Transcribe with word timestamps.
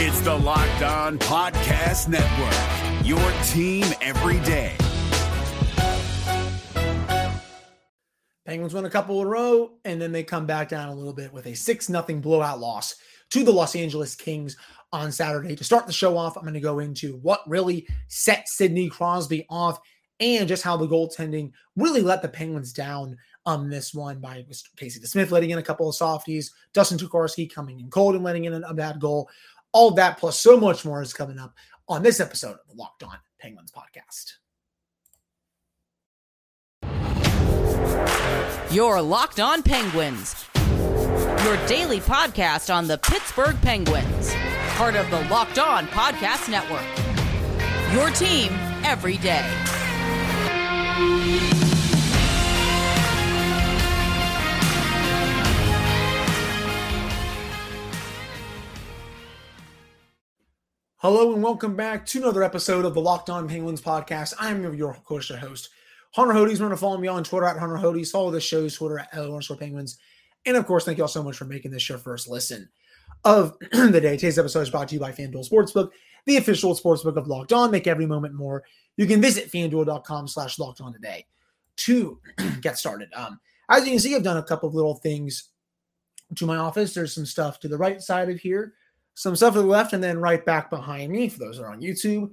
It's 0.00 0.20
the 0.20 0.32
Locked 0.32 0.82
On 0.82 1.18
Podcast 1.18 2.06
Network, 2.06 3.04
your 3.04 3.18
team 3.48 3.84
every 4.00 4.38
day. 4.46 4.76
Penguins 8.46 8.74
win 8.74 8.84
a 8.84 8.90
couple 8.90 9.20
in 9.20 9.26
a 9.26 9.28
row, 9.28 9.72
and 9.84 10.00
then 10.00 10.12
they 10.12 10.22
come 10.22 10.46
back 10.46 10.68
down 10.68 10.88
a 10.88 10.94
little 10.94 11.12
bit 11.12 11.32
with 11.32 11.46
a 11.46 11.54
6 11.56 11.86
0 11.88 12.02
blowout 12.20 12.60
loss 12.60 12.94
to 13.30 13.42
the 13.42 13.50
Los 13.50 13.74
Angeles 13.74 14.14
Kings 14.14 14.56
on 14.92 15.10
Saturday. 15.10 15.56
To 15.56 15.64
start 15.64 15.88
the 15.88 15.92
show 15.92 16.16
off, 16.16 16.36
I'm 16.36 16.44
going 16.44 16.54
to 16.54 16.60
go 16.60 16.78
into 16.78 17.16
what 17.16 17.40
really 17.48 17.84
set 18.06 18.48
Sidney 18.48 18.88
Crosby 18.88 19.46
off 19.50 19.80
and 20.20 20.48
just 20.48 20.62
how 20.62 20.76
the 20.76 20.86
goaltending 20.86 21.50
really 21.74 22.02
let 22.02 22.22
the 22.22 22.28
Penguins 22.28 22.72
down 22.72 23.16
on 23.46 23.68
this 23.68 23.94
one 23.94 24.20
by 24.20 24.44
Casey 24.76 25.00
DeSmith 25.00 25.30
letting 25.30 25.50
in 25.50 25.58
a 25.58 25.62
couple 25.62 25.88
of 25.88 25.94
softies, 25.94 26.52
Dustin 26.72 26.98
Tokarski 26.98 27.52
coming 27.52 27.80
in 27.80 27.88
cold 27.88 28.14
and 28.14 28.22
letting 28.22 28.44
in 28.44 28.62
a 28.62 28.74
bad 28.74 29.00
goal. 29.00 29.28
All 29.72 29.92
that 29.92 30.18
plus 30.18 30.40
so 30.40 30.58
much 30.58 30.84
more 30.84 31.02
is 31.02 31.12
coming 31.12 31.38
up 31.38 31.54
on 31.88 32.02
this 32.02 32.20
episode 32.20 32.52
of 32.52 32.66
the 32.68 32.74
Locked 32.74 33.02
On 33.02 33.16
Penguins 33.40 33.72
podcast. 33.72 34.34
Your 38.70 39.00
Locked 39.00 39.40
On 39.40 39.62
Penguins, 39.62 40.44
your 41.44 41.56
daily 41.66 42.00
podcast 42.00 42.74
on 42.74 42.86
the 42.86 42.98
Pittsburgh 42.98 43.56
Penguins, 43.62 44.34
part 44.76 44.94
of 44.94 45.10
the 45.10 45.20
Locked 45.30 45.58
On 45.58 45.86
Podcast 45.88 46.50
Network. 46.50 46.84
Your 47.94 48.10
team 48.10 48.52
every 48.84 49.16
day. 49.18 49.46
Hello 61.00 61.32
and 61.32 61.40
welcome 61.40 61.76
back 61.76 62.04
to 62.06 62.18
another 62.18 62.42
episode 62.42 62.84
of 62.84 62.92
the 62.92 63.00
Locked 63.00 63.30
On 63.30 63.46
Penguins 63.46 63.80
podcast. 63.80 64.34
I'm 64.36 64.74
your 64.74 64.94
course 64.94 65.28
host, 65.28 65.68
Hunter 66.10 66.34
Hodes. 66.34 66.54
Remember 66.54 66.70
to 66.70 66.76
follow 66.76 66.98
me 66.98 67.06
on 67.06 67.22
Twitter 67.22 67.46
at 67.46 67.56
Hunter 67.56 67.76
Hodes. 67.76 68.10
Follow 68.10 68.32
the 68.32 68.40
show's 68.40 68.74
Twitter 68.74 68.98
at 68.98 69.08
L 69.12 69.38
Penguins. 69.56 69.98
And 70.44 70.56
of 70.56 70.66
course, 70.66 70.84
thank 70.84 70.98
you 70.98 71.04
all 71.04 71.08
so 71.08 71.22
much 71.22 71.36
for 71.36 71.44
making 71.44 71.70
this 71.70 71.88
your 71.88 71.98
first 71.98 72.28
listen 72.28 72.68
of 73.22 73.56
the 73.70 74.00
day. 74.00 74.16
Today's 74.16 74.40
episode 74.40 74.62
is 74.62 74.70
brought 74.70 74.88
to 74.88 74.94
you 74.94 75.00
by 75.00 75.12
FanDuel 75.12 75.48
Sportsbook, 75.48 75.90
the 76.26 76.36
official 76.36 76.74
sportsbook 76.74 77.14
of 77.14 77.28
Locked 77.28 77.52
On. 77.52 77.70
Make 77.70 77.86
every 77.86 78.06
moment 78.06 78.34
more. 78.34 78.64
You 78.96 79.06
can 79.06 79.20
visit 79.20 79.52
fanduel.com 79.52 80.26
slash 80.26 80.58
locked 80.58 80.80
on 80.80 80.92
today 80.92 81.26
to 81.76 82.18
get 82.60 82.76
started. 82.76 83.08
Um, 83.14 83.38
as 83.70 83.84
you 83.84 83.92
can 83.92 84.00
see, 84.00 84.16
I've 84.16 84.24
done 84.24 84.38
a 84.38 84.42
couple 84.42 84.68
of 84.68 84.74
little 84.74 84.96
things 84.96 85.50
to 86.34 86.44
my 86.44 86.56
office. 86.56 86.92
There's 86.92 87.14
some 87.14 87.24
stuff 87.24 87.60
to 87.60 87.68
the 87.68 87.78
right 87.78 88.02
side 88.02 88.30
of 88.30 88.40
here 88.40 88.74
some 89.18 89.34
stuff 89.34 89.54
to 89.54 89.62
the 89.62 89.66
left, 89.66 89.94
and 89.94 90.02
then 90.02 90.20
right 90.20 90.46
back 90.46 90.70
behind 90.70 91.10
me, 91.10 91.28
for 91.28 91.40
those 91.40 91.58
are 91.58 91.66
on 91.66 91.80
YouTube, 91.80 92.32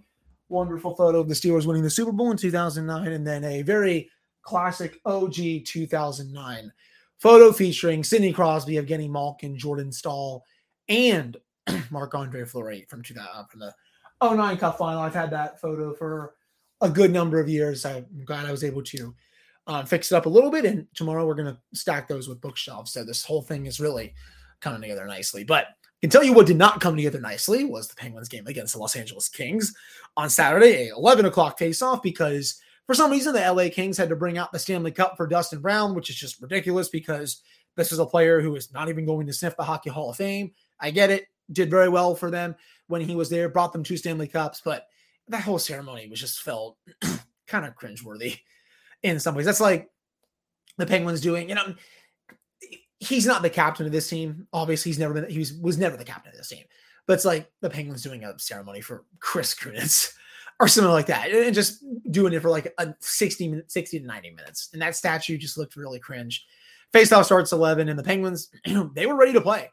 wonderful 0.50 0.95
photo 0.95 1.19
of 1.19 1.28
the 1.28 1.33
Steelers 1.33 1.66
winning 1.66 1.81
the 1.81 1.89
Super 1.89 2.11
Bowl 2.11 2.30
in 2.30 2.38
2009, 2.38 3.11
and 3.11 3.25
then 3.25 3.44
a 3.44 3.64
very 3.64 4.08
classic 4.44 5.00
OG 5.03 5.33
2009 5.66 6.72
photo 7.17 7.52
featuring 7.52 8.03
Sidney 8.03 8.31
Crosby, 8.31 8.75
Evgeny 8.75 9.09
Malkin, 9.09 9.58
Jordan 9.58 9.91
Staal, 9.91 10.44
and 10.88 11.38
Marc 11.89 12.13
Andre 12.13 12.45
Fleury 12.45 12.86
from 12.88 13.02
2000 13.02 13.28
uh, 13.28 13.44
from 13.45 13.61
the 13.61 13.73
09 14.22 14.58
Cup 14.58 14.78
final. 14.78 15.02
I've 15.02 15.16
had 15.16 15.31
that 15.31 15.59
photo 15.59 15.91
for 15.91 16.36
a 16.81 16.89
good 16.89 17.11
number 17.11 17.39
of 17.39 17.50
years. 17.50 17.83
I'm 17.83 18.06
glad 18.25 18.45
I 18.45 18.52
was 18.52 18.63
able 18.63 18.83
to 18.83 19.16
uh, 19.66 19.83
fix 19.86 20.11
it 20.11 20.16
up 20.16 20.28
a 20.28 20.30
little 20.30 20.52
bit, 20.52 20.66
and 20.66 20.86
tomorrow 20.94 21.25
we're 21.25 21.33
going 21.33 21.52
to 21.52 21.59
stack 21.73 22.08
those 22.08 22.28
with 22.28 22.41
bookshelves. 22.41 22.91
So 22.94 23.03
this 23.03 23.25
whole 23.25 23.41
thing 23.41 23.66
is 23.66 23.80
really 23.80 24.13
coming 24.61 24.81
together 24.81 25.08
nicely. 25.08 25.44
But 25.44 25.69
can 26.02 26.10
tell 26.10 26.24
you 26.24 26.34
what 26.34 26.48
did 26.48 26.58
not 26.58 26.82
come 26.82 26.96
together 26.96 27.20
nicely 27.20 27.66
was 27.66 27.88
the 27.88 27.96
Penguins 27.96 28.30
game 28.30 28.48
against 28.48 28.74
the 28.74 28.80
Los 28.80 28.96
Angeles 28.96 29.30
Kings 29.30 29.74
on 30.18 30.30
Saturday, 30.30 30.90
a 30.90 30.96
11 30.96 31.26
o'clock 31.26 31.58
face-off, 31.58 32.02
because 32.02 32.60
for 32.86 32.94
some 32.94 33.12
reason 33.12 33.34
the 33.34 33.40
LA 33.52 33.69
Kings 33.69 33.97
had 33.97 34.09
to 34.09 34.16
bring 34.16 34.38
out 34.38 34.52
the 34.52 34.59
Stanley 34.59 34.92
Cup 34.92 35.16
for 35.18 35.28
Dustin 35.28 35.59
Brown, 35.59 35.96
which 35.96 36.09
is 36.09 36.16
just 36.16 36.42
ridiculous 36.42 36.90
because 36.90 37.42
this 37.75 37.92
is 37.92 38.00
a 38.00 38.06
player 38.06 38.42
who 38.42 38.56
is 38.56 38.72
not 38.74 38.90
even 38.90 39.06
going 39.06 39.25
to 39.28 39.34
sniff 39.34 39.58
the 39.58 39.64
Hockey 39.64 39.90
Hall 39.90 40.09
of 40.09 40.18
Fame. 40.18 40.52
I 40.80 40.92
get 40.92 41.12
it, 41.12 41.25
did 41.52 41.69
very 41.69 41.90
well 41.90 42.16
for 42.16 42.30
them 42.30 42.56
when 42.88 43.02
he 43.02 43.16
was 43.16 43.30
there, 43.30 43.50
brought 43.50 43.74
them 43.74 43.84
two 43.84 43.98
Stanley 43.98 44.28
Cups, 44.28 44.62
but 44.64 44.88
that 45.28 45.42
whole 45.42 45.59
ceremony 45.59 46.08
was 46.08 46.19
just 46.19 46.42
felt 46.42 46.78
kind 47.48 47.66
of 47.66 47.75
cringeworthy 47.75 48.40
in 49.03 49.19
some 49.19 49.36
ways. 49.36 49.46
That's 49.46 49.62
like 49.62 49.90
the 50.78 50.86
Penguins 50.86 51.22
doing, 51.22 51.50
you 51.50 51.56
know, 51.56 51.74
he's 53.00 53.25
not 53.25 53.41
the 53.41 53.50
captain 53.50 53.85
of 53.85 53.91
this 53.91 54.09
team. 54.09 54.47
Obviously, 54.53 54.89
he's 54.89 55.00
never 55.00 55.13
been 55.13 55.29
he 55.29 55.39
was 55.39 55.53
was 55.53 55.78
never 55.78 55.97
the 55.97 56.06
captain 56.06 56.31
of 56.31 56.38
this 56.38 56.50
team. 56.50 56.63
But 57.07 57.13
it's 57.13 57.25
like 57.25 57.51
the 57.61 57.69
Penguins 57.69 58.01
doing 58.01 58.23
a 58.23 58.38
ceremony 58.39 58.81
for 58.81 59.06
Chris 59.19 59.53
Kunitz 59.53 60.13
or 60.59 60.67
something 60.67 60.91
like 60.91 61.07
that, 61.07 61.29
and 61.29 61.53
just 61.53 61.83
doing 62.11 62.33
it 62.33 62.41
for 62.41 62.50
like 62.50 62.73
a 62.78 62.94
60 63.00 63.47
minutes, 63.47 63.73
60 63.73 64.00
to 64.00 64.06
90 64.06 64.31
minutes. 64.31 64.69
And 64.73 64.81
that 64.81 64.95
statue 64.95 65.38
just 65.38 65.57
looked 65.57 65.75
really 65.75 66.00
cringe. 66.00 66.45
Faceoff 66.94 67.25
starts 67.25 67.51
11, 67.51 67.89
and 67.89 68.00
the 68.00 68.03
Penguins, 68.03 68.50
they 68.95 69.06
were 69.06 69.17
ready 69.17 69.33
to 69.33 69.41
play. 69.41 69.69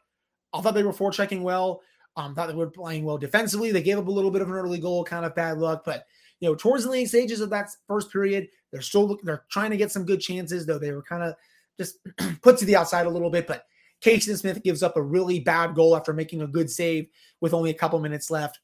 I 0.53 0.61
thought 0.61 0.73
they 0.73 0.83
were 0.83 0.93
forechecking 0.93 1.41
well. 1.41 1.81
Um, 2.15 2.35
thought 2.35 2.47
they 2.47 2.53
were 2.53 2.69
playing 2.69 3.05
well 3.05 3.17
defensively. 3.17 3.71
They 3.71 3.81
gave 3.81 3.97
up 3.97 4.07
a 4.07 4.11
little 4.11 4.29
bit 4.29 4.41
of 4.41 4.49
an 4.49 4.53
early 4.53 4.77
goal, 4.77 5.03
kind 5.03 5.25
of 5.25 5.33
bad 5.33 5.57
luck, 5.57 5.83
but 5.83 6.05
you 6.39 6.49
know, 6.49 6.55
towards 6.55 6.83
the 6.83 6.91
late 6.91 7.07
stages 7.07 7.39
of 7.39 7.49
that 7.51 7.69
first 7.87 8.11
period, 8.11 8.49
they're 8.71 8.81
still 8.81 9.17
they're 9.23 9.45
trying 9.49 9.71
to 9.71 9.77
get 9.77 9.91
some 9.91 10.05
good 10.05 10.19
chances, 10.19 10.65
though 10.65 10.77
they 10.77 10.91
were 10.91 11.01
kind 11.01 11.23
of 11.23 11.35
just 11.79 11.97
put 12.41 12.57
to 12.57 12.65
the 12.65 12.75
outside 12.75 13.05
a 13.05 13.09
little 13.09 13.29
bit. 13.29 13.47
But 13.47 13.65
Casey 14.01 14.33
Smith 14.35 14.63
gives 14.63 14.83
up 14.83 14.97
a 14.97 15.01
really 15.01 15.39
bad 15.39 15.75
goal 15.75 15.95
after 15.95 16.13
making 16.13 16.41
a 16.41 16.47
good 16.47 16.69
save 16.69 17.07
with 17.41 17.53
only 17.53 17.69
a 17.69 17.75
couple 17.75 17.99
minutes 17.99 18.29
left. 18.29 18.59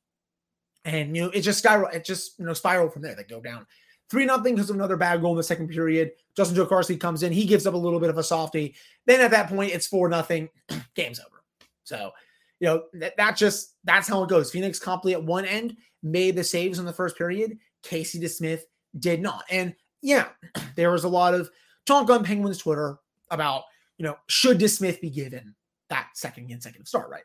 And 0.86 1.16
you 1.16 1.24
know, 1.24 1.30
it 1.30 1.42
just 1.42 1.60
spiral, 1.60 1.90
it 1.90 2.06
just 2.06 2.40
you 2.40 2.46
know, 2.46 2.54
spiral 2.54 2.90
from 2.90 3.02
there. 3.02 3.16
They 3.16 3.24
go 3.24 3.42
down 3.42 3.66
three 4.10 4.26
nothing 4.26 4.56
because 4.56 4.70
of 4.70 4.76
another 4.76 4.98
bad 4.98 5.22
goal 5.22 5.32
in 5.32 5.38
the 5.38 5.44
second 5.44 5.70
period. 5.70 6.12
Dustin 6.36 6.58
Tokarski 6.58 7.00
comes 7.00 7.24
in, 7.24 7.32
he 7.32 7.46
gives 7.46 7.68
up 7.68 7.74
a 7.74 7.78
little 7.78 8.00
bit 8.00 8.10
of 8.10 8.18
a 8.18 8.24
softie. 8.24 8.76
Then 9.06 9.22
at 9.22 9.32
that 9.32 9.50
point, 9.50 9.74
it's 9.74 9.88
four 9.88 10.10
nothing. 10.10 10.50
Game's 10.96 11.20
over. 11.20 11.44
So, 11.84 12.12
you 12.60 12.68
know, 12.68 12.84
that, 12.94 13.18
that 13.18 13.38
just 13.38 13.76
that's 13.84 14.08
how 14.08 14.24
it 14.24 14.30
goes. 14.30 14.52
Phoenix 14.52 14.80
Copley 14.80 15.14
at 15.14 15.24
one 15.24 15.46
end 15.46 15.78
made 16.04 16.36
the 16.36 16.44
saves 16.44 16.80
in 16.80 16.86
the 16.86 16.94
first 16.94 17.18
period. 17.18 17.58
Casey 17.84 18.20
DeSmith 18.20 18.62
did 18.98 19.22
not. 19.22 19.44
And 19.50 19.76
yeah, 20.02 20.30
there 20.76 20.92
was 20.92 21.04
a 21.04 21.10
lot 21.10 21.34
of 21.34 21.50
talk 21.90 22.10
on 22.10 22.24
Penguins 22.24 22.60
Twitter 22.60 22.98
about, 23.30 23.64
you 23.98 24.06
know, 24.06 24.16
should 24.28 24.60
DeSmith 24.60 25.02
be 25.02 25.10
given 25.10 25.56
that 25.90 26.08
second 26.14 26.48
consecutive 26.48 26.88
start, 26.88 27.10
right? 27.10 27.24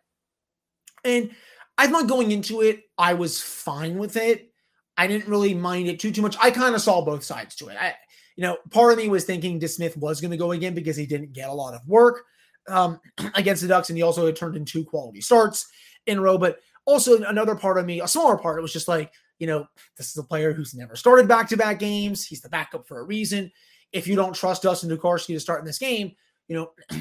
And 1.05 1.31
I 1.79 1.87
thought 1.87 2.09
going 2.09 2.33
into 2.33 2.63
it, 2.63 2.83
I 2.99 3.15
was 3.15 3.41
fine 3.41 3.99
with 3.99 4.17
it. 4.17 4.51
I 4.97 5.07
didn't 5.07 5.29
really 5.29 5.55
mind 5.55 5.89
it 5.89 6.01
too 6.01 6.11
too 6.11 6.23
much. 6.23 6.37
I 6.41 6.51
kind 6.51 6.75
of 6.75 6.81
saw 6.81 7.05
both 7.05 7.23
sides 7.25 7.57
to 7.57 7.69
it. 7.69 7.77
I, 7.81 7.95
you 8.37 8.43
know, 8.43 8.57
part 8.71 8.93
of 8.93 8.99
me 8.99 9.09
was 9.09 9.25
thinking 9.25 9.61
DeSmith 9.61 9.97
was 9.97 10.21
going 10.21 10.31
to 10.31 10.37
go 10.37 10.53
again 10.53 10.75
because 10.75 10.97
he 10.97 11.07
didn't 11.07 11.33
get 11.33 11.49
a 11.49 11.53
lot 11.53 11.75
of 11.75 11.87
work 11.87 12.25
um, 12.69 13.01
against 13.35 13.63
the 13.63 13.69
Ducks, 13.69 13.91
and 13.91 13.99
he 13.99 14.03
also 14.03 14.27
had 14.27 14.37
turned 14.37 14.57
in 14.57 14.65
two 14.65 14.85
quality 14.85 15.21
starts 15.21 15.67
in 16.07 16.19
a 16.19 16.21
row. 16.21 16.39
But 16.39 16.61
also 16.87 17.23
another 17.23 17.55
part 17.55 17.79
of 17.79 17.87
me, 17.87 18.01
a 18.01 18.09
smaller 18.09 18.37
part, 18.37 18.59
it 18.59 18.63
was 18.63 18.73
just 18.73 18.89
like, 18.89 19.13
you 19.39 19.47
know, 19.47 19.67
this 19.97 20.11
is 20.11 20.17
a 20.17 20.23
player 20.23 20.53
who's 20.53 20.75
never 20.75 20.97
started 20.97 21.29
back 21.29 21.49
to 21.49 21.57
back 21.57 21.81
games. 21.81 22.25
He's 22.25 22.41
the 22.41 22.49
backup 22.49 22.87
for 22.87 23.01
a 23.01 23.05
reason 23.05 23.51
if 23.95 24.09
you 24.09 24.17
don't 24.17 24.35
trust 24.35 24.63
Dustin 24.63 24.91
Tokarski 24.91 25.29
to 25.29 25.41
start 25.41 25.61
in 25.61 25.67
this 25.67 25.79
game, 25.79 26.13
you 26.49 26.57
know, 26.57 26.73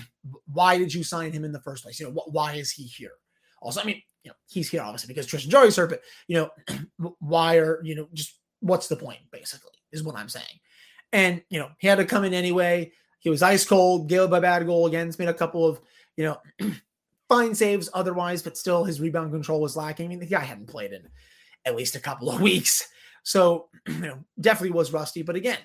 why 0.54 0.78
did 0.78 0.94
you 0.94 1.04
sign 1.04 1.34
him 1.34 1.44
in 1.44 1.52
the 1.52 1.59
first 1.59 1.84
place? 1.84 2.00
You 2.00 2.06
know, 2.08 2.24
why 2.28 2.54
is 2.54 2.72
he 2.72 2.84
here? 2.84 3.14
Also, 3.62 3.81
I 3.81 3.84
mean, 3.84 4.02
you 4.24 4.30
know, 4.30 4.36
he's 4.48 4.70
here 4.70 4.81
obviously 4.81 5.08
because 5.08 5.26
Tristan 5.26 5.52
Jarry's 5.52 5.76
hurt, 5.76 5.90
but 5.90 6.02
you 6.28 6.36
know, 6.36 7.16
why 7.20 7.58
are 7.58 7.81
you 7.84 7.96
know 7.96 8.08
just 8.14 8.40
what's 8.59 8.88
the 8.88 8.96
point? 8.96 9.20
Basically, 9.31 9.74
is 9.92 10.04
what 10.04 10.16
I'm 10.16 10.30
saying. 10.30 10.59
And 11.12 11.44
you 11.50 11.59
know, 11.59 11.70
he 11.80 11.88
had 11.88 11.98
to 11.98 12.06
come 12.06 12.24
in 12.24 12.34
anyway. 12.34 12.92
He 13.20 13.30
was 13.30 13.42
ice 13.42 13.66
cold, 13.66 14.12
up 14.14 14.31
a 14.31 14.42
bad 14.42 14.66
goal 14.66 14.86
again. 14.86 15.08
He's 15.08 15.20
made 15.20 15.30
a 15.30 15.34
couple 15.34 15.68
of 15.68 15.81
you 16.16 16.25
know 16.25 16.38
fine 17.28 17.56
saves 17.56 17.90
otherwise, 17.94 18.44
but 18.44 18.58
still 18.58 18.84
his 18.84 19.01
rebound 19.01 19.31
control 19.31 19.62
was 19.62 19.75
lacking. 19.75 20.06
I 20.06 20.10
mean, 20.10 20.19
the 20.19 20.25
guy 20.28 20.42
hadn't 20.42 20.68
played 20.68 20.94
in 20.94 21.07
at 21.66 21.75
least 21.75 21.96
a 21.96 22.00
couple 22.00 22.30
of 22.30 22.42
weeks, 22.50 22.88
so 23.24 23.68
you 23.88 24.00
know, 24.00 24.19
definitely 24.39 24.75
was 24.75 24.94
rusty. 24.94 25.24
But 25.24 25.36
again, 25.36 25.60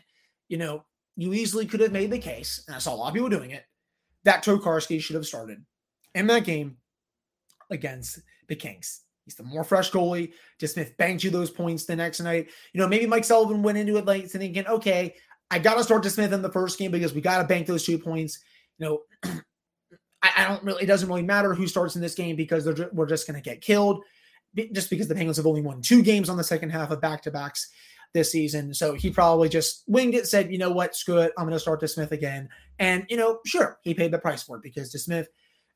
you 0.49 0.57
know, 0.57 0.85
you 1.19 1.35
easily 1.35 1.67
could 1.67 1.81
have 1.81 1.91
made 1.91 2.12
the 2.12 2.19
case, 2.19 2.62
and 2.69 2.76
I 2.76 2.79
saw 2.79 2.94
a 2.94 2.97
lot 2.97 3.09
of 3.09 3.15
people 3.15 3.29
doing 3.29 3.50
it, 3.50 3.65
that 4.23 4.44
Tokarski 4.44 5.00
should 5.00 5.17
have 5.17 5.26
started 5.26 5.59
in 6.15 6.29
that 6.29 6.44
game 6.44 6.76
against 7.70 8.20
the 8.47 8.55
Kings. 8.55 9.03
He's 9.25 9.35
the 9.35 9.43
more 9.43 9.65
fresh 9.65 9.91
goalie. 9.91 10.32
DeSmith 10.62 10.97
banked 10.97 11.25
you 11.25 11.31
those 11.31 11.50
points 11.50 11.85
the 11.85 11.97
next 11.97 12.20
night. 12.20 12.49
You 12.73 12.81
know, 12.81 12.87
maybe 12.87 13.05
Mike 13.05 13.25
Sullivan 13.25 13.65
went 13.65 13.79
into 13.79 13.97
it 13.97 14.06
late 14.06 14.31
thinking, 14.31 14.65
okay, 14.69 15.17
I 15.50 15.59
got 15.59 15.75
to 15.75 15.82
start 15.82 16.05
DeSmith 16.05 16.32
in 16.32 16.41
the 16.41 16.53
first 16.53 16.79
game 16.79 16.93
because 16.93 17.12
we 17.12 17.21
got 17.21 17.38
to 17.38 17.49
bank 17.49 17.67
those 17.67 17.85
two 17.85 17.99
points. 17.99 18.38
You 18.79 18.87
know, 18.87 19.00
I, 20.23 20.31
I, 20.37 20.44
don't 20.47 20.62
really, 20.62 20.85
it 20.85 20.87
doesn't 20.87 21.09
really 21.09 21.23
matter 21.23 21.53
who 21.53 21.67
starts 21.67 21.97
in 21.97 22.00
this 22.00 22.14
game 22.14 22.37
because 22.37 22.64
they're, 22.64 22.91
we're 22.93 23.06
just 23.06 23.26
going 23.26 23.43
to 23.43 23.50
get 23.50 23.61
killed 23.61 24.05
just 24.73 24.88
because 24.88 25.09
the 25.09 25.17
Penguins 25.17 25.37
have 25.37 25.47
only 25.47 25.62
won 25.62 25.82
two 25.82 26.00
games 26.00 26.29
on 26.29 26.37
the 26.37 26.44
second 26.44 26.71
half 26.71 26.93
of 26.93 27.00
back 27.00 27.23
to 27.23 27.31
backs 27.32 27.71
this 28.15 28.33
season. 28.33 28.73
So 28.75 28.95
he 28.95 29.11
probably 29.11 29.49
just 29.49 29.85
winged 29.87 30.15
it, 30.15 30.27
said, 30.27 30.51
you 30.51 30.59
know 30.59 30.71
what, 30.71 30.97
screw 30.97 31.19
it. 31.19 31.33
I'm 31.37 31.45
going 31.45 31.53
to 31.55 31.61
start 31.61 31.81
DeSmith 31.81 32.13
again. 32.13 32.49
And, 32.79 33.05
you 33.09 33.17
know, 33.17 33.41
sure, 33.45 33.79
he 33.83 33.95
paid 33.95 34.11
the 34.13 34.19
price 34.19 34.43
for 34.43 34.57
it 34.57 34.63
because 34.63 34.93
DeSmith, 34.93 35.27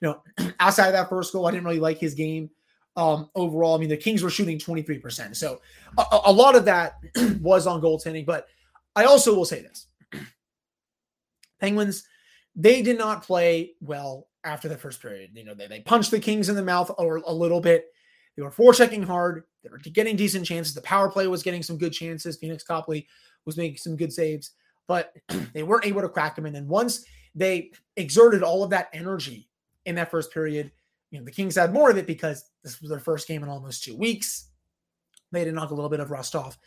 you 0.00 0.08
know, 0.08 0.52
outside 0.60 0.86
of 0.86 0.92
that 0.94 1.08
first 1.08 1.32
goal, 1.32 1.46
I 1.46 1.50
didn't 1.50 1.66
really 1.66 1.80
like 1.80 1.98
his 1.98 2.14
game. 2.14 2.50
um, 2.96 3.30
overall. 3.34 3.74
I 3.74 3.78
mean, 3.78 3.88
the 3.88 3.96
Kings 3.96 4.22
were 4.22 4.30
shooting 4.30 4.58
23%. 4.58 5.34
So 5.36 5.60
a, 5.98 6.20
a 6.26 6.32
lot 6.32 6.56
of 6.56 6.64
that 6.66 6.94
was 7.40 7.66
on 7.66 7.80
goaltending. 7.80 8.26
But 8.26 8.46
I 8.94 9.04
also 9.04 9.34
will 9.34 9.44
say 9.44 9.62
this 9.62 9.86
Penguins, 11.60 12.04
they 12.54 12.82
did 12.82 12.98
not 12.98 13.22
play 13.22 13.72
well 13.80 14.28
after 14.44 14.68
the 14.68 14.76
first 14.76 15.00
period. 15.00 15.30
You 15.34 15.44
know, 15.44 15.54
they, 15.54 15.66
they 15.68 15.80
punched 15.80 16.10
the 16.10 16.20
Kings 16.20 16.48
in 16.48 16.56
the 16.56 16.64
mouth 16.64 16.90
a, 16.98 17.02
a 17.02 17.32
little 17.32 17.60
bit. 17.60 17.86
They 18.36 18.42
were 18.42 18.50
forechecking 18.50 19.04
hard. 19.04 19.44
They 19.62 19.70
were 19.70 19.78
getting 19.78 20.16
decent 20.16 20.46
chances. 20.46 20.74
The 20.74 20.82
power 20.82 21.10
play 21.10 21.26
was 21.26 21.42
getting 21.42 21.62
some 21.62 21.78
good 21.78 21.92
chances. 21.92 22.36
Phoenix 22.36 22.64
Copley 22.64 23.06
was 23.44 23.56
making 23.56 23.78
some 23.78 23.96
good 23.96 24.12
saves, 24.12 24.52
but 24.88 25.14
they 25.52 25.62
weren't 25.62 25.86
able 25.86 26.02
to 26.02 26.08
crack 26.08 26.36
them. 26.36 26.46
And 26.46 26.54
then 26.54 26.68
once 26.68 27.04
they 27.34 27.70
exerted 27.96 28.42
all 28.42 28.62
of 28.62 28.70
that 28.70 28.88
energy 28.92 29.48
in 29.84 29.94
that 29.96 30.10
first 30.10 30.32
period, 30.32 30.70
you 31.10 31.18
know, 31.18 31.24
the 31.24 31.30
Kings 31.30 31.56
had 31.56 31.72
more 31.72 31.90
of 31.90 31.98
it 31.98 32.06
because 32.06 32.46
this 32.64 32.80
was 32.80 32.90
their 32.90 32.98
first 32.98 33.28
game 33.28 33.42
in 33.42 33.48
almost 33.48 33.84
two 33.84 33.96
weeks. 33.96 34.48
They 35.30 35.40
had 35.40 35.46
to 35.46 35.52
knock 35.52 35.70
a 35.70 35.74
little 35.74 35.90
bit 35.90 36.00
of 36.00 36.10
rust 36.10 36.34
off. 36.34 36.58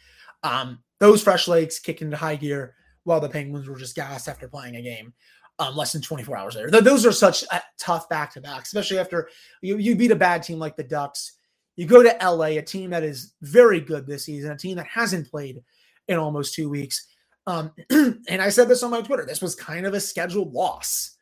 Um, 0.44 0.80
those 1.00 1.24
fresh 1.24 1.48
legs 1.48 1.80
kicked 1.80 2.02
into 2.02 2.18
high 2.18 2.36
gear 2.36 2.76
while 3.04 3.20
the 3.20 3.30
Penguins 3.30 3.68
were 3.68 3.78
just 3.78 3.96
gassed 3.96 4.28
after 4.28 4.48
playing 4.48 4.76
a 4.76 4.82
game 4.82 5.14
um, 5.60 5.76
less 5.76 5.94
than 5.94 6.02
24 6.02 6.38
hours 6.38 6.56
later. 6.56 6.70
Those 6.70 7.06
are 7.06 7.12
such 7.12 7.44
tough 7.80 8.10
back 8.10 8.34
to 8.34 8.42
back, 8.42 8.64
especially 8.64 9.00
after 9.00 9.30
you, 9.62 9.78
you 9.78 9.96
beat 9.96 10.12
a 10.12 10.16
bad 10.16 10.44
team 10.44 10.60
like 10.60 10.76
the 10.76 10.84
Ducks. 10.84 11.35
You 11.76 11.86
go 11.86 12.04
to 12.04 12.18
LA, 12.22 12.46
a 12.46 12.62
team 12.62 12.92
that 12.92 13.04
is 13.04 13.34
very 13.42 13.82
good 13.82 14.08
this 14.08 14.26
season, 14.26 14.52
a 14.52 14.58
team 14.58 14.78
that 14.78 14.88
hasn't 14.88 15.30
played 15.30 15.62
in 16.08 16.18
almost 16.18 16.54
two 16.54 16.70
weeks. 16.70 17.06
Um, 17.48 17.72
and 17.90 18.42
I 18.42 18.50
said 18.50 18.68
this 18.68 18.84
on 18.84 18.92
my 18.92 19.02
Twitter. 19.02 19.26
This 19.26 19.42
was 19.42 19.56
kind 19.56 19.86
of 19.86 19.94
a 19.94 20.00
scheduled 20.00 20.54
loss, 20.54 21.16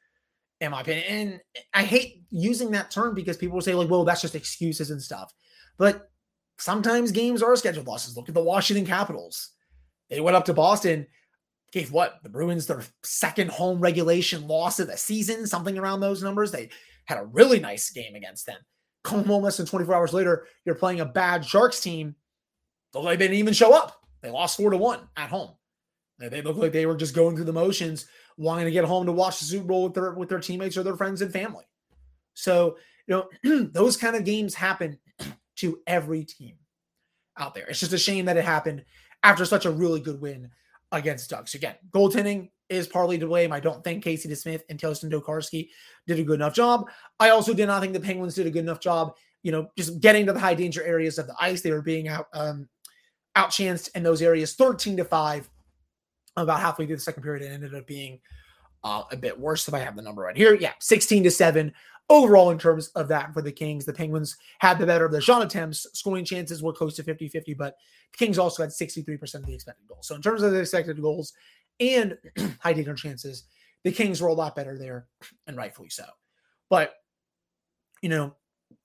in 0.62 0.72
my 0.72 0.82
opinion. 0.82 1.06
And 1.10 1.42
I 1.74 1.84
hate 1.84 2.24
using 2.30 2.72
that 2.72 2.92
term 2.92 3.16
because 3.16 3.38
people 3.38 3.62
say, 3.62 3.74
like, 3.74 3.90
well, 3.90 4.06
that's 4.06 4.22
just 4.22 4.36
excuses 4.36 4.92
and 4.92 5.02
stuff. 5.02 5.34
But 5.78 6.10
sometimes 6.60 7.12
games 7.12 7.42
are 7.42 7.56
scheduled 7.56 7.88
losses. 7.88 8.16
Look 8.16 8.30
at 8.30 8.36
the 8.36 8.44
Washington 8.44 8.86
Capitals. 8.86 9.50
They 10.10 10.22
went 10.22 10.38
up 10.38 10.46
to 10.46 10.54
Boston, 10.54 11.08
gave 11.72 11.92
what? 11.92 12.20
The 12.22 12.30
Bruins 12.30 12.68
their 12.68 12.84
second 13.04 13.50
home 13.50 13.80
regulation 13.80 14.48
loss 14.48 14.80
of 14.80 14.88
the 14.88 14.98
season, 14.98 15.48
something 15.48 15.78
around 15.78 16.00
those 16.00 16.22
numbers. 16.22 16.52
They 16.52 16.70
had 17.06 17.18
a 17.18 17.26
really 17.26 17.60
nice 17.60 17.90
game 17.90 18.16
against 18.16 18.46
them. 18.46 18.60
Come 19.04 19.26
home 19.26 19.44
less 19.44 19.58
than 19.58 19.66
24 19.66 19.96
hours 19.96 20.14
later, 20.14 20.48
you're 20.66 20.76
playing 20.76 21.02
a 21.02 21.06
bad 21.06 21.46
Sharks 21.46 21.82
team. 21.82 22.16
They 22.94 23.18
didn't 23.18 23.38
even 23.38 23.54
show 23.54 23.74
up. 23.74 24.02
They 24.22 24.30
lost 24.30 24.58
four 24.58 24.70
to 24.70 24.78
one 24.78 25.00
at 25.18 25.30
home. 25.30 25.52
They 26.20 26.42
looked 26.42 26.60
like 26.60 26.72
they 26.72 26.86
were 26.86 26.96
just 26.96 27.16
going 27.16 27.36
through 27.36 27.46
the 27.46 27.54
motions, 27.54 28.08
wanting 28.38 28.66
to 28.66 28.72
get 28.72 28.86
home 28.86 29.06
to 29.08 29.12
watch 29.12 29.40
the 29.40 29.46
Super 29.46 29.66
Bowl 29.66 29.84
with 29.84 29.94
their 29.94 30.14
with 30.14 30.30
their 30.30 30.40
teammates 30.40 30.78
or 30.78 30.84
their 30.84 30.96
friends 30.96 31.22
and 31.22 31.34
family. 31.34 31.66
So, 32.34 32.78
you 33.08 33.28
know, 33.44 33.68
those 33.74 33.98
kind 33.98 34.16
of 34.16 34.24
games 34.24 34.54
happen 34.54 35.00
to 35.58 35.80
every 35.86 36.24
team 36.24 36.56
out 37.38 37.56
there. 37.56 37.66
It's 37.68 37.80
just 37.80 37.94
a 37.94 37.98
shame 37.98 38.26
that 38.26 38.38
it 38.38 38.46
happened 38.46 38.86
after 39.24 39.44
such 39.44 39.66
a 39.66 39.72
really 39.72 40.00
good 40.00 40.22
win 40.22 40.50
against 40.92 41.30
Ducks. 41.30 41.56
Again, 41.56 41.76
goaltending 41.92 42.52
is 42.74 42.88
partly 42.88 43.18
to 43.18 43.28
blame. 43.28 43.52
I 43.52 43.60
don't 43.60 43.84
think 43.84 44.04
Casey 44.04 44.30
DeSmith 44.30 44.62
and 44.70 44.80
Taylor 44.80 44.94
Tokarski 44.94 45.70
did 46.08 46.20
a 46.20 46.24
good 46.24 46.36
enough 46.36 46.54
job. 46.54 46.90
I 47.20 47.30
also 47.30 47.54
did 47.54 47.68
not 47.68 47.82
think 47.82 47.94
the 47.94 48.00
Penguins 48.00 48.36
did 48.36 48.48
a 48.48 48.52
good 48.52 48.64
enough 48.64 48.80
job, 48.80 49.16
you 49.42 49.52
know, 49.52 49.70
just 49.78 50.00
getting 50.00 50.26
to 50.26 50.34
the 50.34 50.40
high 50.40 50.56
danger 50.56 50.84
areas 50.84 51.18
of 51.18 51.28
the 51.28 51.36
ice. 51.40 51.62
They 51.62 51.72
were 51.72 51.82
being 51.82 52.08
out 52.08 52.28
um 52.34 52.68
outchanced 53.36 53.90
in 53.96 54.04
those 54.04 54.22
areas 54.22 54.54
13 54.54 54.98
to 54.98 55.06
5 55.06 55.50
about 56.38 56.60
halfway 56.60 56.86
through 56.86 56.98
the 56.98 57.02
second 57.02 57.24
period. 57.24 57.44
It 57.44 57.54
ended 57.54 57.74
up 57.76 57.88
being 57.88 58.20
uh, 58.84 59.04
a 59.12 59.18
bit 59.18 59.40
worse 59.40 59.68
if 59.68 59.74
I 59.74 59.80
have 59.80 59.96
the 59.96 60.02
number 60.02 60.24
right 60.24 60.38
here. 60.38 60.56
Yeah, 60.56 60.74
16 60.80 61.24
to 61.24 61.32
7 61.32 61.74
overall 62.10 62.52
in 62.52 62.60
terms 62.60 62.90
of 62.90 63.08
that 63.08 63.34
for 63.34 63.42
the 63.42 63.52
Kings. 63.52 63.86
The 63.86 63.94
Penguins 63.94 64.38
had 64.60 64.78
the 64.78 64.86
better 64.86 65.06
of 65.06 65.12
the 65.12 65.22
shot 65.22 65.42
attempts. 65.42 65.88
Scoring 65.94 66.26
chances 66.26 66.62
were 66.62 66.74
close 66.74 66.96
to 66.98 67.04
50 67.04 67.28
50, 67.28 67.54
but 67.54 67.78
the 68.12 68.18
Kings 68.18 68.38
also 68.38 68.64
had 68.64 68.72
63% 68.72 69.36
of 69.36 69.46
the 69.46 69.54
expected 69.54 69.88
goals. 69.88 70.08
So, 70.08 70.16
in 70.16 70.22
terms 70.22 70.44
of 70.44 70.52
the 70.52 70.60
expected 70.60 71.02
goals 71.02 71.34
and 71.80 72.18
high 72.60 72.74
danger 72.74 72.96
chances, 72.96 73.44
the 73.84 73.92
Kings 73.92 74.22
were 74.22 74.30
a 74.30 74.34
lot 74.34 74.56
better 74.56 74.78
there, 74.78 75.08
and 75.48 75.58
rightfully 75.58 75.90
so. 75.90 76.06
But, 76.70 76.94
you 78.02 78.10
know, 78.10 78.36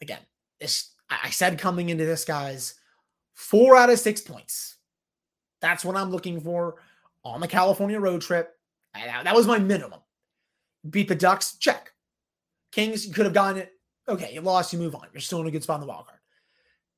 again, 0.00 0.20
this 0.60 0.92
I 1.10 1.30
said 1.30 1.58
coming 1.58 1.88
into 1.88 2.04
this, 2.04 2.24
guys, 2.24 2.74
four 3.34 3.76
out 3.76 3.90
of 3.90 3.98
six 3.98 4.20
points. 4.20 4.76
That's 5.60 5.84
what 5.84 5.96
I'm 5.96 6.10
looking 6.10 6.40
for 6.40 6.76
on 7.24 7.40
the 7.40 7.48
California 7.48 7.98
road 7.98 8.20
trip. 8.20 8.54
That 8.94 9.34
was 9.34 9.46
my 9.46 9.58
minimum. 9.58 10.00
Beat 10.88 11.08
the 11.08 11.14
Ducks, 11.14 11.56
check. 11.56 11.92
Kings, 12.72 13.06
you 13.06 13.12
could 13.12 13.24
have 13.24 13.34
gotten 13.34 13.62
it. 13.62 13.72
Okay, 14.08 14.32
you 14.32 14.40
lost, 14.40 14.72
you 14.72 14.78
move 14.78 14.94
on. 14.94 15.06
You're 15.12 15.20
still 15.20 15.40
in 15.40 15.46
a 15.46 15.50
good 15.50 15.62
spot 15.62 15.76
in 15.76 15.80
the 15.82 15.86
wild 15.86 16.06
card. 16.06 16.18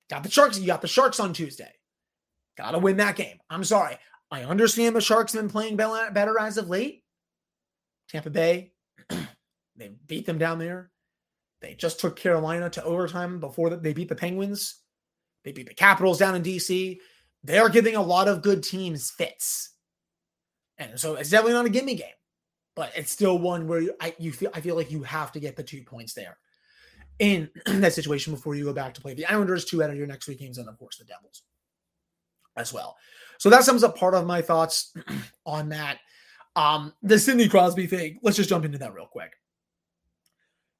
Got 0.09 0.23
the 0.23 0.31
Sharks. 0.31 0.59
You 0.59 0.67
got 0.67 0.83
the 0.83 0.89
Sharks 0.89 1.21
on 1.21 1.33
Tuesday. 1.33 1.73
Got 2.57 2.73
to 2.73 2.79
win 2.79 2.97
that 2.99 3.17
game. 3.17 3.39
I'm 3.49 3.65
sorry. 3.65 3.97
I 4.31 4.45
understand 4.45 4.95
the 4.95 5.01
Sharks 5.01 5.33
have 5.33 5.43
been 5.43 5.51
playing 5.51 5.77
better 5.77 6.39
as 6.39 6.57
of 6.57 6.69
late. 6.69 7.03
Tampa 8.09 8.31
Bay, 8.31 8.73
they 9.77 9.93
beat 10.07 10.27
them 10.27 10.39
down 10.39 10.59
there. 10.59 10.91
They 11.61 11.75
just 11.75 12.01
took 12.01 12.17
Carolina 12.17 12.71
to 12.71 12.85
overtime 12.85 13.41
before 13.41 13.71
they 13.71 13.93
beat 13.93 14.09
the 14.09 14.15
Penguins. 14.15 14.77
They 15.45 15.53
beat 15.53 15.69
the 15.69 15.75
Capitals 15.75 16.19
down 16.19 16.35
in 16.35 16.43
DC. 16.43 16.99
They're 17.43 17.69
giving 17.69 17.97
a 17.97 18.03
lot 18.03 18.29
of 18.29 18.43
good 18.43 18.63
teams 18.63 19.11
fits. 19.11 19.75
And 20.79 20.99
so 20.99 21.17
it's 21.17 21.31
definitely 21.31 21.55
not 21.55 21.67
a 21.67 21.71
gimme 21.71 21.95
game 21.95 22.13
but 22.81 22.93
it's 22.97 23.13
still 23.13 23.39
one 23.39 23.67
where 23.67 23.81
you, 23.81 23.95
I 24.01 24.15
you 24.19 24.33
feel 24.33 24.51
I 24.55 24.63
feel 24.63 24.77
like 24.77 24.91
you 24.91 25.03
have 25.03 25.33
to 25.33 25.41
get 25.41 25.55
the 25.55 25.63
two 25.63 25.83
points 25.83 26.15
there 26.15 26.39
in 27.19 27.51
that 27.67 27.93
situation 27.93 28.33
before 28.33 28.55
you 28.55 28.65
go 28.65 28.73
back 28.73 28.95
to 28.95 29.01
play 29.01 29.13
the 29.13 29.27
Islanders, 29.27 29.67
two 29.67 29.83
out 29.83 29.91
of 29.91 29.97
your 29.97 30.07
next 30.07 30.25
three 30.25 30.35
games, 30.35 30.57
and 30.57 30.67
of 30.67 30.79
course 30.79 30.97
the 30.97 31.05
Devils 31.05 31.43
as 32.57 32.73
well. 32.73 32.97
So 33.41 33.49
that 33.51 33.65
sums 33.65 33.83
up 33.83 33.97
part 33.97 34.15
of 34.15 34.27
my 34.27 34.43
thoughts 34.43 34.95
on 35.47 35.71
that. 35.71 35.99
Um, 36.55 36.93
the 37.03 37.19
Sidney 37.19 37.49
Crosby 37.49 37.87
thing. 37.87 38.19
Let's 38.23 38.37
just 38.37 38.51
jump 38.51 38.65
into 38.65 38.79
that 38.79 38.95
real 38.95 39.07
quick. 39.07 39.33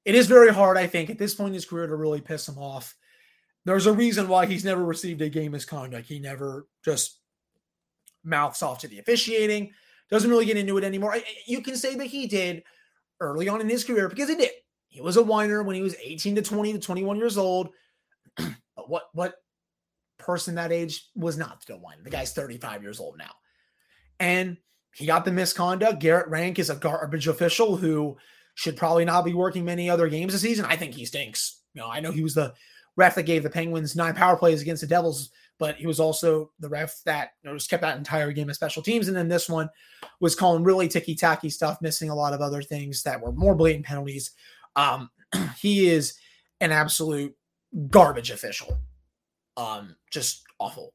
It 0.05 0.15
is 0.15 0.27
very 0.27 0.53
hard, 0.53 0.77
I 0.77 0.87
think, 0.87 1.09
at 1.09 1.17
this 1.17 1.33
point 1.33 1.49
in 1.49 1.53
his 1.55 1.65
career 1.65 1.87
to 1.87 1.95
really 1.95 2.21
piss 2.21 2.47
him 2.47 2.57
off. 2.57 2.95
There's 3.65 3.87
a 3.87 3.93
reason 3.93 4.27
why 4.27 4.45
he's 4.45 4.63
never 4.63 4.83
received 4.85 5.21
a 5.21 5.29
game 5.29 5.51
misconduct. 5.51 6.07
He 6.07 6.19
never 6.19 6.67
just 6.85 7.19
mouths 8.23 8.61
off 8.61 8.79
to 8.79 8.87
the 8.87 8.99
officiating 8.99 9.71
doesn't 10.11 10.29
really 10.29 10.45
get 10.45 10.57
into 10.57 10.77
it 10.77 10.83
anymore. 10.83 11.17
You 11.47 11.61
can 11.61 11.75
say 11.75 11.95
that 11.95 12.05
he 12.05 12.27
did 12.27 12.63
early 13.19 13.47
on 13.47 13.61
in 13.61 13.69
his 13.69 13.85
career 13.85 14.09
because 14.09 14.29
he 14.29 14.35
did. 14.35 14.51
He 14.89 14.99
was 14.99 15.15
a 15.15 15.23
whiner 15.23 15.63
when 15.63 15.77
he 15.77 15.81
was 15.81 15.95
18 16.03 16.35
to 16.35 16.41
20 16.41 16.73
to 16.73 16.79
21 16.79 17.17
years 17.17 17.37
old. 17.37 17.69
but 18.37 18.89
what 18.89 19.03
what 19.13 19.35
person 20.21 20.55
that 20.55 20.71
age 20.71 21.09
was 21.15 21.37
not 21.37 21.61
still 21.61 21.79
whining? 21.79 22.03
The 22.03 22.09
guy's 22.09 22.33
35 22.33 22.83
years 22.83 22.99
old 22.99 23.17
now. 23.17 23.31
And 24.19 24.57
he 24.95 25.05
got 25.05 25.25
the 25.25 25.31
misconduct. 25.31 25.99
Garrett 25.99 26.27
Rank 26.27 26.59
is 26.59 26.69
a 26.69 26.75
garbage 26.75 27.27
official 27.27 27.77
who 27.77 28.17
should 28.55 28.77
probably 28.77 29.05
not 29.05 29.25
be 29.25 29.33
working 29.33 29.65
many 29.65 29.89
other 29.89 30.09
games 30.09 30.33
this 30.33 30.41
season. 30.41 30.65
I 30.65 30.75
think 30.75 30.93
he 30.93 31.05
stinks. 31.05 31.61
You 31.73 31.81
know, 31.81 31.89
I 31.89 31.99
know 31.99 32.11
he 32.11 32.23
was 32.23 32.35
the 32.35 32.53
ref 32.97 33.15
that 33.15 33.23
gave 33.23 33.43
the 33.43 33.49
Penguins 33.49 33.95
nine 33.95 34.13
power 34.13 34.35
plays 34.35 34.61
against 34.61 34.81
the 34.81 34.87
Devils 34.87 35.31
but 35.61 35.75
he 35.75 35.85
was 35.85 35.99
also 35.99 36.49
the 36.59 36.67
ref 36.67 37.03
that 37.05 37.33
you 37.43 37.49
know, 37.49 37.55
just 37.55 37.69
kept 37.69 37.83
that 37.83 37.95
entire 37.95 38.31
game 38.31 38.49
of 38.49 38.55
special 38.55 38.81
teams. 38.81 39.07
And 39.07 39.15
then 39.15 39.27
this 39.27 39.47
one 39.47 39.69
was 40.19 40.33
calling 40.33 40.63
really 40.63 40.87
ticky 40.87 41.13
tacky 41.13 41.51
stuff, 41.51 41.77
missing 41.83 42.09
a 42.09 42.15
lot 42.15 42.33
of 42.33 42.41
other 42.41 42.63
things 42.63 43.03
that 43.03 43.21
were 43.21 43.31
more 43.31 43.53
blatant 43.53 43.85
penalties. 43.85 44.31
Um, 44.75 45.11
he 45.59 45.87
is 45.87 46.15
an 46.61 46.71
absolute 46.71 47.35
garbage 47.91 48.31
official. 48.31 48.79
Um, 49.61 49.95
just 50.09 50.43
awful. 50.59 50.93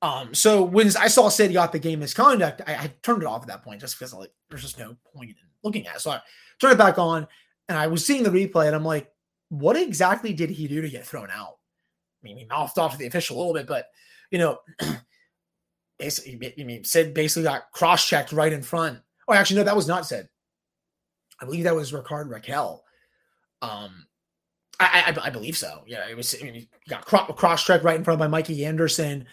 Um, 0.00 0.32
so 0.32 0.62
when 0.62 0.86
I 0.96 1.08
saw 1.08 1.28
Sid 1.28 1.52
got 1.52 1.72
the 1.72 1.78
game 1.78 2.00
misconduct, 2.00 2.62
I, 2.66 2.74
I 2.74 2.92
turned 3.02 3.22
it 3.22 3.26
off 3.26 3.42
at 3.42 3.48
that 3.48 3.64
point 3.64 3.80
just 3.80 3.98
because 3.98 4.14
like 4.14 4.30
there's 4.48 4.62
just 4.62 4.78
no 4.78 4.96
point 5.14 5.30
in 5.30 5.36
looking 5.62 5.86
at 5.86 5.96
it. 5.96 6.00
So 6.00 6.12
I 6.12 6.20
turned 6.60 6.74
it 6.74 6.78
back 6.78 6.98
on 6.98 7.26
and 7.68 7.76
I 7.76 7.88
was 7.88 8.06
seeing 8.06 8.22
the 8.22 8.30
replay 8.30 8.66
and 8.66 8.76
I'm 8.76 8.84
like, 8.84 9.10
what 9.48 9.76
exactly 9.76 10.32
did 10.32 10.50
he 10.50 10.68
do 10.68 10.80
to 10.80 10.88
get 10.88 11.06
thrown 11.06 11.30
out? 11.30 11.56
I 12.22 12.22
mean, 12.22 12.36
he 12.36 12.44
mouthed 12.44 12.78
off 12.78 12.92
to 12.92 12.98
the 12.98 13.06
official 13.06 13.36
a 13.36 13.38
little 13.38 13.54
bit, 13.54 13.66
but 13.66 13.86
you 14.30 14.38
know, 14.38 14.58
basically, 15.98 16.54
I 16.58 16.64
mean, 16.64 16.84
Sid 16.84 17.14
basically 17.14 17.44
got 17.44 17.70
cross 17.72 18.06
checked 18.06 18.32
right 18.32 18.52
in 18.52 18.62
front. 18.62 19.00
Oh, 19.26 19.34
actually, 19.34 19.58
no, 19.58 19.64
that 19.64 19.76
was 19.76 19.88
not 19.88 20.06
Sid. 20.06 20.28
I 21.40 21.44
believe 21.44 21.64
that 21.64 21.74
was 21.74 21.92
Rickard 21.92 22.28
Rakell. 22.28 22.80
Um, 23.62 24.06
I, 24.80 25.12
I, 25.16 25.26
I 25.26 25.30
believe 25.30 25.56
so. 25.56 25.82
Yeah, 25.86 26.08
it 26.08 26.16
was. 26.16 26.34
I 26.40 26.44
mean, 26.44 26.54
he 26.54 26.68
got 26.88 27.04
cross 27.04 27.64
checked 27.64 27.84
right 27.84 27.96
in 27.96 28.04
front 28.04 28.20
by 28.20 28.28
Mikey 28.28 28.64
Anderson, 28.64 29.26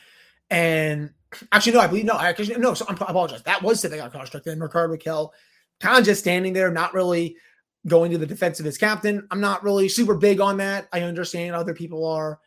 and 0.50 1.12
actually, 1.52 1.74
no, 1.74 1.82
I 1.82 1.88
believe 1.88 2.06
no. 2.06 2.14
I 2.14 2.30
actually 2.30 2.56
no. 2.58 2.74
So 2.74 2.86
I 2.90 2.94
apologize. 2.94 3.44
That 3.44 3.62
was 3.62 3.80
Sid 3.80 3.92
that 3.92 3.98
got 3.98 4.12
cross 4.12 4.30
checked. 4.30 4.46
Then 4.46 4.60
Rickard 4.60 4.90
Rakell, 4.90 5.30
kind 5.80 6.00
of 6.00 6.06
just 6.06 6.22
standing 6.22 6.54
there, 6.54 6.72
not 6.72 6.94
really 6.94 7.36
going 7.88 8.12
to 8.12 8.18
the 8.18 8.26
defense 8.26 8.60
of 8.60 8.66
his 8.66 8.78
captain. 8.78 9.28
I'm 9.30 9.42
not 9.42 9.64
really 9.64 9.88
super 9.88 10.16
big 10.16 10.42
on 10.42 10.58
that. 10.58 10.88
I 10.92 11.02
understand 11.02 11.56
other 11.56 11.74
people 11.74 12.06
are. 12.06 12.40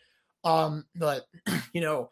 Um, 0.44 0.84
but 0.96 1.26
you 1.72 1.80
know, 1.80 2.10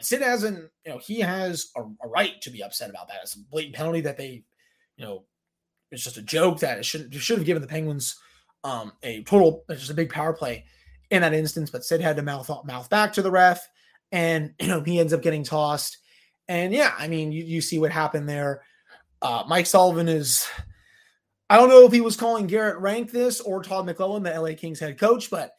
Sid 0.00 0.22
hasn't, 0.22 0.70
you 0.84 0.92
know, 0.92 0.98
he 0.98 1.20
has 1.20 1.70
a, 1.76 1.82
a, 1.82 2.08
right 2.08 2.40
to 2.42 2.50
be 2.50 2.62
upset 2.62 2.90
about 2.90 3.08
that. 3.08 3.18
It's 3.22 3.34
a 3.34 3.40
blatant 3.50 3.76
penalty 3.76 4.00
that 4.02 4.16
they, 4.16 4.42
you 4.96 5.04
know, 5.04 5.24
it's 5.90 6.04
just 6.04 6.16
a 6.16 6.22
joke 6.22 6.60
that 6.60 6.78
it 6.78 6.84
shouldn't 6.84 7.14
should 7.14 7.38
have 7.38 7.46
given 7.46 7.62
the 7.62 7.68
Penguins 7.68 8.16
um 8.64 8.92
a 9.02 9.22
total 9.22 9.64
just 9.70 9.90
a 9.90 9.94
big 9.94 10.10
power 10.10 10.32
play 10.32 10.64
in 11.10 11.22
that 11.22 11.34
instance, 11.34 11.70
but 11.70 11.84
Sid 11.84 12.00
had 12.00 12.16
to 12.16 12.22
mouth 12.22 12.50
mouth 12.64 12.90
back 12.90 13.12
to 13.14 13.22
the 13.22 13.30
ref, 13.30 13.66
and 14.12 14.54
you 14.60 14.68
know 14.68 14.80
he 14.80 14.98
ends 14.98 15.12
up 15.12 15.22
getting 15.22 15.44
tossed. 15.44 15.98
And 16.48 16.72
yeah, 16.72 16.94
I 16.98 17.08
mean, 17.08 17.30
you, 17.30 17.44
you 17.44 17.60
see 17.60 17.78
what 17.78 17.92
happened 17.92 18.28
there. 18.28 18.62
Uh, 19.20 19.44
Mike 19.46 19.66
Sullivan 19.66 20.08
is, 20.08 20.48
I 21.50 21.56
don't 21.56 21.68
know 21.68 21.84
if 21.84 21.92
he 21.92 22.00
was 22.00 22.16
calling 22.16 22.46
Garrett 22.46 22.78
Rank 22.78 23.10
this 23.10 23.40
or 23.40 23.62
Todd 23.62 23.86
McLellan, 23.86 24.24
the 24.24 24.40
LA 24.40 24.56
Kings 24.56 24.80
head 24.80 24.98
coach, 24.98 25.30
but 25.30 25.52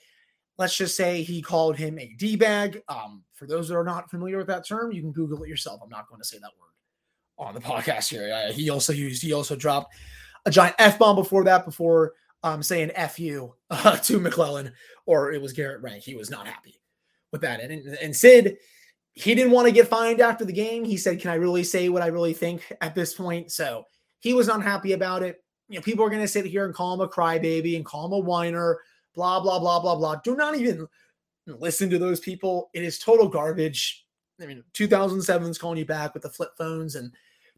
let's 0.58 0.76
just 0.76 0.96
say 0.96 1.22
he 1.22 1.44
called 1.44 1.78
him 1.78 2.00
a 2.00 2.16
D 2.18 2.36
bag. 2.36 2.82
Um, 2.90 3.24
for 3.34 3.46
those 3.46 3.70
that 3.70 3.76
are 3.76 3.84
not 3.84 4.10
familiar 4.10 4.38
with 4.38 4.48
that 4.48 4.68
term, 4.68 4.92
you 4.92 5.02
can 5.02 5.12
Google 5.12 5.44
it 5.44 5.50
yourself. 5.50 5.80
I'm 5.84 5.90
not 5.90 6.10
going 6.10 6.22
to 6.22 6.28
say 6.28 6.40
that 6.40 6.52
word 6.60 7.48
on 7.48 7.54
the 7.54 7.62
podcast 7.62 8.10
here. 8.10 8.34
Uh, 8.34 8.52
he 8.52 8.72
also 8.72 8.92
used, 8.92 9.22
he 9.22 9.32
also 9.32 9.56
dropped 9.56 9.94
a 10.46 10.52
giant 10.52 10.76
F 10.80 10.98
bomb 10.98 11.16
before 11.16 11.44
that, 11.44 11.66
before 11.66 12.14
um, 12.44 12.64
saying 12.64 12.92
F 12.96 13.20
you 13.20 13.56
uh, 13.70 13.98
to 13.98 14.20
McLellan, 14.20 14.72
or 15.06 15.32
it 15.32 15.42
was 15.42 15.54
Garrett 15.54 15.82
Rank. 15.82 16.04
He 16.04 16.16
was 16.16 16.30
not 16.30 16.48
happy 16.48 16.80
with 17.32 17.42
that. 17.42 17.60
And, 17.62 17.72
and 17.72 18.16
Sid, 18.16 18.58
he 19.14 19.36
didn't 19.36 19.52
want 19.52 19.68
to 19.68 19.74
get 19.74 19.88
fined 19.88 20.22
after 20.22 20.46
the 20.46 20.54
game. 20.54 20.84
He 20.84 20.98
said, 20.98 21.20
Can 21.20 21.32
I 21.32 21.36
really 21.36 21.64
say 21.64 21.90
what 21.90 22.02
I 22.02 22.08
really 22.08 22.34
think 22.34 22.72
at 22.82 22.96
this 22.96 23.14
point? 23.14 23.52
So 23.52 23.86
he 24.20 24.34
was 24.34 24.48
unhappy 24.48 24.94
about 24.94 25.24
it. 25.24 25.44
You 25.68 25.76
know, 25.76 25.82
people 25.82 26.04
are 26.04 26.10
going 26.10 26.22
to 26.22 26.28
sit 26.28 26.46
here 26.46 26.66
and 26.66 26.74
call 26.74 26.94
him 26.94 27.02
a 27.02 27.08
crybaby 27.08 27.76
and 27.76 27.86
call 27.86 28.08
him 28.08 28.14
a 28.14 28.20
whiner, 28.20 28.80
blah, 29.14 29.40
blah, 29.40 29.60
blah, 29.60 29.80
blah, 29.80 29.96
blah. 29.96 30.16
Do 30.24 30.36
not 30.36 30.56
even 30.56 30.88
listen 31.46 31.90
to 31.90 32.00
those 32.00 32.20
people. 32.20 32.70
It 32.74 32.84
is 32.84 32.98
total 32.98 33.28
garbage. 33.28 34.06
I 34.42 34.46
mean, 34.46 34.64
2007 34.74 35.50
is 35.50 35.58
calling 35.58 35.78
you 35.78 35.86
back 35.86 36.14
with 36.14 36.24
the 36.24 36.30
flip 36.30 36.52
phones 36.58 36.96
and 36.96 37.12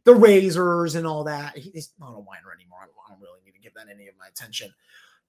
the 0.04 0.16
razors 0.16 0.96
and 0.96 1.06
all 1.06 1.24
that. 1.26 1.58
He's 1.58 1.92
not 2.00 2.10
a 2.10 2.20
whiner 2.20 2.52
anymore. 2.54 2.80
I 2.82 2.86
don't, 2.86 2.96
I 3.08 3.12
don't 3.12 3.22
really 3.22 3.40
need 3.46 3.51
to 3.62 3.68
give 3.68 3.74
that 3.76 3.88
any 3.94 4.08
of 4.08 4.16
my 4.20 4.28
attention. 4.28 4.74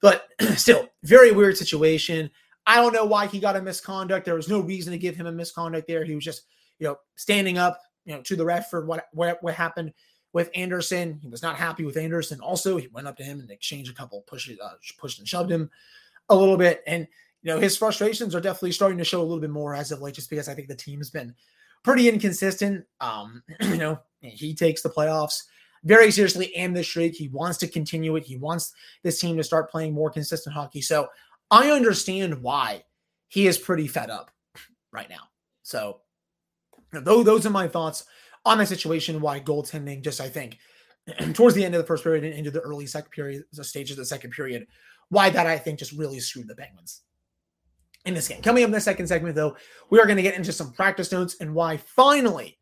But 0.00 0.28
still, 0.56 0.88
very 1.04 1.32
weird 1.32 1.56
situation. 1.56 2.30
I 2.66 2.76
don't 2.76 2.92
know 2.92 3.04
why 3.04 3.26
he 3.26 3.40
got 3.40 3.56
a 3.56 3.62
misconduct. 3.62 4.24
There 4.24 4.34
was 4.34 4.48
no 4.48 4.60
reason 4.60 4.92
to 4.92 4.98
give 4.98 5.16
him 5.16 5.26
a 5.26 5.32
misconduct 5.32 5.88
there. 5.88 6.04
He 6.04 6.14
was 6.14 6.24
just, 6.24 6.42
you 6.78 6.86
know, 6.86 6.96
standing 7.16 7.58
up, 7.58 7.80
you 8.04 8.14
know, 8.14 8.22
to 8.22 8.36
the 8.36 8.44
ref 8.44 8.70
for 8.70 8.84
what 8.84 9.06
what, 9.12 9.42
what 9.42 9.54
happened 9.54 9.92
with 10.32 10.50
Anderson. 10.54 11.18
He 11.20 11.28
was 11.28 11.42
not 11.42 11.56
happy 11.56 11.84
with 11.84 11.96
Anderson. 11.96 12.40
Also, 12.40 12.76
he 12.76 12.88
went 12.88 13.06
up 13.06 13.16
to 13.16 13.24
him 13.24 13.40
and 13.40 13.50
exchanged 13.50 13.90
a 13.90 13.94
couple 13.94 14.20
pushes, 14.22 14.58
uh, 14.60 14.74
pushed 14.98 15.18
and 15.18 15.28
shoved 15.28 15.50
him 15.50 15.70
a 16.28 16.36
little 16.36 16.56
bit. 16.56 16.82
And 16.86 17.06
you 17.42 17.52
know, 17.52 17.58
his 17.58 17.76
frustrations 17.76 18.34
are 18.34 18.40
definitely 18.40 18.72
starting 18.72 18.98
to 18.98 19.04
show 19.04 19.20
a 19.20 19.24
little 19.24 19.40
bit 19.40 19.50
more 19.50 19.74
as 19.74 19.90
of 19.90 20.00
late, 20.00 20.14
just 20.14 20.30
because 20.30 20.48
I 20.48 20.54
think 20.54 20.68
the 20.68 20.76
team's 20.76 21.10
been 21.10 21.34
pretty 21.82 22.08
inconsistent. 22.08 22.84
Um, 23.00 23.42
you 23.60 23.76
know, 23.76 23.98
he 24.20 24.54
takes 24.54 24.82
the 24.82 24.90
playoffs 24.90 25.42
very 25.84 26.10
seriously 26.10 26.54
and 26.54 26.74
this 26.74 26.88
streak. 26.88 27.14
He 27.14 27.28
wants 27.28 27.58
to 27.58 27.68
continue 27.68 28.16
it. 28.16 28.24
He 28.24 28.36
wants 28.36 28.72
this 29.02 29.20
team 29.20 29.36
to 29.36 29.44
start 29.44 29.70
playing 29.70 29.92
more 29.92 30.10
consistent 30.10 30.54
hockey. 30.54 30.80
So 30.80 31.08
I 31.50 31.70
understand 31.70 32.42
why 32.42 32.84
he 33.28 33.46
is 33.46 33.58
pretty 33.58 33.88
fed 33.88 34.10
up 34.10 34.30
right 34.92 35.08
now. 35.08 35.28
So, 35.62 36.00
though 36.92 37.22
those 37.22 37.46
are 37.46 37.50
my 37.50 37.68
thoughts 37.68 38.04
on 38.44 38.58
the 38.58 38.66
situation. 38.66 39.20
Why 39.20 39.40
goaltending? 39.40 40.02
Just 40.02 40.20
I 40.20 40.28
think 40.28 40.58
towards 41.34 41.54
the 41.54 41.64
end 41.64 41.74
of 41.74 41.80
the 41.80 41.86
first 41.86 42.04
period 42.04 42.24
and 42.24 42.34
into 42.34 42.50
the 42.50 42.60
early 42.60 42.86
second 42.86 43.10
period, 43.10 43.44
stages 43.62 43.92
of 43.92 43.98
the 43.98 44.06
second 44.06 44.30
period, 44.30 44.66
why 45.08 45.30
that 45.30 45.46
I 45.46 45.58
think 45.58 45.78
just 45.78 45.92
really 45.92 46.20
screwed 46.20 46.48
the 46.48 46.54
Penguins 46.54 47.02
in 48.04 48.14
this 48.14 48.28
game. 48.28 48.42
Coming 48.42 48.64
up 48.64 48.68
in 48.68 48.72
the 48.72 48.80
second 48.80 49.06
segment, 49.06 49.36
though, 49.36 49.56
we 49.90 50.00
are 50.00 50.06
going 50.06 50.16
to 50.16 50.22
get 50.22 50.36
into 50.36 50.52
some 50.52 50.72
practice 50.72 51.12
notes 51.12 51.36
and 51.40 51.54
why 51.54 51.76
finally, 51.76 52.58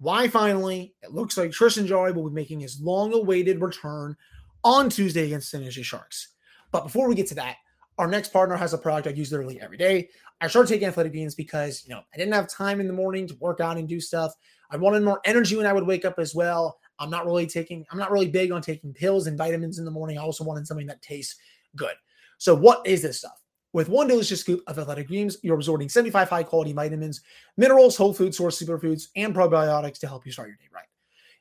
why 0.00 0.28
finally, 0.28 0.94
it 1.02 1.12
looks 1.12 1.36
like 1.36 1.52
Tristan 1.52 1.86
Jarry 1.86 2.12
will 2.12 2.28
be 2.28 2.34
making 2.34 2.60
his 2.60 2.80
long-awaited 2.80 3.60
return 3.60 4.16
on 4.64 4.88
Tuesday 4.88 5.26
against 5.26 5.50
San 5.50 5.62
Jose 5.62 5.82
Sharks. 5.82 6.28
But 6.72 6.84
before 6.84 7.06
we 7.06 7.14
get 7.14 7.26
to 7.28 7.34
that, 7.34 7.56
our 7.98 8.06
next 8.06 8.32
partner 8.32 8.56
has 8.56 8.72
a 8.72 8.78
product 8.78 9.08
I 9.08 9.10
use 9.10 9.30
literally 9.30 9.60
every 9.60 9.76
day. 9.76 10.08
I 10.40 10.48
started 10.48 10.70
taking 10.70 10.88
athletic 10.88 11.12
greens 11.12 11.34
because, 11.34 11.84
you 11.86 11.94
know, 11.94 12.00
I 12.14 12.16
didn't 12.16 12.32
have 12.32 12.48
time 12.48 12.80
in 12.80 12.86
the 12.86 12.94
morning 12.94 13.26
to 13.26 13.36
work 13.40 13.60
out 13.60 13.76
and 13.76 13.86
do 13.86 14.00
stuff. 14.00 14.32
I 14.70 14.78
wanted 14.78 15.02
more 15.02 15.20
energy 15.26 15.56
when 15.56 15.66
I 15.66 15.74
would 15.74 15.86
wake 15.86 16.06
up 16.06 16.18
as 16.18 16.34
well. 16.34 16.78
I'm 16.98 17.10
not 17.10 17.26
really 17.26 17.46
taking, 17.46 17.84
I'm 17.92 17.98
not 17.98 18.10
really 18.10 18.28
big 18.28 18.52
on 18.52 18.62
taking 18.62 18.94
pills 18.94 19.26
and 19.26 19.36
vitamins 19.36 19.78
in 19.78 19.84
the 19.84 19.90
morning. 19.90 20.16
I 20.16 20.22
also 20.22 20.44
wanted 20.44 20.66
something 20.66 20.86
that 20.86 21.02
tastes 21.02 21.36
good. 21.76 21.94
So, 22.38 22.54
what 22.54 22.86
is 22.86 23.02
this 23.02 23.18
stuff? 23.18 23.39
With 23.72 23.88
one 23.88 24.08
delicious 24.08 24.40
scoop 24.40 24.62
of 24.66 24.78
athletic 24.78 25.06
greens, 25.06 25.36
you're 25.42 25.54
absorbing 25.54 25.88
75 25.88 26.28
high 26.28 26.42
quality 26.42 26.72
vitamins, 26.72 27.20
minerals, 27.56 27.96
whole 27.96 28.12
food 28.12 28.34
source 28.34 28.60
superfoods, 28.60 29.08
and 29.14 29.34
probiotics 29.34 29.98
to 30.00 30.08
help 30.08 30.26
you 30.26 30.32
start 30.32 30.48
your 30.48 30.56
day 30.56 30.68
right. 30.74 30.86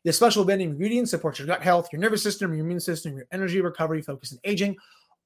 This 0.03 0.17
special 0.17 0.45
blending 0.45 0.69
ingredients 0.69 1.11
supports 1.11 1.39
your 1.39 1.47
gut 1.47 1.61
health, 1.61 1.89
your 1.91 1.99
nervous 2.01 2.23
system, 2.23 2.53
your 2.53 2.63
immune 2.63 2.79
system, 2.79 3.15
your 3.17 3.25
energy 3.31 3.61
recovery, 3.61 4.01
focus, 4.01 4.31
and 4.31 4.39
aging 4.43 4.77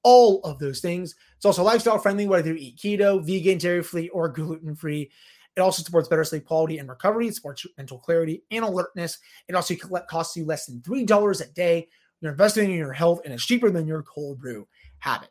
all 0.02 0.40
of 0.42 0.58
those 0.58 0.80
things. 0.80 1.14
It's 1.36 1.44
also 1.44 1.62
lifestyle 1.62 1.98
friendly, 1.98 2.26
whether 2.26 2.48
you 2.48 2.56
eat 2.56 2.78
keto, 2.78 3.24
vegan, 3.24 3.58
dairy 3.58 3.82
free, 3.82 4.08
or 4.08 4.28
gluten 4.28 4.74
free. 4.74 5.10
It 5.56 5.60
also 5.60 5.82
supports 5.82 6.08
better 6.08 6.24
sleep 6.24 6.46
quality 6.46 6.78
and 6.78 6.88
recovery. 6.88 7.28
It 7.28 7.36
supports 7.36 7.66
mental 7.76 7.98
clarity 7.98 8.42
and 8.50 8.64
alertness. 8.64 9.18
It 9.46 9.54
also 9.54 9.74
costs 10.08 10.36
you 10.36 10.44
less 10.44 10.66
than 10.66 10.80
$3 10.80 11.40
a 11.40 11.52
day. 11.52 11.88
You're 12.20 12.32
investing 12.32 12.70
in 12.70 12.76
your 12.76 12.92
health 12.92 13.20
and 13.24 13.32
it's 13.32 13.46
cheaper 13.46 13.70
than 13.70 13.86
your 13.86 14.02
cold 14.02 14.40
brew 14.40 14.66
habit. 14.98 15.28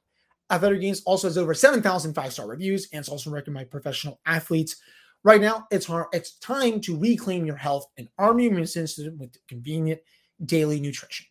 Athletic 0.49 0.79
Greens 0.79 1.01
also 1.05 1.27
has 1.27 1.37
over 1.37 1.53
7,000 1.53 2.13
five 2.13 2.33
star 2.33 2.47
reviews 2.47 2.87
and 2.91 2.99
it's 2.99 3.09
also 3.09 3.29
recommended 3.29 3.69
by 3.69 3.71
professional 3.71 4.19
athletes. 4.25 4.77
Right 5.23 5.41
now, 5.41 5.67
it's 5.71 5.85
hard, 5.85 6.07
it's 6.11 6.37
time 6.39 6.81
to 6.81 6.97
reclaim 6.97 7.45
your 7.45 7.55
health 7.55 7.87
and 7.97 8.09
arm 8.17 8.39
your 8.39 8.51
immune 8.51 8.67
system 8.67 9.17
with 9.17 9.37
convenient 9.47 10.01
daily 10.45 10.79
nutrition. 10.79 11.25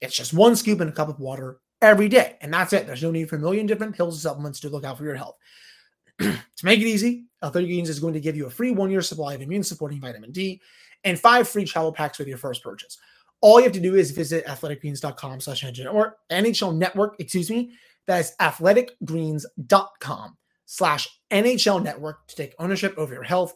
It's 0.00 0.14
just 0.14 0.34
one 0.34 0.56
scoop 0.56 0.80
in 0.80 0.88
a 0.88 0.92
cup 0.92 1.08
of 1.08 1.18
water 1.18 1.60
every 1.80 2.08
day. 2.08 2.36
And 2.40 2.52
that's 2.52 2.72
it. 2.72 2.86
There's 2.86 3.02
no 3.02 3.10
need 3.10 3.28
for 3.28 3.36
a 3.36 3.40
million 3.40 3.66
different 3.66 3.96
pills 3.96 4.14
and 4.14 4.22
supplements 4.22 4.60
to 4.60 4.68
look 4.68 4.84
out 4.84 4.98
for 4.98 5.04
your 5.04 5.14
health. 5.14 5.36
to 6.18 6.36
make 6.62 6.80
it 6.80 6.86
easy, 6.86 7.24
Athletic 7.42 7.68
Greens 7.68 7.88
is 7.88 8.00
going 8.00 8.14
to 8.14 8.20
give 8.20 8.36
you 8.36 8.46
a 8.46 8.50
free 8.50 8.70
one 8.70 8.90
year 8.90 9.02
supply 9.02 9.34
of 9.34 9.40
immune 9.40 9.62
supporting 9.62 10.00
vitamin 10.00 10.32
D 10.32 10.60
and 11.04 11.18
five 11.18 11.48
free 11.48 11.64
travel 11.64 11.92
packs 11.92 12.18
with 12.18 12.28
your 12.28 12.38
first 12.38 12.62
purchase. 12.62 12.98
All 13.40 13.58
you 13.58 13.64
have 13.64 13.72
to 13.72 13.80
do 13.80 13.94
is 13.94 14.10
visit 14.10 14.46
athleticgreens.com 14.46 15.40
slash 15.40 15.64
NHL 15.64 16.76
network, 16.76 17.16
excuse 17.18 17.50
me. 17.50 17.72
That 18.06 18.20
is 18.20 18.32
athleticgreens.com 18.40 20.36
slash 20.66 21.08
NHL 21.30 21.82
network 21.82 22.26
to 22.28 22.36
take 22.36 22.54
ownership 22.58 22.94
over 22.96 23.14
your 23.14 23.22
health 23.22 23.54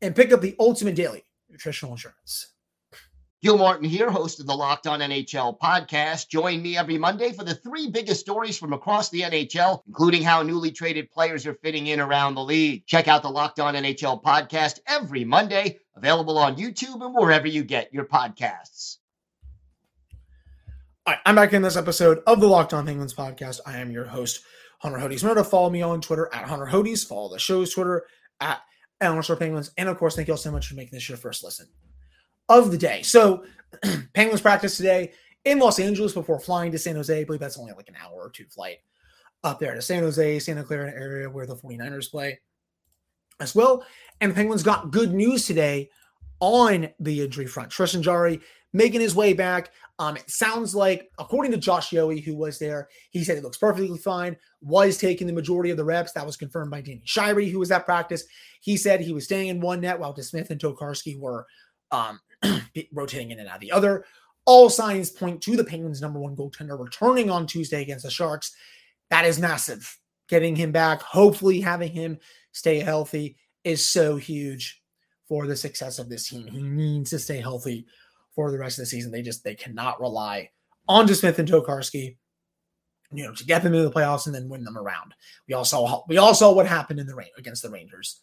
and 0.00 0.14
pick 0.14 0.32
up 0.32 0.40
the 0.40 0.56
ultimate 0.58 0.94
daily 0.94 1.24
nutritional 1.50 1.92
insurance. 1.92 2.52
Gil 3.40 3.56
Martin 3.56 3.88
here, 3.88 4.10
host 4.10 4.40
of 4.40 4.46
the 4.46 4.54
Locked 4.54 4.88
On 4.88 4.98
NHL 4.98 5.60
podcast. 5.60 6.28
Join 6.28 6.60
me 6.60 6.76
every 6.76 6.98
Monday 6.98 7.30
for 7.30 7.44
the 7.44 7.54
three 7.54 7.88
biggest 7.88 8.18
stories 8.18 8.58
from 8.58 8.72
across 8.72 9.10
the 9.10 9.20
NHL, 9.20 9.82
including 9.86 10.24
how 10.24 10.42
newly 10.42 10.72
traded 10.72 11.08
players 11.12 11.46
are 11.46 11.54
fitting 11.54 11.86
in 11.86 12.00
around 12.00 12.34
the 12.34 12.42
league. 12.42 12.84
Check 12.86 13.06
out 13.06 13.22
the 13.22 13.30
Locked 13.30 13.60
On 13.60 13.74
NHL 13.74 14.24
podcast 14.24 14.80
every 14.88 15.24
Monday, 15.24 15.78
available 15.94 16.36
on 16.36 16.56
YouTube 16.56 17.00
and 17.00 17.14
wherever 17.14 17.46
you 17.46 17.62
get 17.62 17.94
your 17.94 18.06
podcasts. 18.06 18.96
Right, 21.08 21.16
I'm 21.24 21.36
back 21.36 21.54
in 21.54 21.62
this 21.62 21.78
episode 21.78 22.22
of 22.26 22.38
the 22.38 22.46
Locked 22.46 22.74
On 22.74 22.84
Penguins 22.84 23.14
podcast. 23.14 23.60
I 23.64 23.78
am 23.78 23.90
your 23.90 24.04
host, 24.04 24.42
Hunter 24.80 24.98
Hodes. 24.98 25.22
To 25.22 25.42
follow 25.42 25.70
me 25.70 25.80
on 25.80 26.02
Twitter 26.02 26.28
at 26.34 26.44
Hunter 26.44 26.66
Hodes. 26.66 27.06
Follow 27.06 27.30
the 27.30 27.38
show's 27.38 27.72
Twitter 27.72 28.04
at 28.40 28.60
Eleanor 29.00 29.36
Penguins. 29.36 29.70
And 29.78 29.88
of 29.88 29.96
course, 29.96 30.16
thank 30.16 30.28
you 30.28 30.34
all 30.34 30.38
so 30.38 30.50
much 30.50 30.66
for 30.66 30.74
making 30.74 30.90
this 30.92 31.08
your 31.08 31.16
first 31.16 31.42
listen 31.42 31.66
of 32.50 32.70
the 32.70 32.76
day. 32.76 33.00
So, 33.00 33.42
Penguins 34.12 34.42
practice 34.42 34.76
today 34.76 35.12
in 35.46 35.58
Los 35.58 35.78
Angeles 35.78 36.12
before 36.12 36.40
flying 36.40 36.72
to 36.72 36.78
San 36.78 36.96
Jose. 36.96 37.18
I 37.18 37.24
believe 37.24 37.40
that's 37.40 37.58
only 37.58 37.72
like 37.72 37.88
an 37.88 37.96
hour 38.04 38.12
or 38.12 38.28
two 38.28 38.44
flight 38.44 38.76
up 39.42 39.58
there 39.60 39.74
to 39.74 39.80
San 39.80 40.02
Jose, 40.02 40.40
Santa 40.40 40.62
Clara 40.62 40.92
area 40.92 41.30
where 41.30 41.46
the 41.46 41.56
49ers 41.56 42.10
play 42.10 42.38
as 43.40 43.54
well. 43.54 43.82
And 44.20 44.30
the 44.30 44.34
Penguins 44.34 44.62
got 44.62 44.90
good 44.90 45.14
news 45.14 45.46
today 45.46 45.88
on 46.40 46.88
the 47.00 47.22
injury 47.22 47.46
front. 47.46 47.70
Tristan 47.70 48.02
Jarry 48.02 48.40
making 48.72 49.00
his 49.00 49.14
way 49.14 49.32
back. 49.32 49.70
Um, 49.98 50.16
it 50.16 50.30
sounds 50.30 50.74
like, 50.74 51.10
according 51.18 51.52
to 51.52 51.58
Josh 51.58 51.90
Yohe, 51.90 52.22
who 52.22 52.36
was 52.36 52.58
there, 52.58 52.88
he 53.10 53.24
said 53.24 53.36
it 53.36 53.42
looks 53.42 53.58
perfectly 53.58 53.98
fine, 53.98 54.36
was 54.60 54.96
taking 54.96 55.26
the 55.26 55.32
majority 55.32 55.70
of 55.70 55.76
the 55.76 55.84
reps. 55.84 56.12
That 56.12 56.26
was 56.26 56.36
confirmed 56.36 56.70
by 56.70 56.80
Danny 56.80 57.02
Shirey, 57.06 57.50
who 57.50 57.58
was 57.58 57.70
at 57.72 57.84
practice. 57.84 58.24
He 58.60 58.76
said 58.76 59.00
he 59.00 59.12
was 59.12 59.24
staying 59.24 59.48
in 59.48 59.60
one 59.60 59.80
net 59.80 59.98
while 59.98 60.14
DeSmith 60.14 60.50
and 60.50 60.60
Tokarski 60.60 61.18
were 61.18 61.46
um, 61.90 62.20
rotating 62.92 63.32
in 63.32 63.40
and 63.40 63.48
out 63.48 63.56
of 63.56 63.60
the 63.60 63.72
other. 63.72 64.04
All 64.46 64.70
signs 64.70 65.10
point 65.10 65.42
to 65.42 65.56
the 65.56 65.64
Penguins' 65.64 66.00
number 66.00 66.20
one 66.20 66.36
goaltender 66.36 66.78
returning 66.78 67.30
on 67.30 67.46
Tuesday 67.46 67.82
against 67.82 68.04
the 68.04 68.10
Sharks. 68.10 68.54
That 69.10 69.24
is 69.24 69.40
massive. 69.40 69.98
Getting 70.28 70.56
him 70.56 70.72
back, 70.72 71.02
hopefully 71.02 71.60
having 71.60 71.90
him 71.90 72.18
stay 72.52 72.78
healthy 72.78 73.36
is 73.64 73.84
so 73.84 74.16
huge 74.16 74.82
for 75.28 75.46
the 75.46 75.56
success 75.56 75.98
of 75.98 76.08
this 76.08 76.28
team. 76.28 76.46
He 76.46 76.62
needs 76.62 77.10
to 77.10 77.18
stay 77.18 77.40
healthy 77.40 77.86
for 78.34 78.50
the 78.50 78.58
rest 78.58 78.78
of 78.78 78.82
the 78.82 78.86
season. 78.86 79.12
They 79.12 79.22
just 79.22 79.44
they 79.44 79.54
cannot 79.54 80.00
rely 80.00 80.50
on 80.88 81.06
just 81.06 81.20
Smith 81.20 81.38
and 81.38 81.48
Tokarski, 81.48 82.16
you 83.12 83.24
know, 83.24 83.34
to 83.34 83.44
get 83.44 83.62
them 83.62 83.74
into 83.74 83.88
the 83.88 83.94
playoffs 83.94 84.26
and 84.26 84.34
then 84.34 84.48
win 84.48 84.64
them 84.64 84.78
around. 84.78 85.14
We 85.46 85.54
all 85.54 85.64
saw 85.64 86.02
we 86.08 86.16
all 86.16 86.34
saw 86.34 86.52
what 86.52 86.66
happened 86.66 87.00
in 87.00 87.06
the 87.06 87.14
rain 87.14 87.28
against 87.36 87.62
the 87.62 87.70
Rangers 87.70 88.20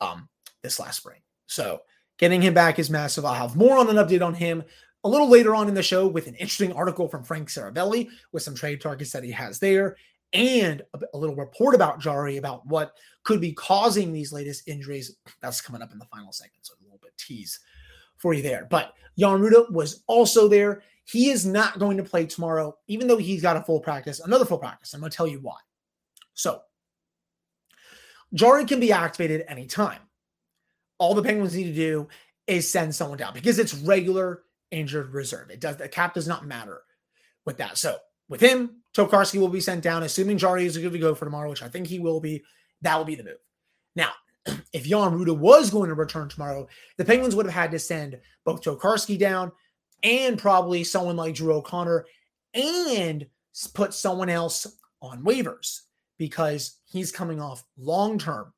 um 0.00 0.28
this 0.62 0.80
last 0.80 0.96
spring. 0.96 1.20
So 1.46 1.82
Getting 2.18 2.42
him 2.42 2.52
back 2.52 2.78
is 2.78 2.90
massive. 2.90 3.24
I'll 3.24 3.34
have 3.34 3.56
more 3.56 3.78
on 3.78 3.88
an 3.88 3.96
update 3.96 4.26
on 4.26 4.34
him 4.34 4.64
a 5.04 5.08
little 5.08 5.28
later 5.28 5.54
on 5.54 5.68
in 5.68 5.74
the 5.74 5.82
show 5.82 6.08
with 6.08 6.26
an 6.26 6.34
interesting 6.34 6.72
article 6.72 7.08
from 7.08 7.22
Frank 7.22 7.48
Seravalli 7.48 8.08
with 8.32 8.42
some 8.42 8.56
trade 8.56 8.80
targets 8.80 9.12
that 9.12 9.22
he 9.22 9.30
has 9.30 9.60
there 9.60 9.96
and 10.32 10.82
a, 10.94 11.00
a 11.14 11.18
little 11.18 11.36
report 11.36 11.74
about 11.74 12.00
Jarry 12.00 12.36
about 12.36 12.66
what 12.66 12.92
could 13.24 13.40
be 13.40 13.52
causing 13.52 14.12
these 14.12 14.32
latest 14.32 14.68
injuries. 14.68 15.16
That's 15.42 15.60
coming 15.60 15.82
up 15.82 15.92
in 15.92 15.98
the 15.98 16.06
final 16.06 16.32
segment, 16.32 16.66
so 16.66 16.74
a 16.80 16.84
little 16.84 17.00
bit 17.02 17.16
tease 17.18 17.60
for 18.16 18.34
you 18.34 18.42
there. 18.42 18.66
But 18.70 18.94
Jan 19.18 19.40
Rutta 19.40 19.70
was 19.72 20.02
also 20.06 20.48
there. 20.48 20.82
He 21.04 21.30
is 21.30 21.46
not 21.46 21.78
going 21.78 21.96
to 21.96 22.04
play 22.04 22.26
tomorrow, 22.26 22.76
even 22.86 23.08
though 23.08 23.16
he's 23.16 23.42
got 23.42 23.56
a 23.56 23.62
full 23.62 23.80
practice, 23.80 24.20
another 24.20 24.44
full 24.44 24.58
practice. 24.58 24.92
I'm 24.92 25.00
going 25.00 25.10
to 25.10 25.16
tell 25.16 25.26
you 25.26 25.40
why. 25.40 25.56
So, 26.34 26.60
Jarry 28.34 28.66
can 28.66 28.78
be 28.78 28.92
activated 28.92 29.44
anytime. 29.48 30.00
All 30.98 31.14
the 31.14 31.22
Penguins 31.22 31.54
need 31.54 31.64
to 31.64 31.74
do 31.74 32.08
is 32.46 32.70
send 32.70 32.94
someone 32.94 33.18
down 33.18 33.32
because 33.32 33.58
it's 33.58 33.74
regular 33.74 34.42
injured 34.70 35.14
reserve. 35.14 35.50
It 35.50 35.60
does 35.60 35.76
the 35.76 35.88
cap 35.88 36.14
does 36.14 36.28
not 36.28 36.46
matter 36.46 36.82
with 37.44 37.58
that. 37.58 37.78
So 37.78 37.96
with 38.28 38.40
him, 38.40 38.82
Tokarski 38.96 39.38
will 39.38 39.48
be 39.48 39.60
sent 39.60 39.82
down, 39.82 40.02
assuming 40.02 40.38
Jarry 40.38 40.66
is 40.66 40.76
good 40.76 40.92
to 40.92 40.98
go 40.98 41.14
for 41.14 41.24
tomorrow, 41.24 41.50
which 41.50 41.62
I 41.62 41.68
think 41.68 41.86
he 41.86 41.98
will 41.98 42.20
be. 42.20 42.42
That 42.82 42.96
will 42.96 43.04
be 43.04 43.14
the 43.14 43.24
move. 43.24 43.38
Now, 43.96 44.10
if 44.72 44.84
Jan 44.84 45.12
Rutta 45.12 45.36
was 45.36 45.70
going 45.70 45.88
to 45.88 45.94
return 45.94 46.28
tomorrow, 46.28 46.68
the 46.96 47.04
Penguins 47.04 47.34
would 47.34 47.46
have 47.46 47.54
had 47.54 47.70
to 47.72 47.78
send 47.78 48.18
both 48.44 48.62
Tokarski 48.62 49.18
down 49.18 49.52
and 50.02 50.38
probably 50.38 50.84
someone 50.84 51.16
like 51.16 51.34
Drew 51.34 51.52
O'Connor 51.54 52.06
and 52.54 53.26
put 53.74 53.94
someone 53.94 54.28
else 54.28 54.66
on 55.00 55.24
waivers 55.24 55.80
because 56.18 56.78
he's 56.86 57.12
coming 57.12 57.40
off 57.40 57.64
long 57.76 58.18
term 58.18 58.52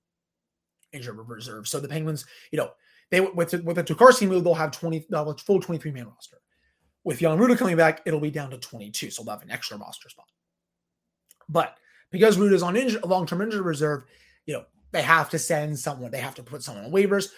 injured 0.93 1.17
reserve. 1.29 1.69
So 1.69 1.81
the 1.81 1.89
Penguins, 1.89 2.25
you 2.51 2.59
know, 2.59 2.71
they 3.11 3.21
with 3.21 3.53
with 3.65 3.77
the 3.77 3.85
Tokarski 3.85 4.29
move, 4.29 4.45
they'll 4.45 4.55
have 4.55 4.71
20 4.71 5.07
uh, 5.13 5.35
full 5.35 5.61
23 5.61 5.91
man 5.93 6.07
roster. 6.07 6.39
With 7.05 7.21
Jan 7.21 7.39
Rutta 7.39 7.57
coming 7.57 7.77
back, 7.77 8.03
it'll 8.05 8.21
be 8.21 8.31
down 8.31 8.51
to 8.51 8.59
22, 8.59 9.11
so 9.11 9.23
they'll 9.23 9.35
have 9.35 9.43
an 9.43 9.51
extra 9.51 9.79
roster 9.79 10.09
spot. 10.09 10.27
But 11.49 11.77
because 12.11 12.37
Rutta's 12.37 12.63
on 12.63 12.77
injured, 12.77 13.05
long-term 13.05 13.41
injury 13.41 13.63
reserve, 13.63 14.05
you 14.47 14.55
know, 14.55 14.65
they 14.93 15.03
have 15.03 15.31
to 15.31 15.39
send 15.39 15.79
someone, 15.79 16.11
they 16.11 16.21
have 16.21 16.35
to 16.37 16.43
put 16.43 16.63
someone 16.63 16.85
on 16.85 16.93
waivers. 16.93 17.31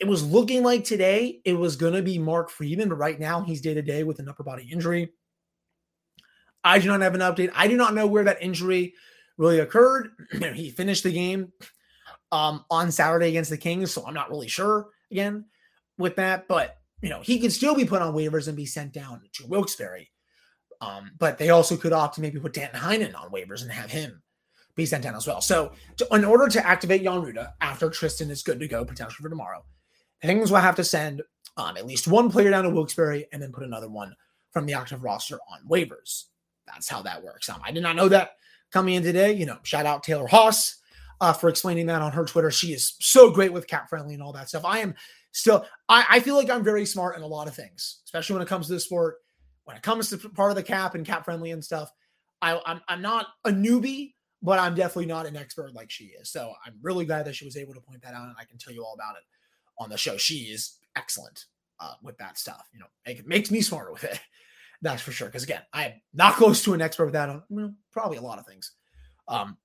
It 0.00 0.06
was 0.06 0.24
looking 0.24 0.62
like 0.62 0.84
today 0.84 1.40
it 1.44 1.52
was 1.52 1.76
going 1.76 1.92
to 1.92 2.02
be 2.02 2.18
Mark 2.18 2.50
Friedman, 2.50 2.88
but 2.88 2.96
right 2.96 3.20
now 3.20 3.42
he's 3.42 3.60
day 3.60 3.74
to 3.74 3.82
day 3.82 4.02
with 4.02 4.18
an 4.18 4.28
upper 4.28 4.42
body 4.42 4.68
injury. 4.70 5.10
I 6.64 6.78
do 6.78 6.88
not 6.88 7.02
have 7.02 7.14
an 7.14 7.20
update. 7.20 7.50
I 7.54 7.68
do 7.68 7.76
not 7.76 7.94
know 7.94 8.06
where 8.06 8.24
that 8.24 8.42
injury 8.42 8.94
really 9.36 9.60
occurred. 9.60 10.08
he 10.54 10.70
finished 10.70 11.04
the 11.04 11.12
game 11.12 11.52
um, 12.32 12.64
on 12.70 12.90
Saturday 12.90 13.28
against 13.28 13.50
the 13.50 13.58
Kings, 13.58 13.92
so 13.92 14.06
I'm 14.06 14.14
not 14.14 14.30
really 14.30 14.48
sure 14.48 14.88
again 15.10 15.44
with 15.98 16.16
that. 16.16 16.48
But 16.48 16.78
you 17.04 17.10
know, 17.10 17.20
he 17.20 17.38
can 17.38 17.50
still 17.50 17.74
be 17.74 17.84
put 17.84 18.00
on 18.00 18.14
waivers 18.14 18.48
and 18.48 18.56
be 18.56 18.64
sent 18.64 18.94
down 18.94 19.20
to 19.34 19.46
Wilkes-Barre. 19.46 20.08
Um, 20.80 21.10
but 21.18 21.36
they 21.36 21.50
also 21.50 21.76
could 21.76 21.92
opt 21.92 22.14
to 22.14 22.22
maybe 22.22 22.40
put 22.40 22.54
Danton 22.54 22.80
Heinen 22.80 23.14
on 23.14 23.30
waivers 23.30 23.60
and 23.60 23.70
have 23.70 23.90
him 23.90 24.22
be 24.74 24.86
sent 24.86 25.04
down 25.04 25.14
as 25.14 25.26
well. 25.26 25.42
So, 25.42 25.72
to, 25.98 26.08
in 26.12 26.24
order 26.24 26.48
to 26.48 26.66
activate 26.66 27.02
Jan 27.02 27.20
Rutta 27.20 27.52
after 27.60 27.90
Tristan 27.90 28.30
is 28.30 28.42
good 28.42 28.58
to 28.58 28.66
go 28.66 28.86
potentially 28.86 29.22
for 29.22 29.28
tomorrow, 29.28 29.62
the 30.22 30.28
Penguins 30.28 30.50
will 30.50 30.60
have 30.60 30.76
to 30.76 30.84
send 30.84 31.20
um, 31.58 31.76
at 31.76 31.86
least 31.86 32.08
one 32.08 32.30
player 32.30 32.48
down 32.48 32.64
to 32.64 32.70
Wilkes-Barre 32.70 33.26
and 33.32 33.42
then 33.42 33.52
put 33.52 33.64
another 33.64 33.90
one 33.90 34.16
from 34.50 34.64
the 34.64 34.72
active 34.72 35.04
roster 35.04 35.38
on 35.52 35.68
waivers. 35.70 36.24
That's 36.66 36.88
how 36.88 37.02
that 37.02 37.22
works. 37.22 37.50
Um, 37.50 37.60
I 37.62 37.70
did 37.70 37.82
not 37.82 37.96
know 37.96 38.08
that 38.08 38.30
coming 38.72 38.94
in 38.94 39.02
today. 39.02 39.34
You 39.34 39.44
know, 39.44 39.58
shout 39.62 39.84
out 39.84 40.04
Taylor 40.04 40.26
Haas 40.26 40.78
uh, 41.20 41.34
for 41.34 41.50
explaining 41.50 41.84
that 41.86 42.00
on 42.00 42.12
her 42.12 42.24
Twitter. 42.24 42.50
She 42.50 42.72
is 42.72 42.94
so 43.00 43.30
great 43.30 43.52
with 43.52 43.66
cap 43.66 43.90
friendly 43.90 44.14
and 44.14 44.22
all 44.22 44.32
that 44.32 44.48
stuff. 44.48 44.64
I 44.64 44.78
am 44.78 44.94
still, 45.34 45.66
I, 45.88 46.06
I 46.08 46.20
feel 46.20 46.36
like 46.36 46.48
I'm 46.48 46.64
very 46.64 46.86
smart 46.86 47.16
in 47.16 47.22
a 47.22 47.26
lot 47.26 47.48
of 47.48 47.54
things, 47.54 48.00
especially 48.04 48.34
when 48.34 48.42
it 48.42 48.48
comes 48.48 48.68
to 48.68 48.72
the 48.72 48.80
sport. 48.80 49.16
When 49.64 49.76
it 49.76 49.82
comes 49.82 50.10
to 50.10 50.18
part 50.18 50.50
of 50.50 50.56
the 50.56 50.62
cap 50.62 50.94
and 50.94 51.06
cap 51.06 51.24
friendly 51.24 51.50
and 51.50 51.64
stuff, 51.64 51.90
I, 52.42 52.60
I'm, 52.66 52.82
I'm 52.88 53.00
not 53.00 53.28
a 53.44 53.50
newbie, 53.50 54.12
but 54.42 54.58
I'm 54.58 54.74
definitely 54.74 55.06
not 55.06 55.26
an 55.26 55.36
expert 55.36 55.74
like 55.74 55.90
she 55.90 56.04
is. 56.20 56.30
So 56.30 56.52
I'm 56.66 56.74
really 56.82 57.06
glad 57.06 57.24
that 57.26 57.34
she 57.34 57.46
was 57.46 57.56
able 57.56 57.72
to 57.74 57.80
point 57.80 58.02
that 58.02 58.14
out, 58.14 58.26
and 58.26 58.36
I 58.38 58.44
can 58.44 58.58
tell 58.58 58.74
you 58.74 58.84
all 58.84 58.94
about 58.94 59.16
it 59.16 59.22
on 59.78 59.88
the 59.88 59.96
show. 59.96 60.16
She 60.16 60.36
is 60.52 60.76
excellent 60.96 61.46
uh, 61.80 61.94
with 62.02 62.16
that 62.18 62.38
stuff. 62.38 62.68
You 62.72 62.80
know, 62.80 62.86
it 63.06 63.26
makes 63.26 63.50
me 63.50 63.60
smarter 63.60 63.92
with 63.92 64.04
it. 64.04 64.20
That's 64.82 65.00
for 65.00 65.12
sure. 65.12 65.28
Because 65.28 65.44
again, 65.44 65.62
I 65.72 65.86
am 65.86 65.92
not 66.12 66.34
close 66.34 66.62
to 66.64 66.74
an 66.74 66.82
expert 66.82 67.06
with 67.06 67.14
that 67.14 67.30
on 67.30 67.76
probably 67.90 68.18
a 68.18 68.22
lot 68.22 68.38
of 68.38 68.46
things 68.46 68.72
um, 69.28 69.56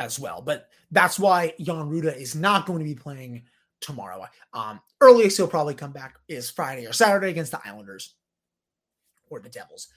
as 0.00 0.18
well. 0.18 0.42
But 0.42 0.66
that's 0.90 1.20
why 1.20 1.54
Jan 1.60 1.88
Rutta 1.88 2.16
is 2.16 2.34
not 2.34 2.66
going 2.66 2.80
to 2.80 2.84
be 2.84 2.96
playing 2.96 3.44
tomorrow. 3.80 4.24
Um, 4.52 4.80
earliest 5.00 5.36
he'll 5.36 5.48
probably 5.48 5.74
come 5.74 5.92
back 5.92 6.16
is 6.28 6.50
Friday 6.50 6.86
or 6.86 6.92
Saturday 6.92 7.30
against 7.30 7.52
the 7.52 7.60
Islanders 7.64 8.14
or 9.30 9.40
the 9.40 9.48
Devils. 9.48 9.88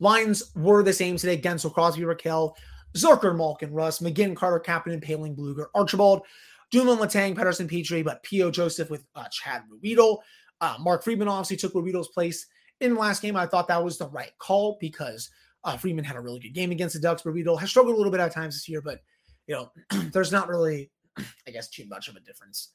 Lines 0.00 0.52
were 0.54 0.82
the 0.82 0.92
same 0.92 1.16
today. 1.16 1.40
Guentzel, 1.40 1.72
Crosby, 1.72 2.02
Rakell, 2.02 2.54
Zucker, 2.96 3.36
Malkin, 3.36 3.72
Rust, 3.72 4.02
McGinn, 4.02 4.36
Carter, 4.36 4.60
Kapanen, 4.60 5.04
Poehling, 5.04 5.36
Blueger, 5.36 5.66
Archibald, 5.74 6.22
Dumoulin, 6.70 6.98
Letang, 6.98 7.34
Pettersson, 7.34 7.70
Petry, 7.70 8.04
but 8.04 8.22
P.O. 8.22 8.50
Joseph 8.50 8.90
with 8.90 9.04
uh, 9.14 9.28
Chad 9.30 9.62
Ruhwedel. 9.70 10.18
Uh, 10.60 10.76
Mark 10.80 11.02
Friedman 11.02 11.28
obviously 11.28 11.56
took 11.56 11.74
Ruhwedel's 11.74 12.08
place 12.08 12.46
in 12.80 12.94
the 12.94 13.00
last 13.00 13.22
game. 13.22 13.36
I 13.36 13.46
thought 13.46 13.68
that 13.68 13.82
was 13.82 13.98
the 13.98 14.08
right 14.08 14.32
call 14.38 14.76
because 14.80 15.30
uh, 15.64 15.76
Friedman 15.76 16.04
had 16.04 16.16
a 16.16 16.20
really 16.20 16.40
good 16.40 16.54
game 16.54 16.70
against 16.70 16.94
the 16.94 17.00
Ducks. 17.00 17.22
Ruhwedel 17.22 17.58
has 17.58 17.70
struggled 17.70 17.94
a 17.94 17.96
little 17.96 18.12
bit 18.12 18.20
at 18.20 18.32
times 18.32 18.54
this 18.54 18.68
year, 18.68 18.80
but 18.80 19.00
you 19.46 19.54
know, 19.54 19.70
there's 20.12 20.32
not 20.32 20.48
really, 20.48 20.90
I 21.46 21.50
guess, 21.50 21.68
too 21.68 21.86
much 21.86 22.08
of 22.08 22.16
a 22.16 22.20
difference 22.20 22.72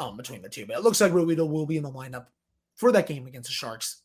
um, 0.00 0.16
between 0.16 0.42
the 0.42 0.48
two. 0.48 0.66
But 0.66 0.76
it 0.76 0.82
looks 0.82 1.00
like 1.00 1.12
Ruhwedel 1.12 1.48
will 1.48 1.66
be 1.66 1.76
in 1.76 1.82
the 1.82 1.90
lineup 1.90 2.26
for 2.76 2.92
that 2.92 3.06
game 3.06 3.26
against 3.26 3.48
the 3.48 3.54
Sharks. 3.54 4.02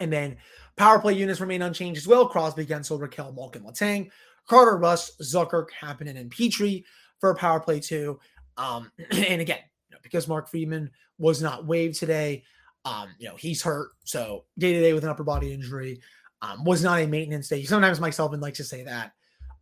And 0.00 0.12
then 0.12 0.36
power 0.76 0.98
play 0.98 1.14
units 1.14 1.40
remain 1.40 1.62
unchanged 1.62 1.98
as 1.98 2.06
well. 2.06 2.28
Crosby, 2.28 2.66
Guentzel, 2.66 2.98
Rakell, 2.98 3.34
Malkin, 3.34 3.62
Letang, 3.62 4.10
Carter, 4.48 4.76
Rust, 4.76 5.20
Zucker, 5.20 5.66
Kapanen, 5.80 6.18
and 6.18 6.30
Petry 6.30 6.84
for 7.20 7.34
power 7.34 7.60
play 7.60 7.80
two. 7.80 8.18
Um, 8.56 8.90
and 9.10 9.40
again, 9.40 9.60
you 9.88 9.94
know, 9.94 10.00
because 10.02 10.28
Mark 10.28 10.48
Friedman 10.48 10.90
was 11.18 11.42
not 11.42 11.66
waived 11.66 11.98
today, 11.98 12.42
um, 12.84 13.08
you 13.18 13.28
know, 13.28 13.36
he's 13.36 13.62
hurt. 13.62 13.90
So 14.04 14.44
day 14.58 14.72
to 14.72 14.80
day 14.80 14.92
with 14.92 15.04
an 15.04 15.10
upper 15.10 15.24
body 15.24 15.52
injury 15.52 16.00
um, 16.40 16.64
was 16.64 16.82
not 16.82 17.00
a 17.00 17.06
maintenance 17.06 17.48
day. 17.48 17.62
Sometimes 17.64 18.00
Mike 18.00 18.12
Sullivan 18.12 18.40
likes 18.40 18.58
to 18.58 18.64
say 18.64 18.82
that, 18.84 19.12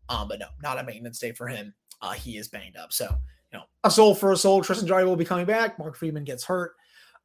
um, 0.09 0.29
but 0.29 0.38
no, 0.38 0.47
not 0.62 0.79
a 0.79 0.85
maintenance 0.85 1.19
day 1.19 1.33
for 1.33 1.47
him. 1.47 1.75
Uh, 2.01 2.12
he 2.12 2.38
is 2.38 2.49
banged 2.49 2.77
up. 2.77 2.93
So, 2.93 3.14
you 3.53 3.59
know, 3.59 3.65
a 3.85 3.91
soul 3.91 4.15
for 4.15 4.33
a 4.33 4.37
soul. 4.37 4.63
Tristan 4.63 4.87
Jarry 4.87 5.05
will 5.05 5.17
be 5.17 5.25
coming 5.25 5.47
back. 5.47 5.79
Mark 5.79 5.97
Friedman 5.97 6.25
gets 6.25 6.45
hurt. 6.45 6.73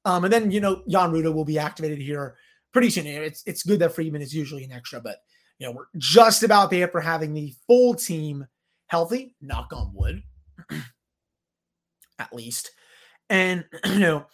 Um, 0.05 0.23
and 0.23 0.31
then, 0.31 0.51
you 0.51 0.59
know, 0.59 0.83
Jan 0.87 1.11
Rutta 1.11 1.33
will 1.33 1.45
be 1.45 1.59
activated 1.59 1.99
here 1.99 2.35
pretty 2.71 2.89
soon. 2.89 3.07
It's, 3.07 3.43
it's 3.45 3.63
good 3.63 3.79
that 3.79 3.93
Freeman 3.93 4.21
is 4.21 4.33
usually 4.33 4.63
an 4.63 4.71
extra, 4.71 5.01
but, 5.01 5.17
you 5.57 5.65
know, 5.65 5.71
we're 5.71 5.87
just 5.97 6.43
about 6.43 6.69
there 6.69 6.87
for 6.87 7.01
having 7.01 7.33
the 7.33 7.53
full 7.65 7.95
team 7.95 8.45
healthy, 8.87 9.35
knock 9.41 9.71
on 9.73 9.91
wood, 9.93 10.21
at 12.19 12.33
least. 12.33 12.71
And, 13.29 13.65
you 13.85 13.99
know, 13.99 14.25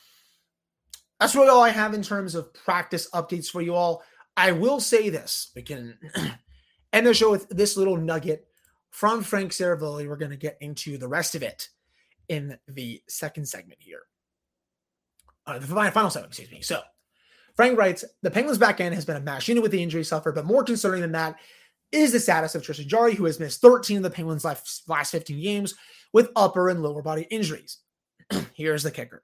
that's 1.22 1.36
really 1.36 1.50
all 1.50 1.62
I 1.62 1.70
have 1.70 1.94
in 1.94 2.02
terms 2.02 2.34
of 2.34 2.52
practice 2.54 3.08
updates 3.12 3.48
for 3.48 3.62
you 3.62 3.76
all. 3.76 4.04
I 4.36 4.54
will 4.54 4.80
say 4.80 5.10
this: 5.10 5.52
we 5.56 5.62
can 5.62 5.98
end 6.94 7.06
the 7.06 7.14
show 7.14 7.30
with 7.30 7.48
this 7.50 7.78
little 7.78 7.96
nugget 7.96 8.48
from 8.90 9.22
Frank 9.22 9.52
Seravalli. 9.52 10.08
We're 10.08 10.16
going 10.16 10.32
to 10.32 10.38
get 10.38 10.58
into 10.62 10.98
the 10.98 11.08
rest 11.08 11.36
of 11.36 11.44
it 11.44 11.70
in 12.32 12.58
the 12.70 13.04
second 13.10 13.46
segment 13.46 13.78
here. 13.82 14.04
Uh, 15.46 15.60
the 15.60 15.68
final 15.68 16.10
segment, 16.10 16.32
excuse 16.32 16.50
me. 16.50 16.62
So, 16.62 16.80
Frank 17.58 17.78
writes 17.78 18.06
The 18.22 18.32
Penguins' 18.32 18.58
back 18.58 18.80
end 18.80 18.96
has 18.96 19.04
been 19.04 19.18
a 19.18 19.22
mash 19.22 19.50
unit 19.50 19.62
with 19.62 19.74
the 19.74 19.84
injury 19.84 20.06
suffered, 20.06 20.36
but 20.36 20.46
more 20.46 20.64
concerning 20.64 21.02
than 21.02 21.12
that 21.12 21.36
is 21.92 22.14
the 22.14 22.22
status 22.22 22.56
of 22.56 22.64
Tristan 22.64 22.88
Jarry, 22.88 23.16
who 23.16 23.26
has 23.26 23.38
missed 23.38 23.60
13 23.60 23.98
of 23.98 24.04
the 24.04 24.10
Penguins' 24.10 24.46
last 24.46 25.12
15 25.12 25.42
games 25.42 25.74
with 26.14 26.32
upper 26.38 26.70
and 26.70 26.82
lower 26.82 27.02
body 27.02 27.28
injuries. 27.30 27.80
Here's 28.54 28.84
the 28.84 28.92
kicker 28.92 29.24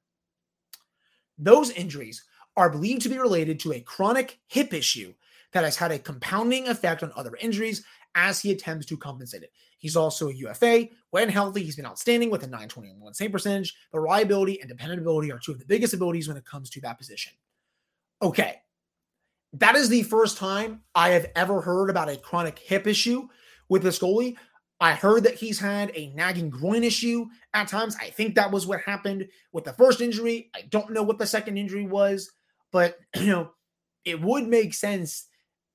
those 1.38 1.70
injuries 1.72 2.26
are 2.58 2.70
believed 2.70 3.04
to 3.04 3.10
be 3.10 3.20
related 3.20 3.60
to 3.62 3.72
a 3.72 3.80
chronic 3.80 4.39
hip 4.48 4.74
issue 4.74 5.13
that 5.54 5.63
has 5.63 5.78
had 5.78 5.91
a 5.91 6.00
compounding 6.00 6.67
effect 6.67 7.04
on 7.04 7.13
other 7.15 7.38
injuries 7.39 7.86
as 8.18 8.42
he 8.42 8.52
attempts 8.52 8.88
to 8.88 8.98
compensate 8.98 9.44
it. 9.44 9.54
He's 9.78 9.96
also 9.96 10.30
a 10.30 10.34
UFA. 10.34 10.90
When 11.12 11.30
healthy, 11.30 11.64
he's 11.64 11.76
been 11.76 11.86
outstanding 11.86 12.32
with 12.32 12.42
a 12.42 12.48
921 12.48 13.14
save 13.14 13.32
percentage, 13.32 13.76
but 13.92 14.00
reliability 14.00 14.60
and 14.60 14.68
dependability 14.68 15.32
are 15.32 15.38
two 15.38 15.52
of 15.52 15.60
the 15.60 15.66
biggest 15.66 15.94
abilities 15.94 16.28
when 16.28 16.36
it 16.36 16.44
comes 16.44 16.72
to 16.72 16.82
that 16.82 16.98
position. 16.98 17.34
Okay. 18.22 18.56
That 19.54 19.76
is 19.76 19.88
the 19.88 20.02
first 20.04 20.38
time 20.38 20.82
I 20.96 21.10
have 21.10 21.28
ever 21.36 21.62
heard 21.62 21.92
about 21.92 22.10
a 22.10 22.18
chronic 22.18 22.58
hip 22.58 22.88
issue 22.88 23.28
with 23.70 23.84
this 23.84 24.00
goalie. 24.00 24.36
I 24.80 24.94
heard 24.94 25.24
that 25.24 25.36
he's 25.36 25.60
had 25.60 25.92
a 25.96 26.12
nagging 26.16 26.50
groin 26.50 26.84
issue 26.84 27.28
at 27.54 27.68
times. 27.68 27.96
I 28.02 28.10
think 28.10 28.36
that 28.36 28.52
was 28.52 28.66
what 28.66 28.82
happened 28.82 29.28
with 29.52 29.64
the 29.64 29.74
first 29.74 30.02
injury. 30.02 30.50
I 30.56 30.62
don't 30.62 30.92
know 30.92 31.04
what 31.04 31.20
the 31.20 31.26
second 31.26 31.58
injury 31.58 31.86
was, 31.86 32.32
but 32.72 32.98
you 33.16 33.28
know, 33.28 33.52
it 34.06 34.20
would 34.20 34.48
make 34.48 34.74
sense, 34.74 35.28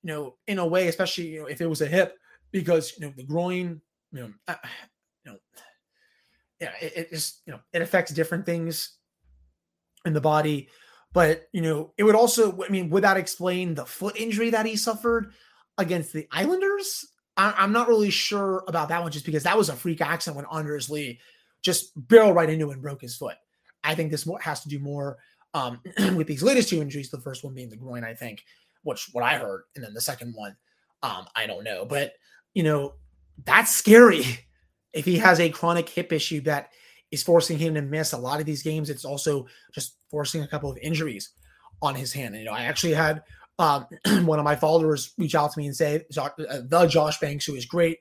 you 0.03 0.13
know, 0.13 0.35
in 0.47 0.59
a 0.59 0.67
way, 0.67 0.89
especially 0.89 1.27
you 1.27 1.41
know 1.41 1.47
if 1.47 1.61
it 1.61 1.67
was 1.67 1.81
a 1.81 1.87
hip, 1.87 2.17
because 2.53 2.93
you 2.97 3.05
know 3.05 3.13
the 3.17 3.23
groin, 3.23 3.81
you 4.13 4.21
know, 4.21 4.33
uh, 4.47 4.55
you 5.25 5.31
know, 5.33 5.37
yeah, 6.61 6.71
it, 6.79 6.93
it 6.95 7.09
just 7.09 7.41
you 7.45 7.51
know 7.51 7.59
it 7.73 7.81
affects 7.81 8.13
different 8.13 8.45
things 8.45 8.97
in 10.05 10.13
the 10.13 10.21
body. 10.21 10.69
But 11.11 11.49
you 11.51 11.61
know, 11.61 11.93
it 11.97 12.03
would 12.03 12.15
also, 12.15 12.63
I 12.63 12.69
mean, 12.69 12.89
would 12.89 13.03
that 13.03 13.17
explain 13.17 13.75
the 13.75 13.85
foot 13.85 14.15
injury 14.15 14.51
that 14.51 14.65
he 14.65 14.77
suffered 14.77 15.33
against 15.77 16.13
the 16.13 16.27
Islanders? 16.31 17.05
I, 17.35 17.63
am 17.63 17.71
not 17.71 17.87
really 17.87 18.09
sure 18.09 18.63
about 18.67 18.89
that 18.89 19.01
one 19.01 19.11
just 19.11 19.25
because 19.25 19.43
that 19.43 19.57
was 19.57 19.69
a 19.69 19.75
freak 19.75 20.01
accident 20.01 20.37
when 20.37 20.57
Anders 20.57 20.89
Lee 20.89 21.19
just 21.63 21.91
barreled 21.95 22.35
right 22.35 22.49
into 22.49 22.69
and 22.69 22.81
broke 22.81 23.01
his 23.01 23.15
foot. 23.15 23.35
I 23.83 23.95
think 23.95 24.11
this 24.11 24.27
has 24.41 24.61
to 24.61 24.69
do 24.69 24.79
more 24.79 25.17
um, 25.53 25.81
with 26.15 26.27
these 26.27 26.43
latest 26.43 26.69
two 26.69 26.81
injuries. 26.81 27.09
The 27.09 27.19
first 27.19 27.43
one 27.43 27.53
being 27.53 27.69
the 27.69 27.77
groin, 27.77 28.03
I 28.03 28.13
think, 28.13 28.43
which 28.83 29.09
what 29.13 29.23
I 29.23 29.37
heard, 29.37 29.63
and 29.75 29.83
then 29.83 29.93
the 29.93 30.01
second 30.01 30.33
one, 30.35 30.55
um, 31.01 31.25
I 31.35 31.47
don't 31.47 31.63
know. 31.63 31.85
But 31.85 32.13
you 32.53 32.63
know, 32.63 32.93
that's 33.45 33.75
scary 33.75 34.23
if 34.93 35.05
he 35.05 35.17
has 35.17 35.39
a 35.39 35.49
chronic 35.49 35.89
hip 35.89 36.11
issue 36.11 36.41
that 36.41 36.69
is 37.11 37.23
forcing 37.23 37.57
him 37.57 37.75
to 37.75 37.81
miss 37.81 38.13
a 38.13 38.17
lot 38.17 38.39
of 38.39 38.45
these 38.45 38.63
games. 38.63 38.89
It's 38.89 39.05
also 39.05 39.47
just 39.71 39.97
forcing 40.09 40.41
a 40.41 40.47
couple 40.47 40.71
of 40.71 40.77
injuries 40.79 41.29
on 41.81 41.95
his 41.95 42.11
hand. 42.11 42.33
And, 42.33 42.43
you 42.43 42.49
know, 42.49 42.55
I 42.55 42.63
actually 42.63 42.93
had 42.93 43.21
um, 43.59 43.85
one 44.25 44.39
of 44.39 44.45
my 44.45 44.55
followers 44.55 45.13
reach 45.17 45.35
out 45.35 45.51
to 45.51 45.59
me 45.59 45.67
and 45.67 45.75
say, 45.75 46.03
uh, 46.17 46.29
the 46.37 46.87
Josh 46.87 47.19
Banks, 47.19 47.45
who 47.45 47.55
is 47.55 47.65
great 47.65 47.99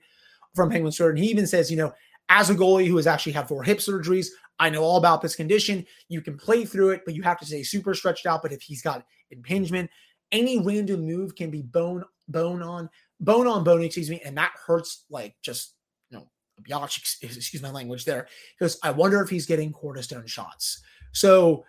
from 0.54 0.70
Penguin 0.70 0.92
Sword, 0.92 1.16
and 1.16 1.24
he 1.24 1.30
even 1.30 1.46
says, 1.46 1.70
you 1.70 1.76
know, 1.76 1.92
as 2.28 2.48
a 2.48 2.54
goalie 2.54 2.86
who 2.86 2.96
has 2.96 3.06
actually 3.06 3.32
had 3.32 3.48
four 3.48 3.62
hip 3.62 3.78
surgeries, 3.78 4.28
I 4.58 4.70
know 4.70 4.82
all 4.82 4.96
about 4.96 5.20
this 5.20 5.36
condition. 5.36 5.84
You 6.08 6.20
can 6.22 6.38
play 6.38 6.64
through 6.64 6.90
it, 6.90 7.02
but 7.04 7.14
you 7.14 7.22
have 7.22 7.38
to 7.40 7.46
stay 7.46 7.62
super 7.62 7.94
stretched 7.94 8.26
out. 8.26 8.42
But 8.42 8.52
if 8.52 8.62
he's 8.62 8.80
got 8.80 9.04
impingement, 9.30 9.90
any 10.30 10.64
random 10.64 11.04
move 11.04 11.34
can 11.34 11.50
be 11.50 11.62
bone 11.62 12.04
bone 12.28 12.62
on 12.62 12.88
bone 13.22 13.46
on 13.46 13.64
bone, 13.64 13.82
excuse 13.82 14.10
me, 14.10 14.20
and 14.24 14.36
that 14.36 14.52
hurts 14.66 15.04
like 15.08 15.34
just 15.42 15.74
you 16.10 16.18
know, 16.18 16.84
excuse 17.22 17.62
my 17.62 17.70
language 17.70 18.04
there. 18.04 18.26
Because 18.58 18.78
I 18.82 18.90
wonder 18.90 19.22
if 19.22 19.30
he's 19.30 19.46
getting 19.46 19.72
cortisone 19.72 20.28
shots. 20.28 20.82
So 21.12 21.64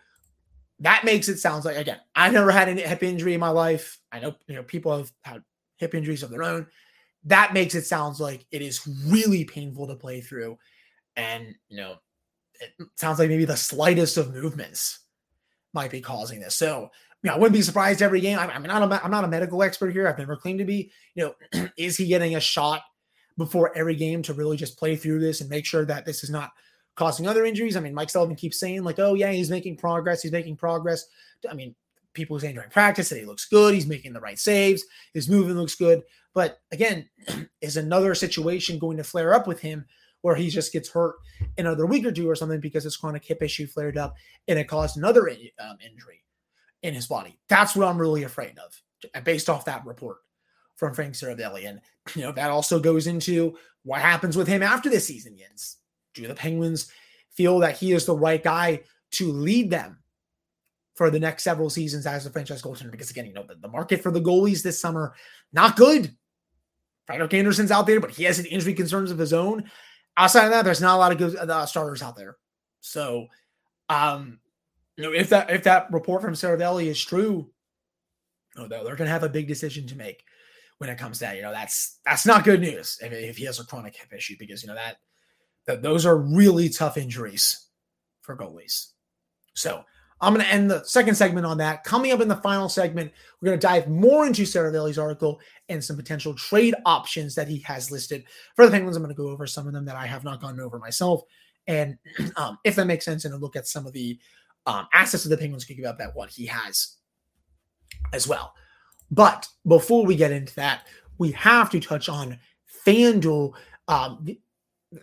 that 0.80 1.06
makes 1.06 1.30
it 1.30 1.38
sounds 1.38 1.64
like 1.66 1.78
again, 1.78 2.00
I've 2.16 2.34
never 2.34 2.52
had 2.52 2.68
a 2.68 2.74
hip 2.74 3.04
injury 3.04 3.34
in 3.34 3.40
my 3.40 3.50
life. 3.50 4.00
I 4.12 4.20
know 4.20 4.36
you 4.48 4.56
know 4.56 4.64
people 4.64 4.98
have 4.98 5.12
had 5.24 5.44
hip 5.78 5.96
injuries 5.96 6.24
of 6.24 6.30
their 6.30 6.44
own. 6.44 6.68
That 7.26 7.54
makes 7.54 7.76
it 7.76 7.86
sounds 7.86 8.20
like 8.20 8.46
it 8.52 8.62
is 8.62 8.86
really 9.08 9.46
painful 9.46 9.88
to 9.88 9.96
play 9.96 10.20
through. 10.20 10.58
And 11.16 11.56
you 11.70 11.78
know, 11.78 11.96
it 12.60 12.72
sounds 12.96 13.20
like 13.20 13.30
maybe 13.30 13.46
the 13.46 13.56
slightest 13.56 14.18
of 14.18 14.34
movements 14.34 15.00
might 15.74 15.92
be 15.92 16.02
causing 16.02 16.40
this. 16.40 16.56
So 16.56 16.90
you 17.24 17.30
know, 17.30 17.36
I 17.36 17.40
wouldn't 17.40 17.54
be 17.54 17.62
surprised 17.62 18.02
every 18.02 18.20
game. 18.20 18.38
I, 18.38 18.54
am 18.54 18.64
not 18.64 18.92
a, 18.92 19.04
I'm 19.04 19.12
not 19.12 19.24
a 19.24 19.30
medical 19.30 19.64
expert 19.64 19.92
here. 19.94 20.08
I've 20.08 20.18
never 20.18 20.36
claimed 20.36 20.60
to 20.60 20.66
be. 20.66 20.92
You 21.16 21.34
know, 21.54 21.70
is 21.78 21.96
he 21.96 22.08
getting 22.08 22.36
a 22.36 22.42
shot 22.42 22.82
before 23.38 23.76
every 23.78 23.96
game 23.96 24.22
to 24.24 24.34
really 24.34 24.58
just 24.58 24.78
play 24.78 24.96
through 24.96 25.20
this 25.20 25.40
and 25.40 25.50
make 25.50 25.66
sure 25.66 25.86
that 25.86 26.06
this 26.06 26.24
is 26.24 26.30
not 26.30 26.52
causing 26.96 27.26
other 27.26 27.46
injuries? 27.46 27.78
I 27.78 27.80
mean, 27.80 27.94
Mike 27.94 28.10
Sullivan 28.10 28.36
keeps 28.36 28.60
saying 28.60 28.84
like, 28.84 29.00
"Oh 29.00 29.14
yeah, 29.14 29.32
he's 29.32 29.50
making 29.50 29.78
progress. 29.78 30.22
He's 30.22 30.34
making 30.34 30.58
progress." 30.58 31.06
I 31.50 31.54
mean, 31.54 31.76
people 32.14 32.38
saying 32.40 32.56
during 32.56 32.70
practice 32.70 33.08
that 33.10 33.20
he 33.20 33.26
looks 33.26 33.48
good. 33.48 33.74
He's 33.74 33.88
making 33.88 34.12
the 34.12 34.20
right 34.20 34.38
saves. 34.38 34.84
His 35.14 35.30
movement 35.30 35.58
looks 35.58 35.76
good. 35.76 36.04
But 36.34 36.60
again, 36.74 37.10
is 37.62 37.78
another 37.78 38.16
situation 38.16 38.80
going 38.80 38.98
to 38.98 39.04
flare 39.04 39.34
up 39.34 39.48
with 39.48 39.62
him 39.62 39.86
where 40.24 40.36
he 40.36 40.50
just 40.50 40.74
gets 40.74 40.90
hurt 40.90 41.16
another 41.58 41.86
week 41.86 42.06
or 42.06 42.12
two 42.12 42.30
or 42.30 42.36
something 42.36 42.60
because 42.60 42.86
his 42.86 42.98
chronic 42.98 43.26
hip 43.26 43.42
issue 43.42 43.68
flared 43.68 43.98
up 43.98 44.16
and 44.48 44.58
it 44.58 44.68
caused 44.68 44.98
another 44.98 45.30
um, 45.30 45.78
injury? 45.86 46.23
In 46.84 46.94
his 46.94 47.08
body. 47.08 47.40
That's 47.50 47.76
what 47.76 47.88
I'm 47.88 47.98
really 47.98 48.24
afraid 48.24 48.60
of, 48.60 49.24
based 49.24 49.50
off 49.50 49.66
that 49.66 49.86
report 49.86 50.18
from 50.76 50.94
Frank 50.94 51.14
Seravalli. 51.14 51.68
And 51.68 51.80
you 52.16 52.24
know 52.24 52.32
that 52.34 52.52
also 52.52 52.80
goes 52.80 53.08
into 53.08 53.58
what 53.84 54.02
happens 54.02 54.38
with 54.38 54.48
him 54.48 54.62
after 54.62 54.90
the 54.90 55.00
season 55.00 55.38
ends. 55.50 55.78
Do 56.14 56.28
the 56.28 56.36
Penguins 56.36 56.92
feel 57.32 57.60
that 57.60 57.78
he 57.78 57.94
is 57.94 58.06
the 58.06 58.16
right 58.16 58.44
guy 58.44 58.82
to 59.12 59.32
lead 59.32 59.70
them 59.70 60.00
for 60.96 61.10
the 61.10 61.20
next 61.20 61.44
several 61.44 61.70
seasons 61.70 62.06
as 62.06 62.26
a 62.26 62.30
franchise 62.30 62.62
goaltender? 62.62 62.92
Because 62.92 63.10
again, 63.10 63.26
you 63.26 63.34
know 63.34 63.46
the, 63.48 63.56
the 63.56 63.68
market 63.68 64.04
for 64.04 64.12
the 64.12 64.22
goalies 64.22 64.62
this 64.62 64.80
summer 64.80 65.16
not 65.54 65.76
good. 65.76 66.16
Frederik 67.06 67.34
Andersen's 67.34 67.72
out 67.72 67.86
there, 67.86 68.00
but 68.00 68.12
he 68.12 68.24
has 68.24 68.40
an 68.40 68.46
injury 68.46 68.74
concerns 68.74 69.12
of 69.12 69.18
his 69.18 69.34
own. 69.34 69.70
Outside 70.16 70.46
of 70.46 70.52
that, 70.52 70.64
there's 70.64 70.82
not 70.82 70.96
a 70.96 70.98
lot 70.98 71.12
of 71.12 71.18
good 71.18 71.36
uh, 71.36 71.66
starters 71.66 72.02
out 72.02 72.16
there. 72.16 72.38
So, 72.82 73.28
um, 73.90 74.40
you 74.98 75.04
know, 75.04 75.12
if 75.12 75.30
that 75.30 75.50
if 75.50 75.64
that 75.64 75.92
report 75.92 76.22
from 76.22 76.34
Seravalli 76.34 76.86
is 76.86 77.04
true, 77.04 77.50
you 78.56 78.68
they're, 78.68 78.84
going 78.84 78.98
to 78.98 79.08
have 79.08 79.24
a 79.24 79.30
big 79.30 79.48
decision 79.48 79.88
to 79.88 79.96
make 79.96 80.24
when 80.78 80.90
it 80.90 80.98
comes 80.98 81.20
to 81.20 81.26
that. 81.26 81.36
You 81.36 81.42
know, 81.42 81.52
that's 81.52 82.00
that's 82.06 82.26
not 82.26 82.44
good 82.44 82.62
news 82.62 83.00
if, 83.02 83.12
if 83.12 83.38
he 83.38 83.46
has 83.46 83.60
a 83.60 83.66
chronic 83.66 83.96
hip 83.96 84.14
issue 84.14 84.36
because 84.38 84.62
you 84.62 84.68
know 84.68 84.76
that 84.76 84.98
that 85.66 85.82
those 85.82 86.06
are 86.06 86.18
really 86.18 86.70
tough 86.70 86.98
injuries 86.98 87.68
for 88.22 88.36
goalies. 88.36 88.90
So 89.56 89.84
I'm 90.22 90.34
going 90.34 90.46
to 90.46 90.52
end 90.52 90.72
the 90.72 90.84
second 90.84 91.16
segment 91.16 91.46
on 91.46 91.58
that. 91.58 91.84
Coming 91.84 92.12
up 92.12 92.22
in 92.22 92.28
the 92.28 92.38
final 92.38 92.70
segment, 92.70 93.12
we're 93.42 93.48
going 93.48 93.60
to 93.60 93.68
dive 93.68 93.90
more 93.90 94.26
into 94.26 94.44
Seravalli's 94.44 94.98
article 94.98 95.40
and 95.70 95.84
some 95.84 95.98
potential 95.98 96.34
trade 96.34 96.76
options 96.86 97.36
that 97.36 97.48
he 97.48 97.60
has 97.60 97.92
listed 97.92 98.24
for 98.56 98.66
the 98.66 98.72
Penguins. 98.72 98.96
I'm 98.96 99.04
going 99.04 99.14
to 99.14 99.22
go 99.22 99.30
over 99.30 99.46
some 99.48 99.68
of 99.68 99.74
them 99.74 99.86
that 99.86 99.96
I 99.96 100.06
have 100.06 100.24
not 100.24 100.42
gone 100.42 100.60
over 100.60 100.80
myself, 100.80 101.24
and 101.68 101.98
um, 102.36 102.58
if 102.64 102.76
that 102.76 102.88
makes 102.88 103.06
sense, 103.06 103.26
and 103.26 103.42
look 103.42 103.56
at 103.56 103.68
some 103.68 103.86
of 103.86 103.94
the 103.94 104.18
um, 104.66 104.88
assets 104.94 105.26
of 105.26 105.32
the 105.32 105.38
Penguins 105.38 105.66
could 105.66 105.78
give 105.78 105.86
up 105.86 105.98
that 105.98 106.16
what 106.16 106.30
he 106.30 106.46
has 106.46 106.96
as 108.14 108.28
well. 108.28 108.54
But 109.12 109.48
before 109.68 110.06
we 110.06 110.16
get 110.16 110.32
into 110.32 110.56
that, 110.56 110.88
we 111.18 111.32
have 111.32 111.70
to 111.72 111.80
touch 111.80 112.10
on 112.10 112.40
FanDuel. 112.86 113.54
Um, 113.88 114.26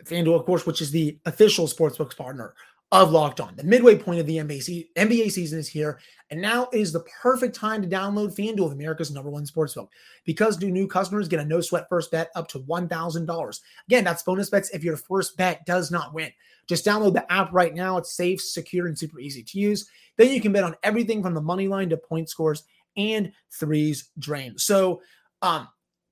FanDuel, 0.05 0.39
of 0.39 0.47
course, 0.47 0.67
which 0.67 0.81
is 0.81 0.91
the 0.91 1.19
official 1.27 1.67
sportsbooks 1.67 2.17
partner 2.17 2.55
of 2.93 3.13
Locked 3.13 3.41
On. 3.41 3.55
The 3.55 3.63
midway 3.63 3.97
point 3.97 4.19
of 4.19 4.27
the 4.27 4.39
NBA, 4.39 5.31
season 5.31 5.59
is 5.59 5.69
here, 5.69 6.01
and 6.31 6.41
now 6.41 6.69
is 6.73 6.93
the 6.93 7.05
perfect 7.23 7.55
time 7.55 7.83
to 7.83 7.89
download 7.89 8.35
FanDuel, 8.37 8.73
America's 8.73 9.13
number 9.13 9.31
one 9.31 9.47
sportsbook, 9.47 9.89
because 10.25 10.61
new 10.61 10.89
customers 10.89 11.29
get 11.29 11.41
a 11.41 11.45
no 11.45 11.61
sweat 11.61 11.89
first 11.89 12.11
bet 12.11 12.31
up 12.35 12.49
to 12.49 12.59
$1,000. 12.59 13.61
Again, 13.87 14.05
that's 14.05 14.25
bonus 14.25 14.51
bets 14.51 14.71
if 14.71 14.83
your 14.83 14.97
first 14.97 15.37
bet 15.37 15.65
does 15.67 15.91
not 15.93 16.13
win. 16.13 16.33
Just 16.67 16.85
download 16.85 17.15
the 17.15 17.33
app 17.33 17.53
right 17.53 17.75
now. 17.75 17.97
It's 17.97 18.15
safe, 18.15 18.41
secure, 18.41 18.87
and 18.87 18.99
super 18.99 19.21
easy 19.21 19.43
to 19.45 19.59
use. 19.59 19.89
Then 20.17 20.31
you 20.31 20.41
can 20.41 20.53
bet 20.53 20.65
on 20.65 20.77
everything 20.83 21.23
from 21.23 21.35
the 21.35 21.41
money 21.41 21.69
line 21.69 21.91
to 21.91 21.97
point 21.97 22.29
scores 22.29 22.65
and 22.97 23.33
threes 23.53 24.11
drained. 24.19 24.61
So 24.61 25.01
um, 25.43 25.69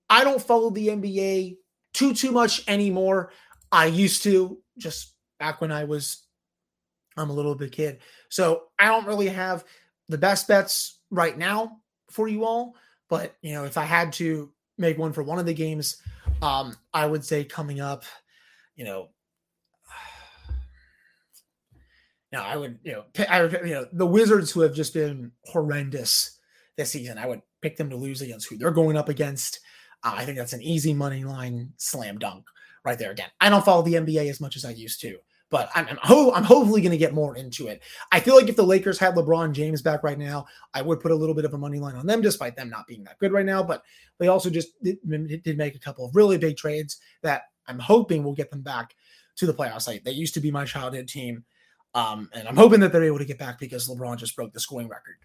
I 0.08 0.24
don't 0.24 0.42
follow 0.42 0.70
the 0.70 0.88
NBA 0.88 1.56
too 1.92 2.14
too 2.14 2.30
much 2.30 2.62
anymore. 2.68 3.32
I 3.72 3.86
used 3.86 4.22
to 4.22 4.58
just 4.78 5.14
back 5.38 5.60
when 5.60 5.72
I 5.72 5.84
was 5.84 6.27
I'm 7.18 7.30
a 7.30 7.34
little 7.34 7.54
bit 7.54 7.72
kid. 7.72 7.98
So 8.28 8.64
I 8.78 8.86
don't 8.86 9.06
really 9.06 9.28
have 9.28 9.64
the 10.08 10.18
best 10.18 10.48
bets 10.48 11.00
right 11.10 11.36
now 11.36 11.78
for 12.10 12.28
you 12.28 12.44
all. 12.44 12.74
But 13.08 13.36
you 13.42 13.52
know, 13.52 13.64
if 13.64 13.76
I 13.76 13.84
had 13.84 14.12
to 14.14 14.52
make 14.76 14.98
one 14.98 15.12
for 15.12 15.22
one 15.22 15.38
of 15.38 15.46
the 15.46 15.54
games, 15.54 16.02
um, 16.42 16.76
I 16.92 17.06
would 17.06 17.24
say 17.24 17.44
coming 17.44 17.80
up, 17.80 18.04
you 18.76 18.84
know, 18.84 19.08
now 22.32 22.44
I 22.44 22.56
would, 22.56 22.78
you 22.82 22.92
know, 22.92 23.04
I 23.28 23.42
would, 23.42 23.52
you 23.64 23.74
know, 23.74 23.86
the 23.92 24.06
Wizards 24.06 24.50
who 24.50 24.60
have 24.60 24.74
just 24.74 24.94
been 24.94 25.32
horrendous 25.44 26.38
this 26.76 26.92
season, 26.92 27.18
I 27.18 27.26
would 27.26 27.42
pick 27.60 27.76
them 27.76 27.90
to 27.90 27.96
lose 27.96 28.22
against 28.22 28.48
who 28.48 28.56
they're 28.56 28.70
going 28.70 28.96
up 28.96 29.08
against. 29.08 29.60
Uh, 30.04 30.14
I 30.16 30.24
think 30.24 30.38
that's 30.38 30.52
an 30.52 30.62
easy 30.62 30.94
money 30.94 31.24
line 31.24 31.72
slam 31.76 32.18
dunk 32.18 32.44
right 32.84 32.98
there. 32.98 33.10
Again, 33.10 33.30
I 33.40 33.48
don't 33.48 33.64
follow 33.64 33.82
the 33.82 33.94
NBA 33.94 34.30
as 34.30 34.40
much 34.40 34.54
as 34.54 34.64
I 34.64 34.70
used 34.70 35.00
to 35.00 35.18
but 35.50 35.70
I'm 35.74 35.86
I'm, 35.88 35.98
ho- 36.02 36.32
I'm 36.32 36.44
hopefully 36.44 36.80
going 36.80 36.92
to 36.92 36.98
get 36.98 37.14
more 37.14 37.36
into 37.36 37.68
it. 37.68 37.82
I 38.12 38.20
feel 38.20 38.36
like 38.36 38.48
if 38.48 38.56
the 38.56 38.62
Lakers 38.62 38.98
had 38.98 39.14
LeBron 39.14 39.52
James 39.52 39.82
back 39.82 40.02
right 40.02 40.18
now, 40.18 40.46
I 40.74 40.82
would 40.82 41.00
put 41.00 41.10
a 41.10 41.16
little 41.16 41.34
bit 41.34 41.44
of 41.44 41.54
a 41.54 41.58
money 41.58 41.78
line 41.78 41.96
on 41.96 42.06
them, 42.06 42.20
despite 42.20 42.56
them 42.56 42.70
not 42.70 42.86
being 42.86 43.04
that 43.04 43.18
good 43.18 43.32
right 43.32 43.46
now. 43.46 43.62
But 43.62 43.82
they 44.18 44.28
also 44.28 44.50
just 44.50 44.68
did, 44.82 44.98
did 45.42 45.58
make 45.58 45.74
a 45.74 45.80
couple 45.80 46.04
of 46.04 46.14
really 46.14 46.38
big 46.38 46.56
trades 46.56 46.98
that 47.22 47.42
I'm 47.66 47.78
hoping 47.78 48.24
will 48.24 48.34
get 48.34 48.50
them 48.50 48.62
back 48.62 48.94
to 49.36 49.46
the 49.46 49.54
playoffs. 49.54 49.86
Like 49.86 50.04
they 50.04 50.12
used 50.12 50.34
to 50.34 50.40
be 50.40 50.50
my 50.50 50.64
childhood 50.64 51.08
team, 51.08 51.44
um, 51.94 52.28
and 52.32 52.46
I'm 52.46 52.56
hoping 52.56 52.80
that 52.80 52.92
they're 52.92 53.04
able 53.04 53.18
to 53.18 53.24
get 53.24 53.38
back 53.38 53.58
because 53.58 53.88
LeBron 53.88 54.18
just 54.18 54.36
broke 54.36 54.52
the 54.52 54.60
scoring 54.60 54.88
record 54.88 55.16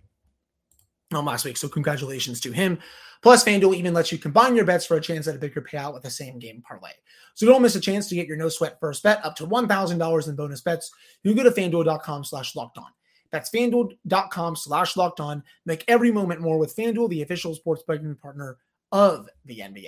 um, 1.16 1.26
last 1.26 1.46
week. 1.46 1.58
So 1.58 1.68
congratulations 1.68 2.40
to 2.42 2.52
him. 2.52 2.80
Plus, 3.22 3.44
FanDuel 3.44 3.76
even 3.76 3.94
lets 3.94 4.12
you 4.12 4.18
combine 4.18 4.56
your 4.56 4.66
bets 4.66 4.86
for 4.86 4.98
a 4.98 5.02
chance 5.02 5.28
at 5.28 5.36
a 5.36 5.40
bigger 5.40 5.62
payout 5.62 5.94
with 5.94 6.04
the 6.04 6.10
same 6.10 6.40
game 6.40 6.62
parlay. 6.62 6.92
So 7.36 7.46
don't 7.46 7.62
miss 7.62 7.76
a 7.76 7.80
chance 7.80 8.10
to 8.10 8.16
get 8.16 8.28
your 8.28 8.38
no 8.38 8.50
sweat 8.50 8.78
first 8.80 9.02
bet 9.02 9.24
up 9.26 9.36
to 9.38 9.48
$1,000 9.48 10.28
in 10.28 10.36
bonus 10.36 10.62
bets. 10.62 10.92
You 11.24 11.34
go 11.34 11.44
to 11.44 11.52
fanduel.com 11.52 12.26
slash 12.26 12.56
locked 12.56 12.78
on. 12.78 12.88
That's 13.32 13.50
fanduel.com 13.50 14.56
slash 14.56 14.98
locked 14.98 15.20
on. 15.20 15.44
Make 15.66 15.86
every 15.88 16.12
moment 16.12 16.42
more 16.42 16.58
with 16.58 16.76
FanDuel, 16.76 17.10
the 17.10 17.22
official 17.22 17.56
sports 17.56 17.84
betting 17.88 18.16
partner 18.16 18.58
of 18.92 19.30
the 19.46 19.60
NBA. 19.60 19.88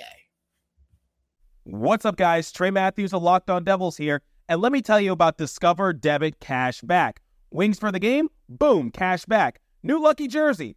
What's 1.64 2.04
up, 2.04 2.16
guys? 2.16 2.52
Trey 2.52 2.70
Matthews 2.70 3.12
of 3.12 3.22
Locked 3.22 3.50
On 3.50 3.64
Devils 3.64 3.96
here. 3.96 4.22
And 4.48 4.60
let 4.60 4.72
me 4.72 4.80
tell 4.80 5.00
you 5.00 5.12
about 5.12 5.36
Discover 5.36 5.94
Debit 5.94 6.40
Cash 6.40 6.80
Back. 6.80 7.20
Wings 7.50 7.78
for 7.78 7.92
the 7.92 7.98
game? 7.98 8.28
Boom, 8.48 8.90
cash 8.90 9.24
back. 9.24 9.60
New 9.82 10.00
lucky 10.00 10.28
jersey? 10.28 10.76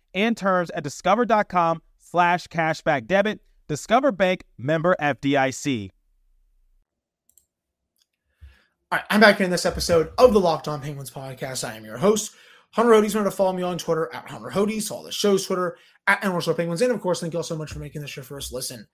and 0.13 0.35
terms 0.35 0.69
at 0.71 0.83
discover.com 0.83 1.81
slash 1.97 2.47
cashback 2.47 3.07
debit. 3.07 3.41
Discover 3.67 4.11
Bank 4.11 4.43
member 4.57 4.95
FDIC. 4.99 5.91
All 8.91 8.97
right, 8.97 9.05
I'm 9.09 9.21
back 9.21 9.39
in 9.39 9.49
this 9.49 9.65
episode 9.65 10.11
of 10.17 10.33
the 10.33 10.39
Locked 10.39 10.67
On 10.67 10.81
Penguins 10.81 11.09
podcast. 11.09 11.65
I 11.65 11.77
am 11.77 11.85
your 11.85 11.97
host, 11.97 12.33
Hunter 12.71 12.91
Hodes. 12.91 13.13
Remember 13.13 13.29
to 13.29 13.35
follow 13.35 13.53
me 13.53 13.63
on 13.63 13.77
Twitter 13.77 14.13
at 14.13 14.29
Hunter 14.29 14.49
Hodes, 14.49 14.91
all 14.91 15.03
the 15.03 15.13
show's 15.13 15.45
Twitter 15.45 15.77
at 16.07 16.21
NRSL 16.21 16.57
Penguins. 16.57 16.81
And 16.81 16.91
of 16.91 16.99
course, 16.99 17.21
thank 17.21 17.31
you 17.31 17.39
all 17.39 17.43
so 17.43 17.55
much 17.55 17.71
for 17.71 17.79
making 17.79 18.01
this 18.01 18.17
your 18.17 18.25
first 18.25 18.51
listen 18.51 18.85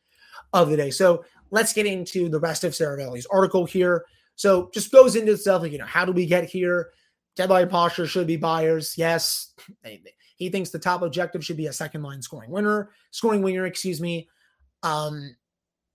of 0.53 0.69
the 0.69 0.77
day. 0.77 0.91
So 0.91 1.25
let's 1.49 1.73
get 1.73 1.87
into 1.87 2.29
the 2.29 2.39
rest 2.39 2.63
of 2.63 2.73
Seravalli's 2.73 3.25
article 3.31 3.65
here. 3.65 4.05
So 4.35 4.69
just 4.71 4.91
goes 4.91 5.15
into 5.15 5.31
itself, 5.31 5.63
like, 5.63 5.71
you 5.71 5.79
know, 5.79 5.85
how 5.85 6.05
do 6.05 6.11
we 6.11 6.27
get 6.27 6.43
here? 6.43 6.91
Deadline 7.35 7.69
posture 7.69 8.05
should 8.05 8.27
be 8.27 8.37
buyers. 8.37 8.95
Yes. 8.97 9.53
He 10.37 10.49
thinks 10.49 10.69
the 10.69 10.79
top 10.79 11.01
objective 11.01 11.43
should 11.43 11.57
be 11.57 11.67
a 11.67 11.73
second 11.73 12.03
line 12.03 12.21
scoring 12.21 12.51
winner, 12.51 12.91
scoring 13.11 13.41
winger, 13.41 13.65
excuse 13.65 13.99
me. 13.99 14.29
Um, 14.83 15.35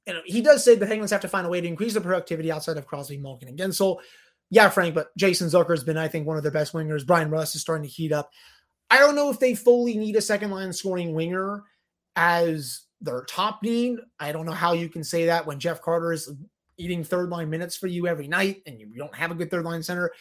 know, 0.06 0.20
he 0.24 0.40
does 0.40 0.64
say 0.64 0.74
the 0.74 0.86
Penguins 0.86 1.12
have 1.12 1.20
to 1.20 1.28
find 1.28 1.46
a 1.46 1.50
way 1.50 1.60
to 1.60 1.68
increase 1.68 1.94
the 1.94 2.00
productivity 2.00 2.50
outside 2.50 2.76
of 2.76 2.86
Crosby, 2.86 3.18
Malkin, 3.18 3.48
and 3.48 3.58
Guentzel. 3.58 3.98
Yeah, 4.50 4.68
Frank, 4.68 4.94
but 4.94 5.16
Jason 5.16 5.48
Zucker 5.48 5.70
has 5.70 5.84
been, 5.84 5.96
I 5.96 6.08
think, 6.08 6.26
one 6.26 6.36
of 6.36 6.42
their 6.42 6.52
best 6.52 6.72
wingers. 6.72 7.06
Bryan 7.06 7.30
Rust 7.30 7.54
is 7.54 7.62
starting 7.62 7.88
to 7.88 7.94
heat 7.94 8.12
up. 8.12 8.30
I 8.90 8.98
don't 8.98 9.14
know 9.14 9.30
if 9.30 9.38
they 9.38 9.54
fully 9.54 9.96
need 9.96 10.16
a 10.16 10.20
second 10.20 10.50
line 10.50 10.72
scoring 10.72 11.14
winger 11.14 11.62
as 12.16 12.82
their 13.00 13.24
top 13.24 13.62
need. 13.62 13.98
I 14.20 14.32
don't 14.32 14.44
know 14.44 14.52
how 14.52 14.72
you 14.72 14.88
can 14.88 15.04
say 15.04 15.26
that 15.26 15.46
when 15.46 15.58
Jeff 15.58 15.80
Carter 15.80 16.12
is 16.12 16.30
eating 16.76 17.04
third 17.04 17.30
line 17.30 17.48
minutes 17.48 17.76
for 17.76 17.86
you 17.86 18.06
every 18.06 18.28
night 18.28 18.62
and 18.66 18.78
you 18.78 18.86
don't 18.96 19.14
have 19.14 19.30
a 19.30 19.34
good 19.34 19.50
third 19.50 19.64
line 19.64 19.82
center. 19.82 20.12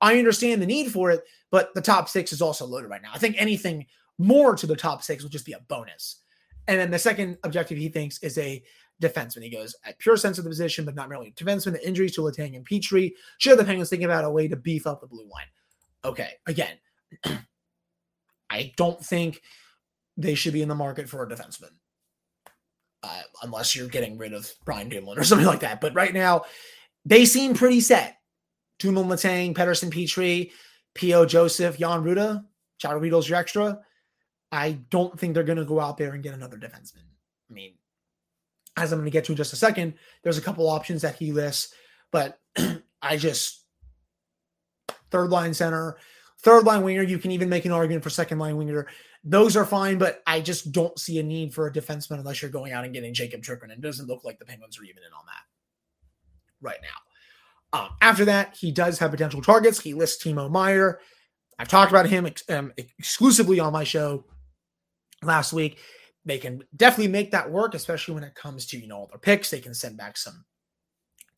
I 0.00 0.18
understand 0.18 0.62
the 0.62 0.66
need 0.66 0.92
for 0.92 1.10
it, 1.10 1.22
but 1.50 1.74
the 1.74 1.80
top 1.80 2.08
six 2.08 2.32
is 2.32 2.42
also 2.42 2.66
loaded 2.66 2.88
right 2.88 3.02
now. 3.02 3.10
I 3.12 3.18
think 3.18 3.36
anything 3.38 3.86
more 4.18 4.54
to 4.56 4.66
the 4.66 4.76
top 4.76 5.02
six 5.02 5.22
will 5.22 5.30
just 5.30 5.46
be 5.46 5.52
a 5.52 5.60
bonus. 5.68 6.22
And 6.66 6.78
then 6.78 6.90
the 6.90 6.98
second 6.98 7.38
objective 7.44 7.78
he 7.78 7.88
thinks 7.88 8.18
is 8.22 8.36
a 8.38 8.62
defenseman. 9.02 9.42
He 9.42 9.50
goes 9.50 9.74
at 9.84 9.98
pure 9.98 10.16
sense 10.16 10.38
of 10.38 10.44
the 10.44 10.50
position, 10.50 10.84
but 10.84 10.94
not 10.94 11.08
merely 11.08 11.32
defenseman. 11.32 11.72
The 11.72 11.86
injuries 11.86 12.14
to 12.14 12.20
Letang 12.20 12.56
and 12.56 12.66
Petry 12.66 13.12
show 13.38 13.56
the 13.56 13.64
Penguins 13.64 13.90
thinking 13.90 14.04
about 14.04 14.24
a 14.24 14.30
way 14.30 14.48
to 14.48 14.56
beef 14.56 14.86
up 14.86 15.00
the 15.00 15.06
blue 15.06 15.28
line. 15.28 15.46
Okay, 16.04 16.32
again, 16.46 16.76
I 18.50 18.72
don't 18.76 19.04
think 19.04 19.40
they 20.16 20.34
should 20.34 20.52
be 20.52 20.62
in 20.62 20.68
the 20.68 20.74
market 20.74 21.08
for 21.08 21.22
a 21.22 21.28
defenseman. 21.28 21.70
Uh, 23.02 23.22
unless 23.42 23.76
you're 23.76 23.88
getting 23.88 24.18
rid 24.18 24.32
of 24.32 24.52
Brian 24.64 24.88
Dumoulin 24.88 25.18
or 25.18 25.24
something 25.24 25.46
like 25.46 25.60
that. 25.60 25.80
But 25.80 25.94
right 25.94 26.12
now, 26.12 26.42
they 27.04 27.24
seem 27.24 27.54
pretty 27.54 27.80
set. 27.80 28.17
Dumoulin, 28.78 29.08
Letang, 29.08 29.54
Pettersson 29.54 29.90
Petry, 29.90 30.50
P.O. 30.94 31.26
Joseph, 31.26 31.78
Jan 31.78 32.02
Rutta, 32.02 32.44
Chad 32.78 32.92
Ruhwedel's 32.92 33.28
your 33.28 33.38
extra. 33.38 33.80
I 34.50 34.72
don't 34.90 35.18
think 35.18 35.34
they're 35.34 35.42
going 35.42 35.58
to 35.58 35.64
go 35.64 35.80
out 35.80 35.98
there 35.98 36.14
and 36.14 36.22
get 36.22 36.34
another 36.34 36.56
defenseman. 36.56 37.04
I 37.50 37.52
mean, 37.52 37.74
as 38.76 38.92
I'm 38.92 38.98
going 38.98 39.06
to 39.06 39.12
get 39.12 39.24
to 39.24 39.32
in 39.32 39.36
just 39.36 39.52
a 39.52 39.56
second, 39.56 39.94
there's 40.22 40.38
a 40.38 40.42
couple 40.42 40.68
options 40.68 41.02
that 41.02 41.16
he 41.16 41.32
lists, 41.32 41.74
but 42.10 42.38
I 43.02 43.16
just 43.16 43.64
third 45.10 45.30
line 45.30 45.54
center, 45.54 45.98
third 46.40 46.64
line 46.64 46.82
winger. 46.82 47.02
You 47.02 47.18
can 47.18 47.30
even 47.32 47.48
make 47.48 47.64
an 47.64 47.72
argument 47.72 48.04
for 48.04 48.10
second 48.10 48.38
line 48.38 48.56
winger. 48.56 48.86
Those 49.24 49.56
are 49.56 49.66
fine, 49.66 49.98
but 49.98 50.22
I 50.26 50.40
just 50.40 50.72
don't 50.72 50.98
see 50.98 51.18
a 51.18 51.22
need 51.22 51.52
for 51.52 51.66
a 51.66 51.72
defenseman 51.72 52.18
unless 52.18 52.40
you're 52.40 52.50
going 52.50 52.72
out 52.72 52.84
and 52.84 52.94
getting 52.94 53.12
Jacob. 53.12 53.44
And 53.62 53.72
it 53.72 53.80
doesn't 53.80 54.06
look 54.06 54.24
like 54.24 54.38
the 54.38 54.44
Penguins 54.44 54.78
are 54.78 54.84
even 54.84 55.02
in 55.02 55.12
on 55.12 55.26
that 55.26 55.42
right 56.60 56.78
now. 56.80 57.07
Um, 57.72 57.88
after 58.00 58.24
that, 58.26 58.56
he 58.56 58.72
does 58.72 58.98
have 58.98 59.10
potential 59.10 59.42
targets. 59.42 59.80
He 59.80 59.94
lists 59.94 60.22
Timo 60.22 60.50
Meier. 60.50 61.00
I've 61.58 61.68
talked 61.68 61.90
about 61.90 62.06
him 62.06 62.26
ex- 62.26 62.48
um, 62.48 62.72
exclusively 62.76 63.60
on 63.60 63.72
my 63.72 63.84
show 63.84 64.24
last 65.22 65.52
week. 65.52 65.78
They 66.24 66.38
can 66.38 66.62
definitely 66.76 67.12
make 67.12 67.30
that 67.32 67.50
work, 67.50 67.74
especially 67.74 68.14
when 68.14 68.24
it 68.24 68.34
comes 68.34 68.66
to, 68.66 68.78
you 68.78 68.86
know, 68.86 68.98
all 68.98 69.06
their 69.06 69.18
picks. 69.18 69.50
They 69.50 69.60
can 69.60 69.74
send 69.74 69.96
back 69.96 70.16
some 70.16 70.44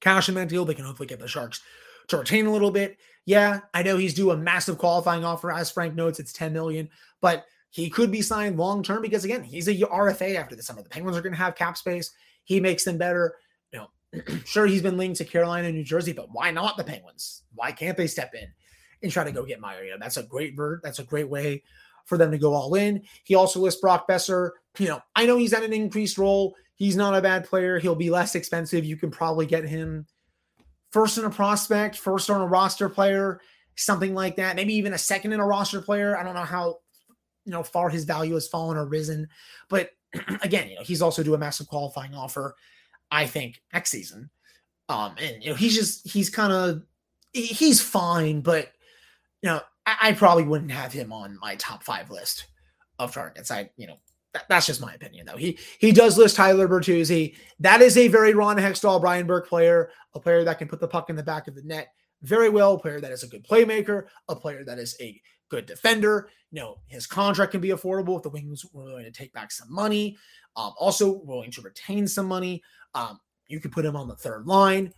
cash 0.00 0.28
in 0.28 0.34
that 0.36 0.48
deal. 0.48 0.64
They 0.64 0.74
can 0.74 0.84
hopefully 0.84 1.06
get 1.06 1.20
the 1.20 1.28
Sharks 1.28 1.60
to 2.08 2.18
retain 2.18 2.46
a 2.46 2.52
little 2.52 2.70
bit. 2.70 2.98
Yeah, 3.26 3.60
I 3.72 3.82
know 3.82 3.96
he's 3.96 4.14
due 4.14 4.30
a 4.30 4.36
massive 4.36 4.78
qualifying 4.78 5.24
offer. 5.24 5.52
As 5.52 5.70
Frank 5.70 5.94
notes, 5.94 6.18
it's 6.18 6.32
10 6.32 6.52
million, 6.52 6.88
but 7.20 7.46
he 7.70 7.88
could 7.88 8.10
be 8.10 8.22
signed 8.22 8.58
long 8.58 8.82
term 8.82 9.02
because 9.02 9.24
again, 9.24 9.44
he's 9.44 9.68
a 9.68 9.74
RFA 9.74 10.34
after 10.36 10.56
the 10.56 10.62
summer. 10.62 10.82
The 10.82 10.88
Penguins 10.88 11.16
are 11.16 11.22
going 11.22 11.32
to 11.32 11.38
have 11.38 11.54
cap 11.54 11.76
space. 11.76 12.10
He 12.44 12.60
makes 12.60 12.84
them 12.84 12.98
better. 12.98 13.36
Sure 14.44 14.66
he's 14.66 14.82
been 14.82 14.96
linked 14.96 15.18
to 15.18 15.24
Carolina 15.24 15.68
and 15.68 15.76
New 15.76 15.84
Jersey, 15.84 16.12
but 16.12 16.32
why 16.32 16.50
not 16.50 16.76
the 16.76 16.84
Penguins? 16.84 17.42
Why 17.54 17.70
can't 17.72 17.96
they 17.96 18.06
step 18.06 18.34
in 18.34 18.48
and 19.02 19.12
try 19.12 19.24
to 19.24 19.32
go 19.32 19.44
get 19.44 19.60
Meier? 19.60 19.84
You 19.84 19.90
know, 19.92 19.98
that's 20.00 20.16
a 20.16 20.22
great 20.22 20.56
vert. 20.56 20.80
That's 20.82 20.98
a 20.98 21.04
great 21.04 21.28
way 21.28 21.62
for 22.06 22.18
them 22.18 22.32
to 22.32 22.38
go 22.38 22.54
all 22.54 22.74
in. 22.74 23.02
He 23.24 23.36
also 23.36 23.60
lists 23.60 23.80
Brock 23.80 24.08
Boeser. 24.08 24.50
You 24.78 24.88
know, 24.88 25.00
I 25.14 25.26
know 25.26 25.36
he's 25.36 25.52
at 25.52 25.62
an 25.62 25.72
increased 25.72 26.18
role. 26.18 26.56
He's 26.74 26.96
not 26.96 27.14
a 27.14 27.22
bad 27.22 27.44
player. 27.44 27.78
He'll 27.78 27.94
be 27.94 28.10
less 28.10 28.34
expensive. 28.34 28.84
You 28.84 28.96
can 28.96 29.10
probably 29.10 29.46
get 29.46 29.64
him 29.64 30.06
first 30.90 31.18
in 31.18 31.24
a 31.24 31.30
prospect, 31.30 31.96
first 31.96 32.30
on 32.30 32.40
a 32.40 32.46
roster 32.46 32.88
player, 32.88 33.40
something 33.76 34.14
like 34.14 34.36
that. 34.36 34.56
Maybe 34.56 34.74
even 34.74 34.94
a 34.94 34.98
second 34.98 35.32
in 35.32 35.40
a 35.40 35.46
roster 35.46 35.80
player. 35.80 36.16
I 36.16 36.22
don't 36.22 36.34
know 36.34 36.40
how 36.40 36.78
you 37.44 37.52
know 37.52 37.62
far 37.62 37.90
his 37.90 38.04
value 38.04 38.34
has 38.34 38.48
fallen 38.48 38.76
or 38.76 38.86
risen, 38.86 39.28
but 39.68 39.90
again, 40.42 40.68
you 40.68 40.76
know, 40.76 40.82
he's 40.82 41.02
also 41.02 41.22
due 41.22 41.34
a 41.34 41.38
massive 41.38 41.68
qualifying 41.68 42.14
offer. 42.14 42.56
I 43.10 43.26
think 43.26 43.60
next 43.72 43.90
season. 43.90 44.30
Um, 44.88 45.14
and 45.18 45.42
you 45.42 45.50
know, 45.50 45.56
he's 45.56 45.74
just 45.74 46.08
he's 46.08 46.30
kind 46.30 46.52
of 46.52 46.82
he's 47.32 47.80
fine, 47.80 48.40
but 48.40 48.72
you 49.42 49.48
know, 49.48 49.60
I, 49.86 49.96
I, 50.02 50.12
probably 50.12 50.44
wouldn't 50.44 50.72
have 50.72 50.92
him 50.92 51.12
on 51.12 51.38
my 51.40 51.54
top 51.56 51.84
five 51.84 52.10
list 52.10 52.46
of 52.98 53.14
targets. 53.14 53.50
I, 53.50 53.70
you 53.76 53.86
know, 53.86 53.98
that, 54.34 54.44
that's 54.48 54.66
just 54.66 54.80
my 54.80 54.92
opinion, 54.94 55.26
though. 55.26 55.36
He 55.36 55.58
he 55.78 55.92
does 55.92 56.18
list 56.18 56.36
Tyler 56.36 56.68
Bertuzzi. 56.68 57.36
That 57.60 57.82
is 57.82 57.96
a 57.96 58.08
very 58.08 58.34
Ron 58.34 58.56
Hextall, 58.56 59.00
Brian 59.00 59.26
Burke 59.26 59.48
player, 59.48 59.90
a 60.14 60.20
player 60.20 60.44
that 60.44 60.58
can 60.58 60.68
put 60.68 60.80
the 60.80 60.88
puck 60.88 61.08
in 61.08 61.16
the 61.16 61.22
back 61.22 61.46
of 61.46 61.54
the 61.54 61.62
net 61.62 61.88
very 62.22 62.48
well, 62.48 62.74
a 62.74 62.78
player 62.78 63.00
that 63.00 63.12
is 63.12 63.22
a 63.22 63.28
good 63.28 63.46
playmaker, 63.46 64.06
a 64.28 64.36
player 64.36 64.64
that 64.64 64.78
is 64.78 64.96
a 65.00 65.20
good 65.48 65.66
defender. 65.66 66.28
You 66.50 66.60
know, 66.60 66.78
his 66.86 67.06
contract 67.06 67.52
can 67.52 67.60
be 67.60 67.68
affordable 67.68 68.16
if 68.16 68.22
the 68.22 68.28
Wings 68.28 68.64
were 68.72 68.84
willing 68.84 69.04
to 69.04 69.10
take 69.10 69.32
back 69.32 69.52
some 69.52 69.72
money. 69.72 70.16
Um, 70.56 70.72
also 70.78 71.18
willing 71.22 71.50
to 71.52 71.62
retain 71.62 72.06
some 72.06 72.26
money. 72.26 72.62
Um, 72.94 73.20
you 73.48 73.60
could 73.60 73.72
put 73.72 73.84
him 73.84 73.96
on 73.96 74.08
the 74.08 74.16
third 74.16 74.46
line 74.46 74.92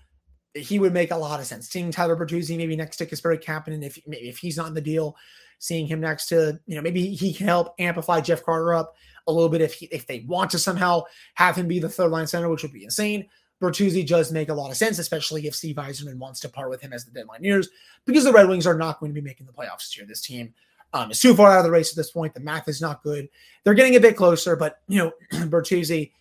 he 0.54 0.78
would 0.78 0.92
make 0.92 1.10
a 1.10 1.16
lot 1.16 1.40
of 1.40 1.46
sense. 1.46 1.68
Seeing 1.68 1.90
Tyler 1.90 2.16
Bertuzzi 2.16 2.56
maybe 2.56 2.76
next 2.76 2.96
to 2.98 3.06
Kasperi 3.06 3.42
Kapanen, 3.42 3.84
if 3.84 3.98
maybe 4.06 4.28
if 4.28 4.38
he's 4.38 4.56
not 4.56 4.68
in 4.68 4.74
the 4.74 4.80
deal, 4.80 5.16
seeing 5.58 5.86
him 5.86 6.00
next 6.00 6.26
to 6.26 6.58
you 6.66 6.76
know 6.76 6.82
maybe 6.82 7.14
he 7.14 7.32
can 7.32 7.46
help 7.46 7.74
amplify 7.78 8.20
Jeff 8.20 8.42
Carter 8.42 8.74
up 8.74 8.94
a 9.26 9.32
little 9.32 9.48
bit 9.48 9.60
if 9.60 9.74
he, 9.74 9.86
if 9.86 10.06
they 10.06 10.24
want 10.26 10.50
to 10.50 10.58
somehow 10.58 11.02
have 11.34 11.56
him 11.56 11.68
be 11.68 11.78
the 11.78 11.88
third 11.88 12.10
line 12.10 12.26
center, 12.26 12.48
which 12.48 12.62
would 12.62 12.72
be 12.72 12.84
insane. 12.84 13.26
Bertuzzi 13.60 14.04
does 14.04 14.32
make 14.32 14.48
a 14.48 14.54
lot 14.54 14.72
of 14.72 14.76
sense, 14.76 14.98
especially 14.98 15.46
if 15.46 15.54
Steve 15.54 15.76
Yzerman 15.76 16.18
wants 16.18 16.40
to 16.40 16.48
part 16.48 16.68
with 16.68 16.80
him 16.80 16.92
as 16.92 17.04
the 17.04 17.12
deadline 17.12 17.42
nears, 17.42 17.68
because 18.04 18.24
the 18.24 18.32
Red 18.32 18.48
Wings 18.48 18.66
are 18.66 18.76
not 18.76 18.98
going 18.98 19.10
to 19.10 19.14
be 19.14 19.24
making 19.24 19.46
the 19.46 19.52
playoffs 19.52 19.96
year. 19.96 20.04
This 20.04 20.20
team 20.20 20.52
um, 20.92 21.10
is 21.10 21.20
too 21.20 21.34
far 21.34 21.52
out 21.52 21.58
of 21.58 21.64
the 21.64 21.70
race 21.70 21.90
at 21.90 21.96
this 21.96 22.10
point. 22.10 22.34
The 22.34 22.40
math 22.40 22.68
is 22.68 22.80
not 22.80 23.02
good. 23.02 23.28
They're 23.64 23.74
getting 23.74 23.96
a 23.96 24.00
bit 24.00 24.16
closer, 24.16 24.56
but 24.56 24.80
you 24.88 24.98
know 24.98 25.12
Bertuzzi 25.48 26.12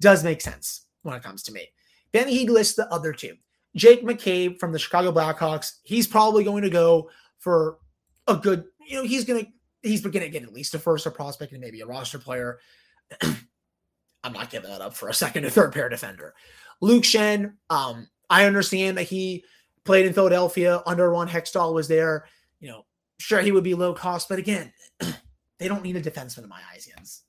does 0.00 0.24
make 0.24 0.40
sense 0.40 0.86
when 1.02 1.14
it 1.14 1.22
comes 1.22 1.42
to 1.44 1.52
me. 1.52 1.68
Then 2.12 2.28
he 2.28 2.48
lists 2.48 2.74
the 2.74 2.92
other 2.92 3.12
two. 3.12 3.36
Jake 3.74 4.02
McCabe 4.02 4.58
from 4.58 4.72
the 4.72 4.78
Chicago 4.78 5.12
Blackhawks, 5.12 5.76
he's 5.82 6.06
probably 6.06 6.44
going 6.44 6.62
to 6.62 6.70
go 6.70 7.10
for 7.38 7.78
a 8.26 8.34
good, 8.34 8.64
you 8.86 8.96
know, 8.96 9.04
he's 9.04 9.24
to, 9.26 9.46
he's 9.82 10.00
to 10.00 10.10
get 10.10 10.34
at 10.34 10.52
least 10.52 10.74
a 10.74 10.78
first 10.78 11.06
a 11.06 11.10
prospect 11.10 11.52
and 11.52 11.60
maybe 11.60 11.82
a 11.82 11.86
roster 11.86 12.18
player. 12.18 12.58
I'm 13.22 14.32
not 14.32 14.50
giving 14.50 14.70
that 14.70 14.80
up 14.80 14.94
for 14.94 15.08
a 15.08 15.14
second 15.14 15.44
or 15.44 15.50
third 15.50 15.72
pair 15.72 15.88
defender. 15.88 16.34
Luke 16.80 17.04
Schenn, 17.04 17.52
um, 17.70 18.08
I 18.28 18.46
understand 18.46 18.98
that 18.98 19.04
he 19.04 19.44
played 19.84 20.06
in 20.06 20.12
Philadelphia 20.12 20.82
under 20.86 21.10
Ron 21.10 21.28
Hextall 21.28 21.74
was 21.74 21.86
there. 21.86 22.26
You 22.60 22.68
know, 22.68 22.86
sure 23.18 23.40
he 23.40 23.52
would 23.52 23.64
be 23.64 23.74
low 23.74 23.94
cost, 23.94 24.28
but 24.28 24.38
again, 24.38 24.72
they 25.58 25.68
don't 25.68 25.82
need 25.82 25.96
a 25.96 26.02
defenseman 26.02 26.44
in 26.44 26.48
my 26.48 26.60
eyes, 26.72 26.86
Jens. 26.86 27.22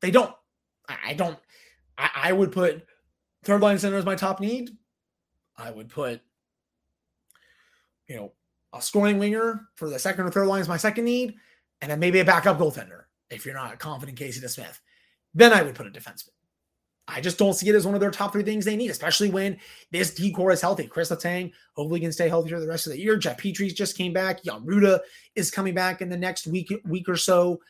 They 0.00 0.10
don't. 0.10 0.34
I, 0.88 1.14
don't. 1.14 1.38
I, 1.98 2.10
I 2.14 2.32
would 2.32 2.52
put 2.52 2.86
third 3.44 3.60
line 3.60 3.78
center 3.78 3.96
as 3.96 4.04
my 4.04 4.14
top 4.14 4.40
need. 4.40 4.70
I 5.56 5.70
would 5.70 5.88
put, 5.88 6.20
you 8.06 8.16
know, 8.16 8.32
a 8.74 8.82
scoring 8.82 9.18
winger 9.18 9.68
for 9.74 9.88
the 9.88 9.98
second 9.98 10.26
or 10.26 10.30
third 10.30 10.46
line 10.46 10.60
is 10.60 10.68
my 10.68 10.76
second 10.76 11.06
need, 11.06 11.34
and 11.80 11.90
then 11.90 11.98
maybe 11.98 12.20
a 12.20 12.24
backup 12.24 12.58
goaltender 12.58 13.04
if 13.30 13.44
you're 13.44 13.54
not 13.54 13.78
confident 13.78 14.18
Casey 14.18 14.40
DeSmith. 14.40 14.78
Then 15.34 15.52
I 15.52 15.62
would 15.62 15.74
put 15.74 15.86
a 15.86 15.90
defenseman. 15.90 16.35
I 17.08 17.20
just 17.20 17.38
don't 17.38 17.54
see 17.54 17.68
it 17.68 17.74
as 17.74 17.86
one 17.86 17.94
of 17.94 18.00
their 18.00 18.10
top 18.10 18.32
three 18.32 18.42
things 18.42 18.64
they 18.64 18.76
need, 18.76 18.90
especially 18.90 19.30
when 19.30 19.58
this 19.92 20.12
D 20.12 20.32
corps 20.32 20.50
is 20.50 20.60
healthy. 20.60 20.88
Chris 20.88 21.10
Letang 21.10 21.52
hopefully 21.74 22.00
can 22.00 22.10
stay 22.10 22.28
healthy 22.28 22.50
for 22.50 22.58
the 22.58 22.66
rest 22.66 22.86
of 22.86 22.92
the 22.92 23.00
year. 23.00 23.16
Jeff 23.16 23.38
Petry's 23.38 23.74
just 23.74 23.96
came 23.96 24.12
back. 24.12 24.42
Jan 24.42 24.62
Rutta 24.66 25.00
is 25.36 25.50
coming 25.50 25.74
back 25.74 26.02
in 26.02 26.08
the 26.08 26.16
next 26.16 26.46
week 26.46 26.72
week 26.84 27.08
or 27.08 27.16
so. 27.16 27.60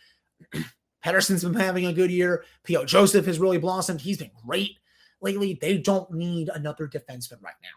Pettersson's 1.04 1.44
been 1.44 1.54
having 1.54 1.86
a 1.86 1.92
good 1.92 2.10
year. 2.10 2.44
P.O. 2.64 2.84
Joseph 2.84 3.26
has 3.26 3.38
really 3.38 3.58
blossomed. 3.58 4.00
He's 4.00 4.18
been 4.18 4.30
great 4.46 4.78
lately, 5.20 5.58
they 5.60 5.78
don't 5.78 6.10
need 6.12 6.48
another 6.48 6.86
defenseman 6.86 7.42
right 7.42 7.54
now. 7.62 7.68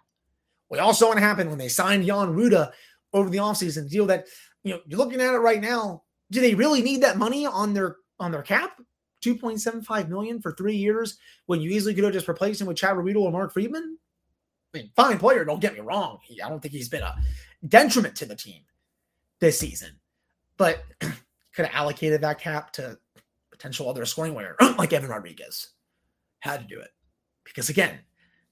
We 0.69 0.79
also 0.79 1.07
want 1.07 1.17
to 1.17 1.25
happen 1.25 1.49
when 1.49 1.57
they 1.57 1.67
signed 1.67 2.05
Jan 2.05 2.35
Rutta 2.35 2.71
over 3.13 3.29
the 3.29 3.39
offseason 3.39 3.89
deal 3.89 4.05
that, 4.07 4.27
you 4.63 4.73
know, 4.73 4.81
you're 4.85 4.99
looking 4.99 5.21
at 5.21 5.33
it 5.33 5.39
right 5.39 5.61
now. 5.61 6.03
Do 6.31 6.41
they 6.41 6.53
really 6.53 6.81
need 6.81 7.01
that 7.01 7.17
money 7.17 7.45
on 7.45 7.73
their 7.73 7.97
on 8.19 8.31
their 8.31 8.43
cap? 8.43 8.79
2.75 9.21 10.09
million 10.09 10.41
for 10.41 10.51
three 10.51 10.75
years 10.75 11.17
when 11.45 11.61
you 11.61 11.69
easily 11.71 11.93
could 11.93 12.03
have 12.03 12.13
just 12.13 12.27
replaced 12.27 12.61
him 12.61 12.67
with 12.67 12.77
Chad 12.77 12.95
Ruhwedel 12.95 13.21
or 13.21 13.31
Mark 13.31 13.53
Friedman? 13.53 13.97
I 14.73 14.77
mean, 14.77 14.91
fine 14.95 15.17
player, 15.17 15.45
don't 15.45 15.61
get 15.61 15.73
me 15.73 15.79
wrong. 15.79 16.19
He, 16.23 16.41
I 16.41 16.49
don't 16.49 16.61
think 16.61 16.73
he's 16.73 16.89
been 16.89 17.03
a 17.03 17.15
detriment 17.67 18.15
to 18.17 18.25
the 18.25 18.35
team 18.35 18.61
this 19.39 19.59
season, 19.59 19.99
but 20.57 20.83
could 20.99 21.65
have 21.65 21.73
allocated 21.73 22.21
that 22.21 22.39
cap 22.39 22.71
to 22.73 22.97
potential 23.51 23.89
other 23.89 24.05
scoring 24.05 24.35
winner 24.35 24.55
like 24.77 24.93
Evan 24.93 25.09
Rodrigues. 25.09 25.69
Had 26.39 26.61
to 26.61 26.75
do 26.75 26.79
it 26.79 26.91
because 27.43 27.69
again, 27.69 27.99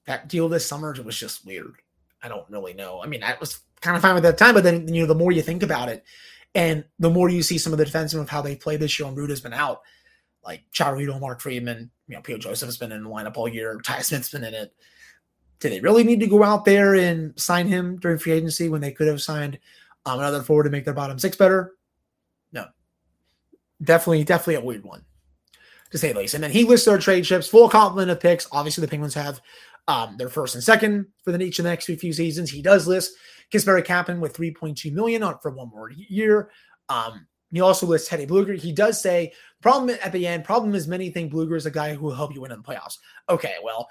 that 0.06 0.28
deal 0.28 0.48
this 0.48 0.66
summer 0.66 0.94
was 1.02 1.18
just 1.18 1.46
weird. 1.46 1.76
I 2.22 2.28
don't 2.28 2.48
really 2.50 2.74
know. 2.74 3.00
I 3.02 3.06
mean, 3.06 3.22
I 3.22 3.36
was 3.40 3.60
kind 3.80 3.96
of 3.96 4.02
fine 4.02 4.14
with 4.14 4.24
that 4.24 4.38
time, 4.38 4.54
but 4.54 4.64
then 4.64 4.92
you 4.92 5.02
know, 5.02 5.06
the 5.06 5.14
more 5.14 5.32
you 5.32 5.40
think 5.40 5.62
about 5.62 5.88
it, 5.88 6.04
and 6.54 6.84
the 6.98 7.10
more 7.10 7.28
you 7.28 7.42
see 7.42 7.58
some 7.58 7.72
of 7.72 7.78
the 7.78 7.84
defensemen 7.84 8.20
of 8.20 8.28
how 8.28 8.42
they 8.42 8.56
play 8.56 8.76
this 8.76 8.98
year, 8.98 9.08
and 9.08 9.16
Root 9.16 9.30
has 9.30 9.40
been 9.40 9.52
out, 9.52 9.82
like 10.48 10.64
Charito, 10.72 11.20
Mark 11.20 11.42
Friedman, 11.42 11.90
you 12.06 12.14
know, 12.14 12.22
P.O. 12.22 12.38
Joseph's 12.38 12.78
been 12.78 12.90
in 12.90 13.04
the 13.04 13.10
lineup 13.10 13.36
all 13.36 13.46
year, 13.46 13.78
Ty 13.84 14.00
Smith's 14.00 14.30
been 14.30 14.44
in 14.44 14.54
it. 14.54 14.74
Do 15.60 15.68
they 15.68 15.80
really 15.80 16.04
need 16.04 16.20
to 16.20 16.26
go 16.26 16.42
out 16.42 16.64
there 16.64 16.94
and 16.94 17.38
sign 17.38 17.68
him 17.68 17.98
during 17.98 18.16
free 18.16 18.32
agency 18.32 18.70
when 18.70 18.80
they 18.80 18.92
could 18.92 19.08
have 19.08 19.20
signed 19.20 19.58
um, 20.06 20.18
another 20.18 20.42
forward 20.42 20.64
to 20.64 20.70
make 20.70 20.86
their 20.86 20.94
bottom 20.94 21.18
six 21.18 21.36
better? 21.36 21.74
No. 22.50 22.64
Definitely, 23.82 24.24
definitely 24.24 24.54
a 24.54 24.60
weird 24.62 24.84
one 24.84 25.04
to 25.90 25.98
say 25.98 26.14
the 26.14 26.20
least. 26.20 26.32
And 26.32 26.42
then 26.42 26.50
he 26.50 26.64
lists 26.64 26.86
their 26.86 26.96
trade 26.96 27.26
chips, 27.26 27.46
full 27.46 27.68
complement 27.68 28.10
of 28.10 28.18
picks. 28.18 28.48
Obviously, 28.50 28.80
the 28.80 28.88
Penguins 28.88 29.14
have 29.14 29.42
um, 29.86 30.16
their 30.16 30.30
first 30.30 30.54
and 30.54 30.64
second 30.64 31.08
for 31.24 31.30
the 31.30 31.42
each 31.42 31.58
of 31.58 31.64
the 31.64 31.70
next 31.70 31.84
few 31.84 32.12
seasons. 32.14 32.50
He 32.50 32.62
does 32.62 32.88
list 32.88 33.12
Kasperi 33.52 33.84
Kapanen 33.84 34.20
with 34.20 34.34
3.2 34.34 34.92
million 34.92 35.22
on 35.22 35.38
for 35.40 35.50
one 35.50 35.68
more 35.68 35.90
year. 35.90 36.50
Um, 36.88 37.26
he 37.52 37.60
also 37.60 37.86
lists 37.86 38.08
Teddy 38.08 38.26
Blueger. 38.26 38.58
He 38.58 38.72
does 38.72 39.00
say 39.00 39.32
problem 39.62 39.96
at 40.02 40.12
the 40.12 40.26
end. 40.26 40.44
Problem 40.44 40.74
is 40.74 40.86
many 40.86 41.10
think 41.10 41.32
Blueger 41.32 41.56
is 41.56 41.66
a 41.66 41.70
guy 41.70 41.94
who 41.94 42.06
will 42.06 42.14
help 42.14 42.34
you 42.34 42.40
win 42.40 42.52
in 42.52 42.58
the 42.58 42.64
playoffs. 42.64 42.98
Okay, 43.28 43.54
well, 43.62 43.88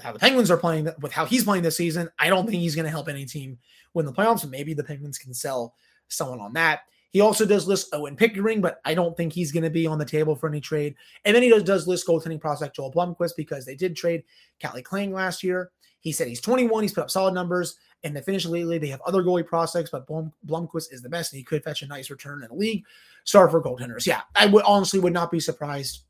how 0.00 0.12
the 0.12 0.18
Penguins 0.18 0.50
are 0.50 0.56
playing 0.56 0.88
with 1.00 1.12
how 1.12 1.24
he's 1.24 1.44
playing 1.44 1.62
this 1.62 1.76
season, 1.76 2.08
I 2.18 2.28
don't 2.28 2.46
think 2.48 2.60
he's 2.60 2.74
going 2.74 2.84
to 2.84 2.90
help 2.90 3.08
any 3.08 3.24
team 3.24 3.58
win 3.94 4.06
the 4.06 4.12
playoffs. 4.12 4.48
Maybe 4.48 4.74
the 4.74 4.84
Penguins 4.84 5.18
can 5.18 5.34
sell 5.34 5.74
someone 6.08 6.40
on 6.40 6.52
that. 6.54 6.80
He 7.10 7.20
also 7.20 7.46
does 7.46 7.66
list 7.66 7.88
Owen 7.94 8.16
Pickering, 8.16 8.60
but 8.60 8.80
I 8.84 8.94
don't 8.94 9.16
think 9.16 9.32
he's 9.32 9.50
going 9.50 9.64
to 9.64 9.70
be 9.70 9.86
on 9.86 9.98
the 9.98 10.04
table 10.04 10.36
for 10.36 10.48
any 10.48 10.60
trade. 10.60 10.94
And 11.24 11.34
then 11.34 11.42
he 11.42 11.48
does, 11.48 11.62
does 11.62 11.86
list 11.86 12.06
goaltending 12.06 12.40
prospect 12.40 12.76
Joel 12.76 12.92
Blomqvist 12.92 13.32
because 13.36 13.64
they 13.64 13.74
did 13.74 13.96
trade 13.96 14.24
Calle 14.60 14.82
Clang 14.82 15.12
last 15.12 15.42
year. 15.42 15.70
He 16.00 16.12
said 16.12 16.28
he's 16.28 16.40
21. 16.40 16.82
He's 16.82 16.92
put 16.92 17.02
up 17.02 17.10
solid 17.10 17.34
numbers. 17.34 17.76
And 18.04 18.14
the 18.14 18.22
finished 18.22 18.46
lately. 18.46 18.78
They 18.78 18.88
have 18.88 19.00
other 19.00 19.22
goalie 19.22 19.46
prospects, 19.46 19.90
but 19.90 20.06
Blom, 20.06 20.32
Blomqvist 20.46 20.92
is 20.92 21.02
the 21.02 21.08
best, 21.08 21.32
and 21.32 21.38
he 21.38 21.44
could 21.44 21.64
fetch 21.64 21.82
a 21.82 21.86
nice 21.86 22.10
return 22.10 22.42
in 22.42 22.48
the 22.48 22.54
league. 22.54 22.84
Star 23.24 23.48
for 23.48 23.60
goaltenders. 23.60 24.06
Yeah, 24.06 24.20
I 24.36 24.46
would 24.46 24.64
honestly 24.64 25.00
would 25.00 25.12
not 25.12 25.32
be 25.32 25.40
surprised 25.40 26.04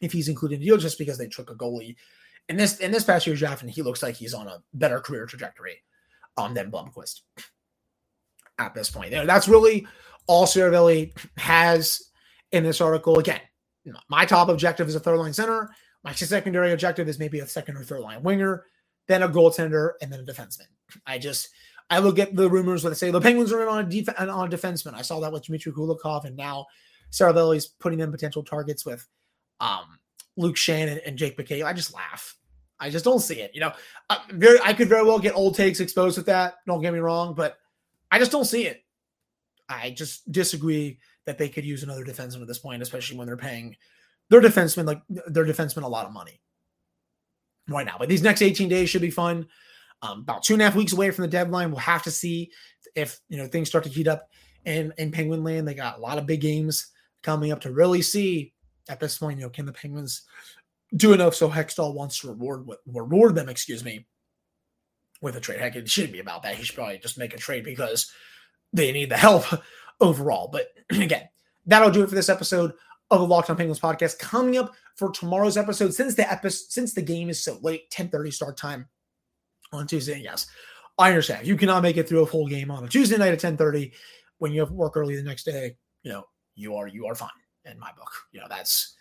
if 0.00 0.12
he's 0.12 0.28
included 0.28 0.56
in 0.56 0.60
the 0.60 0.66
deal 0.66 0.76
just 0.76 0.98
because 0.98 1.16
they 1.16 1.28
took 1.28 1.50
a 1.50 1.54
goalie 1.54 1.94
in 2.48 2.56
this 2.56 2.78
in 2.78 2.90
this 2.90 3.04
past 3.04 3.26
year's 3.26 3.38
draft, 3.38 3.62
and 3.62 3.70
he 3.70 3.82
looks 3.82 4.02
like 4.02 4.14
he's 4.14 4.34
on 4.34 4.48
a 4.48 4.62
better 4.74 5.00
career 5.00 5.26
trajectory 5.26 5.82
um, 6.36 6.54
than 6.54 6.70
Blomqvist 6.70 7.20
at 8.58 8.74
this 8.74 8.90
point. 8.90 9.10
That's 9.10 9.48
really 9.48 9.86
all 10.26 10.46
Seravalli 10.46 11.12
has 11.36 12.02
in 12.52 12.64
this 12.64 12.80
article. 12.80 13.18
Again, 13.18 13.40
my 14.08 14.24
top 14.24 14.48
objective 14.48 14.88
is 14.88 14.94
a 14.94 15.00
third 15.00 15.18
line 15.18 15.32
center. 15.32 15.70
My 16.04 16.12
secondary 16.12 16.72
objective 16.72 17.08
is 17.08 17.18
maybe 17.18 17.40
a 17.40 17.46
second 17.46 17.76
or 17.76 17.84
third 17.84 18.00
line 18.00 18.22
winger, 18.22 18.64
then 19.08 19.22
a 19.22 19.28
goaltender, 19.28 19.92
and 20.00 20.12
then 20.12 20.20
a 20.20 20.24
defenseman. 20.24 20.66
I 21.06 21.18
just 21.18 21.50
I 21.90 21.98
look 21.98 22.18
at 22.18 22.34
the 22.34 22.48
rumors 22.48 22.82
where 22.82 22.90
they 22.90 22.96
say 22.96 23.10
the 23.10 23.20
Penguins 23.20 23.52
are 23.52 23.62
in 23.62 23.68
on 23.68 23.84
a 23.84 23.88
def- 23.88 24.18
on 24.18 24.28
a 24.28 24.56
defenseman. 24.56 24.94
I 24.94 25.02
saw 25.02 25.20
that 25.20 25.32
with 25.32 25.44
Dmitry 25.44 25.72
Kulikov, 25.72 26.24
and 26.24 26.36
now 26.36 26.66
Seravalli's 27.12 27.66
putting 27.66 28.00
in 28.00 28.10
potential 28.10 28.42
targets 28.42 28.84
with 28.84 29.06
um, 29.60 29.98
Luke 30.36 30.56
Schenn 30.56 31.00
and, 31.06 31.16
Jake 31.16 31.36
McCabe. 31.38 31.64
I 31.64 31.72
just 31.72 31.94
laugh. 31.94 32.36
I 32.78 32.90
just 32.90 33.04
don't 33.04 33.20
see 33.20 33.40
it. 33.40 33.52
You 33.54 33.60
know, 33.60 33.72
I, 34.10 34.18
very, 34.32 34.58
I 34.62 34.74
could 34.74 34.88
very 34.88 35.04
well 35.04 35.18
get 35.18 35.34
old 35.34 35.54
takes 35.54 35.80
exposed 35.80 36.18
with 36.18 36.26
that. 36.26 36.56
Don't 36.66 36.82
get 36.82 36.92
me 36.92 36.98
wrong, 36.98 37.34
but 37.34 37.56
I 38.10 38.18
just 38.18 38.32
don't 38.32 38.44
see 38.44 38.66
it. 38.66 38.84
I 39.68 39.90
just 39.90 40.30
disagree 40.30 40.98
that 41.24 41.38
they 41.38 41.48
could 41.48 41.64
use 41.64 41.82
another 41.82 42.04
defenseman 42.04 42.42
at 42.42 42.48
this 42.48 42.58
point, 42.58 42.82
especially 42.82 43.16
when 43.16 43.26
they're 43.26 43.36
paying 43.36 43.76
their 44.28 44.40
defenseman 44.40 44.86
like 44.86 45.02
their 45.08 45.44
defenseman 45.44 45.84
a 45.84 45.88
lot 45.88 46.06
of 46.06 46.12
money 46.12 46.40
right 47.68 47.86
now. 47.86 47.96
But 47.98 48.08
these 48.08 48.22
next 48.22 48.42
18 48.42 48.68
days 48.68 48.88
should 48.88 49.02
be 49.02 49.10
fun. 49.10 49.46
Um, 50.02 50.20
about 50.20 50.44
two 50.44 50.54
and 50.54 50.62
a 50.62 50.64
half 50.64 50.74
weeks 50.74 50.92
away 50.92 51.10
from 51.10 51.22
the 51.22 51.28
deadline, 51.28 51.70
we'll 51.70 51.80
have 51.80 52.02
to 52.04 52.10
see 52.10 52.50
if 52.94 53.20
you 53.28 53.38
know 53.38 53.46
things 53.46 53.68
start 53.68 53.84
to 53.84 53.90
heat 53.90 54.08
up 54.08 54.28
in 54.64 54.92
in 54.98 55.10
Penguin 55.10 55.42
Land. 55.42 55.66
They 55.66 55.74
got 55.74 55.98
a 55.98 56.00
lot 56.00 56.18
of 56.18 56.26
big 56.26 56.40
games 56.40 56.88
coming 57.22 57.50
up 57.50 57.60
to 57.62 57.72
really 57.72 58.02
see 58.02 58.52
at 58.88 59.00
this 59.00 59.18
point. 59.18 59.38
You 59.38 59.46
know, 59.46 59.50
can 59.50 59.66
the 59.66 59.72
Penguins 59.72 60.22
do 60.94 61.12
enough 61.12 61.34
so 61.34 61.48
Hextall 61.48 61.94
wants 61.94 62.20
to 62.20 62.28
reward 62.28 62.68
reward 62.86 63.34
them? 63.34 63.48
Excuse 63.48 63.84
me, 63.84 64.06
with 65.22 65.36
a 65.36 65.40
trade. 65.40 65.60
Heck, 65.60 65.76
it 65.76 65.88
shouldn't 65.88 66.12
be 66.12 66.20
about 66.20 66.42
that. 66.42 66.56
He 66.56 66.64
should 66.64 66.76
probably 66.76 66.98
just 66.98 67.18
make 67.18 67.34
a 67.34 67.38
trade 67.38 67.64
because 67.64 68.12
they 68.72 68.92
need 68.92 69.10
the 69.10 69.16
help 69.16 69.44
overall. 70.00 70.48
But 70.48 70.68
again, 70.90 71.28
that'll 71.64 71.90
do 71.90 72.02
it 72.02 72.08
for 72.08 72.14
this 72.14 72.28
episode 72.28 72.74
of 73.10 73.20
the 73.20 73.26
Locked 73.26 73.50
On 73.50 73.56
Penguins 73.56 73.80
podcast. 73.80 74.18
Coming 74.18 74.56
up 74.56 74.74
for 74.96 75.10
tomorrow's 75.10 75.56
episode, 75.56 75.94
since 75.94 76.14
the 76.14 76.30
episode, 76.30 76.70
since 76.70 76.94
the 76.94 77.02
game 77.02 77.28
is 77.28 77.42
so 77.42 77.58
late, 77.62 77.90
10:30 77.90 78.32
start 78.32 78.56
time 78.56 78.88
on 79.72 79.86
Tuesday. 79.86 80.18
Yes, 80.18 80.46
I 80.98 81.08
understand. 81.08 81.46
You 81.46 81.56
cannot 81.56 81.82
make 81.82 81.96
it 81.96 82.08
through 82.08 82.22
a 82.22 82.26
full 82.26 82.46
game 82.46 82.70
on 82.70 82.84
a 82.84 82.88
Tuesday 82.88 83.16
night 83.16 83.32
at 83.32 83.40
10:30 83.40 83.92
when 84.38 84.52
you 84.52 84.60
have 84.60 84.70
work 84.70 84.96
early 84.96 85.16
the 85.16 85.22
next 85.22 85.44
day. 85.44 85.76
You 86.02 86.12
know, 86.12 86.24
you 86.54 86.74
are 86.74 86.88
you 86.88 87.06
are 87.06 87.14
fine 87.14 87.30
in 87.64 87.78
my 87.78 87.90
book. 87.96 88.10
You 88.32 88.40
know, 88.40 88.46
that's 88.48 88.96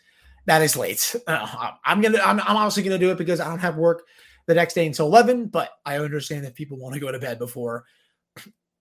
that 0.45 0.61
is 0.61 0.75
late. 0.75 1.15
Uh, 1.27 1.71
I'm 1.83 2.01
gonna 2.01 2.19
I'm, 2.19 2.39
I'm 2.39 2.57
obviously 2.57 2.83
gonna 2.83 2.99
do 2.99 3.11
it 3.11 3.17
because 3.17 3.39
I 3.39 3.47
don't 3.47 3.59
have 3.59 3.77
work 3.77 4.03
the 4.47 4.53
next 4.53 4.75
day 4.75 4.85
until 4.85 5.07
11, 5.07 5.47
but 5.47 5.71
I 5.85 5.97
understand 5.97 6.45
that 6.45 6.53
people 6.53 6.77
want 6.77 6.93
to 6.93 6.99
go 6.99 7.11
to 7.11 7.17
bed 7.17 7.39
before 7.39 7.85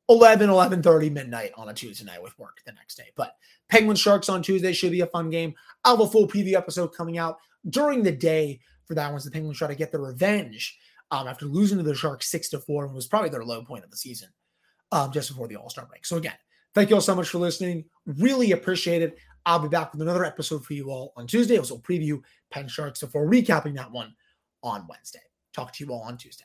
11, 0.08 0.50
11 0.50 0.82
30 0.82 1.10
midnight 1.10 1.52
on 1.56 1.68
a 1.68 1.74
Tuesday 1.74 2.04
night 2.04 2.22
with 2.22 2.38
work 2.38 2.58
the 2.66 2.72
next 2.72 2.96
day. 2.96 3.10
But 3.16 3.36
Penguin 3.68 3.96
Sharks 3.96 4.28
on 4.28 4.42
Tuesday 4.42 4.72
should 4.72 4.92
be 4.92 5.00
a 5.00 5.06
fun 5.06 5.30
game. 5.30 5.54
I'll 5.84 5.96
have 5.96 6.06
a 6.06 6.10
full 6.10 6.28
preview 6.28 6.54
episode 6.54 6.88
coming 6.88 7.18
out 7.18 7.38
during 7.70 8.02
the 8.02 8.12
day 8.12 8.60
for 8.84 8.94
that 8.94 9.10
once 9.10 9.24
the 9.24 9.30
Penguins 9.30 9.58
try 9.58 9.68
to 9.68 9.74
get 9.74 9.90
their 9.90 10.02
revenge 10.02 10.78
um, 11.10 11.26
after 11.26 11.46
losing 11.46 11.78
to 11.78 11.84
the 11.84 11.94
Sharks 11.94 12.30
six 12.30 12.48
to 12.50 12.58
four 12.58 12.84
and 12.84 12.94
was 12.94 13.06
probably 13.06 13.30
their 13.30 13.44
low 13.44 13.62
point 13.64 13.84
of 13.84 13.90
the 13.90 13.96
season 13.96 14.28
um, 14.92 15.10
just 15.10 15.30
before 15.30 15.48
the 15.48 15.56
All 15.56 15.70
Star 15.70 15.86
break. 15.86 16.04
So 16.04 16.16
again, 16.16 16.34
thank 16.74 16.90
you 16.90 16.96
all 16.96 17.02
so 17.02 17.14
much 17.14 17.28
for 17.28 17.38
listening. 17.38 17.84
Really 18.06 18.52
appreciate 18.52 19.02
it. 19.02 19.16
I'll 19.46 19.58
be 19.58 19.68
back 19.68 19.92
with 19.92 20.02
another 20.02 20.24
episode 20.24 20.64
for 20.64 20.72
you 20.74 20.90
all 20.90 21.12
on 21.16 21.26
Tuesday. 21.26 21.58
Also 21.58 21.78
preview 21.78 22.22
Penn 22.50 22.68
Sharks 22.68 23.00
before 23.00 23.28
recapping 23.28 23.74
that 23.76 23.90
one 23.90 24.14
on 24.62 24.86
Wednesday. 24.88 25.20
Talk 25.52 25.72
to 25.74 25.84
you 25.84 25.92
all 25.92 26.02
on 26.02 26.16
Tuesday. 26.16 26.44